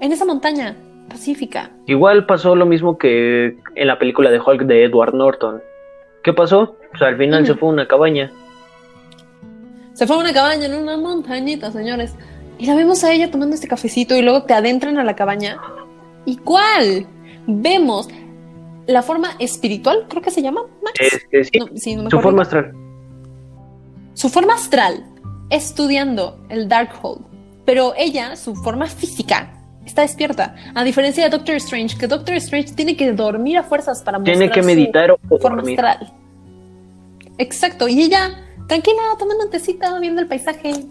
[0.00, 0.76] en esa montaña
[1.08, 1.70] pacífica.
[1.86, 5.62] Igual pasó lo mismo que en la película de Hulk de Edward Norton.
[6.22, 6.76] ¿Qué pasó?
[6.90, 8.32] Pues al final se fue a una cabaña.
[9.92, 12.14] Se fue a una cabaña en una montañita, señores.
[12.58, 15.58] Y la vemos a ella tomando este cafecito y luego te adentran a la cabaña.
[16.24, 17.06] ¿Y cuál?
[17.46, 18.08] Vemos
[18.86, 20.98] la forma espiritual, creo que se llama, Max.
[21.00, 22.72] Este, sí, No, sí, no me su forma astral.
[24.14, 25.04] Su forma astral,
[25.50, 27.24] estudiando el Darkhold.
[27.64, 29.52] Pero ella, su forma física,
[29.84, 30.54] está despierta.
[30.74, 34.36] A diferencia de Doctor Strange, que Doctor Strange tiene que dormir a fuerzas para mostrar
[34.36, 35.80] Tiene que su meditar o forma dormir.
[35.80, 36.12] astral.
[37.38, 37.88] Exacto.
[37.88, 38.30] Y ella,
[38.68, 40.86] tranquila, tomando un tecito, viendo el paisaje.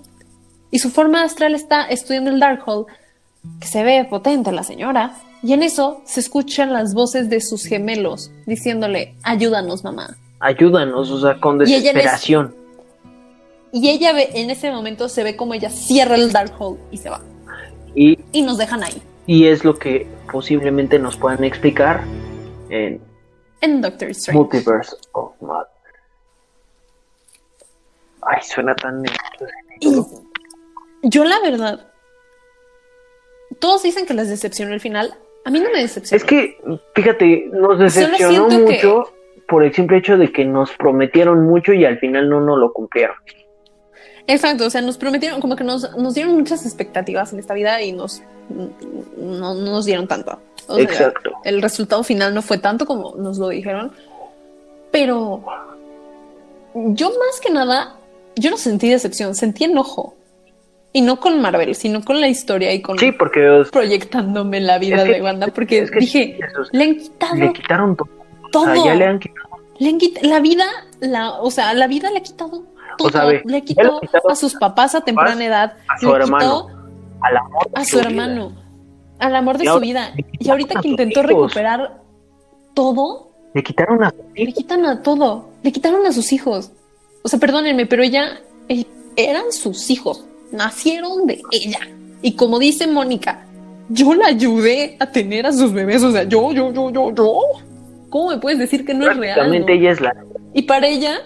[0.71, 2.87] Y su forma astral está estudiando el Darkhold,
[3.59, 5.13] que se ve potente la señora.
[5.43, 10.17] Y en eso se escuchan las voces de sus gemelos diciéndole, ayúdanos, mamá.
[10.39, 12.55] Ayúdanos, o sea, con desesperación.
[13.77, 17.09] Y ella ve, en ese momento se ve como ella cierra el Darkhold y se
[17.09, 17.19] va.
[17.93, 22.01] Y, Y nos dejan ahí, y es lo que posiblemente nos puedan explicar
[22.69, 23.01] en
[23.59, 24.37] en Doctor Strange.
[24.37, 25.65] Multiverse of Mad.
[28.21, 29.03] Ay, suena tan...
[29.81, 29.89] Y
[31.03, 31.85] yo la verdad,
[33.59, 35.13] todos dicen que les decepcionó el final.
[35.45, 36.17] A mí no me decepcionó.
[36.17, 36.57] Es que,
[36.95, 39.13] fíjate, nos decepcionó que- mucho
[39.47, 42.71] por el simple hecho de que nos prometieron mucho y al final no nos lo
[42.73, 43.15] cumplieron.
[44.27, 47.81] Exacto, o sea, nos prometieron, como que nos, nos dieron muchas expectativas en esta vida
[47.81, 50.39] y nos no, no nos dieron tanto.
[50.67, 51.31] O sea, Exacto.
[51.43, 53.91] el resultado final no fue tanto como nos lo dijeron,
[54.91, 55.43] pero
[56.73, 57.95] yo más que nada,
[58.35, 60.15] yo no sentí decepción, sentí enojo.
[60.93, 64.97] Y no con Marvel, sino con la historia y con Sí, porque proyectándome la vida
[64.97, 66.39] Es que- de Wanda, porque es que dije,
[66.71, 68.07] le han quitado le quitaron todo.
[68.51, 68.63] todo.
[68.71, 69.49] O sea, ya le han quitado.
[69.77, 70.65] Le han quit- la vida,
[71.01, 72.63] la, o sea, la vida le ha quitado
[72.95, 73.07] todo.
[73.07, 73.99] O sea, ve, le quitado
[74.29, 76.79] a sus papás a temprana edad, a su le hermano, quitó
[77.21, 78.51] al amor de a su hermano,
[79.19, 80.13] al amor de su vida.
[80.39, 81.29] Y ahorita que intentó hijos.
[81.29, 82.01] recuperar
[82.73, 85.49] todo, Le quitaron a sus le quitan a todo.
[85.63, 86.71] Le quitaron a sus hijos.
[87.23, 88.85] O sea, perdónenme, pero ella eh,
[89.15, 90.25] eran sus hijos.
[90.51, 91.79] Nacieron de ella.
[92.21, 93.45] Y como dice Mónica,
[93.89, 96.03] yo la ayudé a tener a sus bebés.
[96.03, 97.41] O sea, yo, yo, yo, yo, yo.
[98.09, 99.49] ¿Cómo me puedes decir que no es real?
[99.49, 99.67] No?
[99.67, 100.13] ella es la...
[100.53, 101.21] Y para ella.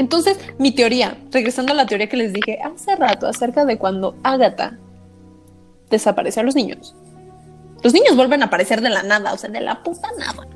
[0.00, 4.14] Entonces, mi teoría, regresando a la teoría que les dije hace rato acerca de cuando
[4.22, 4.78] Agatha
[5.90, 6.94] desaparece a los niños.
[7.82, 10.48] Los niños vuelven a aparecer de la nada, o sea, de la puta nada.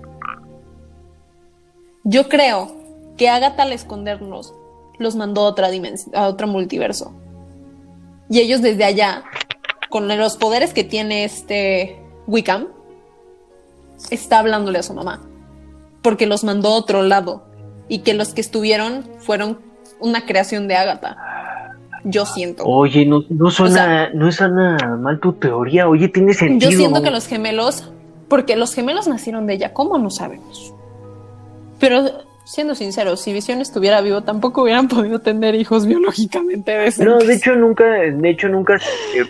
[2.05, 2.75] Yo creo
[3.19, 4.55] que Agatha al escondernos
[4.99, 7.13] los mandó a otra dimensión, a otro multiverso.
[8.31, 9.25] Y ellos desde allá,
[9.91, 12.69] con los poderes que tiene este Wiccan,
[14.09, 15.21] está hablándole a su mamá
[16.05, 17.43] porque los mandó a otro lado
[17.89, 19.59] y que los que estuvieron fueron
[20.01, 21.17] una creación de Agatha.
[22.05, 22.65] Yo siento.
[22.65, 25.89] Oye, no, no suena, O sea- no suena mal tu teoría.
[25.89, 26.71] Oye, tiene sentido.
[26.71, 27.91] Yo siento que los gemelos,
[28.29, 30.75] porque los gemelos nacieron de ella, ¿cómo no sabemos?
[31.81, 32.05] Pero
[32.45, 37.07] siendo sinceros, si Visión estuviera vivo, tampoco hubieran podido tener hijos biológicamente decentes.
[37.07, 39.25] No, de hecho nunca, de hecho nunca se,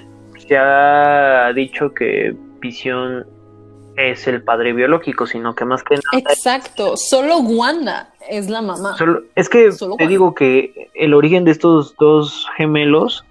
[0.48, 3.24] se ha dicho que Visión
[3.97, 8.96] es el padre biológico, sino que más que nada Exacto, solo Wanda es la mamá.
[8.96, 13.24] Solo- es que Solo te digo que el origen de estos dos gemelos,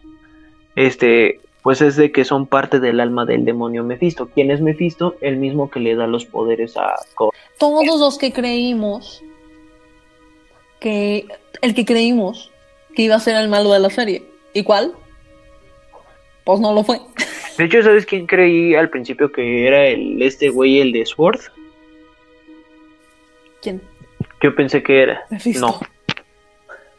[0.76, 4.28] este, pues es de que son parte del alma del demonio Mephisto.
[4.34, 5.16] ¿Quién es Mephisto?
[5.22, 6.96] El mismo que le da los poderes a.
[7.58, 9.24] Todos los que creímos
[10.80, 11.26] que
[11.62, 12.52] el que creímos
[12.96, 14.24] que iba a ser el malo de la serie.
[14.54, 14.94] ¿Y cuál?
[16.44, 17.00] Pues no lo fue.
[17.58, 21.40] De hecho, ¿sabes quién creí al principio que era el este güey, el de Sword?
[23.62, 23.82] ¿Quién?
[24.44, 25.26] Yo pensé que era.
[25.30, 25.66] Mephisto.
[25.66, 25.80] No.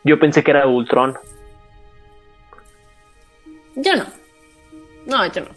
[0.02, 1.14] Yo pensé que era Ultron.
[3.76, 4.06] Yo no.
[5.06, 5.48] No, yo no.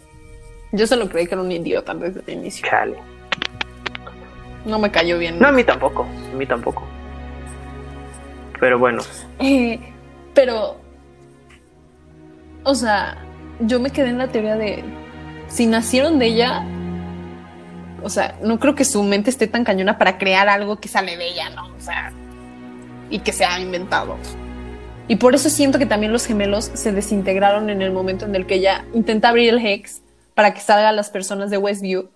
[0.72, 2.68] Yo solo creí que era un idiota desde el inicio.
[2.68, 2.98] Chale.
[4.66, 5.38] No me cayó bien.
[5.38, 6.02] No, a mí tampoco.
[6.04, 6.84] A mí tampoco.
[8.60, 9.02] Pero bueno.
[9.38, 9.80] Eh,
[10.34, 10.76] pero,
[12.64, 13.16] o sea,
[13.60, 14.84] yo me quedé en la teoría de
[15.46, 16.66] si nacieron de ella,
[18.02, 21.16] o sea, no creo que su mente esté tan cañona para crear algo que sale
[21.16, 21.66] de ella, ¿no?
[21.66, 22.12] O sea,
[23.10, 24.16] y que se ha inventado.
[25.08, 28.46] Y por eso siento que también los gemelos se desintegraron en el momento en el
[28.46, 30.02] que ella intenta abrir el Hex
[30.34, 32.10] para que salgan las personas de Westview.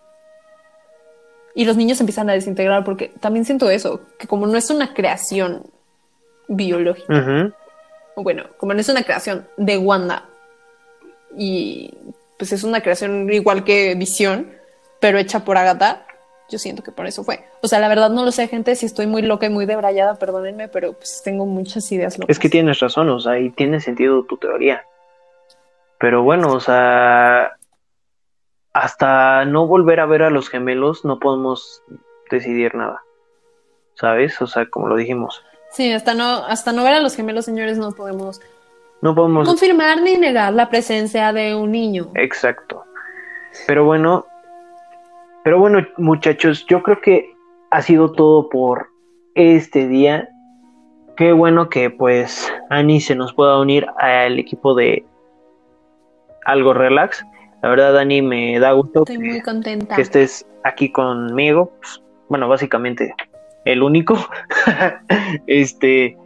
[1.55, 4.95] Y los niños empiezan a desintegrar porque también siento eso, que como no es una
[4.95, 5.65] creación
[6.49, 7.53] biológica,
[8.15, 10.29] o bueno, como no es una creación de Wanda
[11.37, 11.95] y
[12.39, 14.51] pues es una creación igual que Visión,
[15.03, 16.07] pero hecha por Agatha,
[16.49, 17.45] yo siento que por eso fue.
[17.61, 20.15] O sea, la verdad no lo sé, gente, si estoy muy loca y muy debrayada,
[20.15, 22.31] perdónenme, pero pues tengo muchas ideas locas.
[22.31, 24.85] Es que tienes razón, o sea, y tiene sentido tu teoría.
[25.99, 27.57] Pero bueno, o sea,
[28.73, 31.83] hasta no volver a ver a los gemelos no podemos
[32.31, 33.03] decidir nada.
[33.95, 34.41] ¿Sabes?
[34.41, 35.43] O sea, como lo dijimos,
[35.73, 38.41] Sí, hasta no, hasta no ver a los gemelos, señores, no podemos
[39.01, 39.49] no podemos...
[39.49, 42.13] confirmar ni negar la presencia de un niño.
[42.15, 42.85] Exacto.
[43.67, 44.27] Pero bueno,
[45.45, 47.35] pero bueno, muchachos, yo creo que
[47.71, 48.89] ha sido todo por
[49.35, 50.29] este día.
[51.17, 55.05] Qué bueno que pues Ani se nos pueda unir al equipo de
[56.45, 57.25] Algo Relax.
[57.63, 59.95] La verdad, Ani, me da gusto Estoy muy contenta.
[59.97, 61.73] que estés aquí conmigo.
[61.81, 63.15] Pues, bueno, básicamente
[63.65, 64.17] el único.
[65.47, 66.17] este,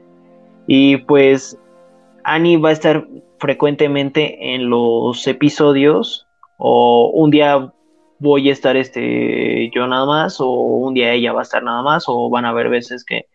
[0.67, 1.59] y pues
[2.25, 3.07] Annie va a estar
[3.39, 6.27] frecuentemente en los episodios
[6.59, 7.73] o un día
[8.19, 11.83] voy a estar este yo nada más o un día ella va a estar nada
[11.83, 13.27] más o van a haber veces que,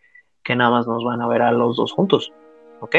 [0.42, 2.32] que nada más nos van a ver a los dos juntos,
[2.80, 2.96] ¿ok?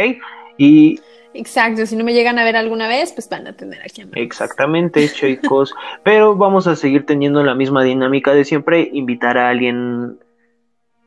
[0.57, 0.99] Y
[1.35, 4.07] Exacto, si no me llegan a ver alguna vez, pues van a tener aquí a
[4.13, 5.73] Exactamente, chicos.
[6.03, 10.19] Pero vamos a seguir teniendo la misma dinámica de siempre, invitar a alguien,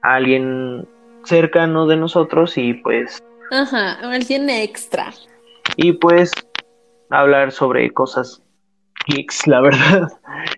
[0.02, 0.88] a alguien
[1.24, 3.22] cercano de nosotros y pues...
[3.52, 5.12] Ajá, alguien extra.
[5.76, 6.32] Y pues
[7.10, 8.42] hablar sobre cosas
[9.06, 10.08] geeks, la verdad.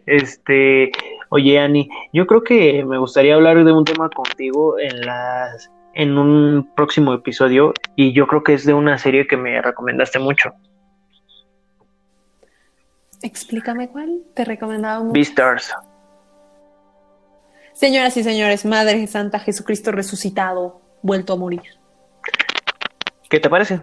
[0.07, 0.91] Este,
[1.31, 6.17] oye, Ani, yo creo que me gustaría hablar de un tema contigo en las en
[6.17, 10.55] un próximo episodio y yo creo que es de una serie que me recomendaste mucho.
[13.21, 15.13] Explícame cuál te recomendaba mucho.
[15.13, 15.75] Beastars.
[17.73, 21.63] Señoras y señores, Madre Santa Jesucristo resucitado, vuelto a morir.
[23.29, 23.81] ¿Qué te parece?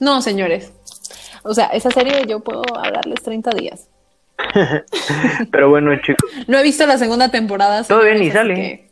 [0.00, 0.72] No, señores.
[1.48, 3.88] O sea, esa serie yo puedo hablarles 30 días.
[5.50, 6.30] Pero bueno, chicos.
[6.46, 7.82] No he visto la segunda temporada.
[7.84, 8.90] Todavía ni sale.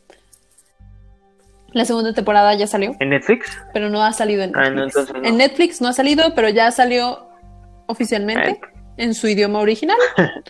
[1.71, 2.95] La segunda temporada ya salió.
[2.99, 3.57] ¿En Netflix?
[3.73, 4.75] Pero no ha salido en Ah, Netflix.
[4.75, 5.27] no, entonces no.
[5.27, 7.27] En Netflix no ha salido, pero ya salió
[7.87, 8.61] oficialmente Eh.
[8.97, 9.97] en su idioma original.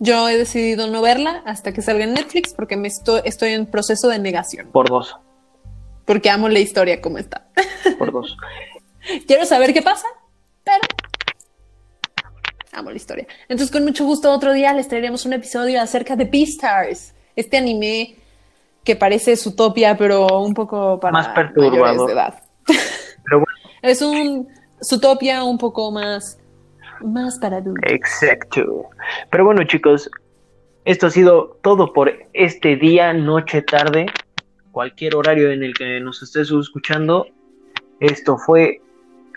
[0.00, 3.66] Yo he decidido no verla hasta que salga en Netflix porque me estoy, estoy en
[3.66, 4.68] proceso de negación.
[4.72, 5.16] Por dos.
[6.04, 7.46] Porque amo la historia como está.
[7.98, 8.36] Por dos.
[9.28, 10.06] Quiero saber qué pasa,
[10.64, 10.80] pero
[12.74, 13.26] amo la historia.
[13.48, 18.16] Entonces, con mucho gusto, otro día les traeremos un episodio acerca de Beastars, este anime
[18.84, 22.06] que parece Zootopia, pero un poco para Más perturbador.
[22.06, 22.42] de edad.
[22.66, 24.48] Pero bueno, Es un
[24.82, 26.38] Zootopia un poco más,
[27.02, 27.90] más para adultos.
[27.90, 28.88] exacto.
[29.30, 30.10] Pero bueno, chicos,
[30.84, 34.06] esto ha sido todo por este día, noche, tarde,
[34.72, 37.26] cualquier horario en el que nos estés escuchando.
[38.00, 38.80] Esto fue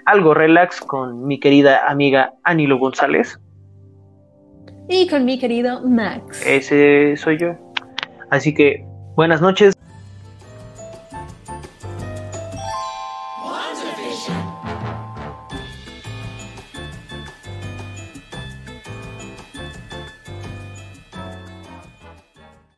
[0.08, 3.40] algo relax con mi querida amiga Anilo González.
[4.90, 6.46] Y con mi querido Max.
[6.46, 7.56] Ese soy yo.
[8.32, 8.86] Así que
[9.16, 9.74] buenas noches.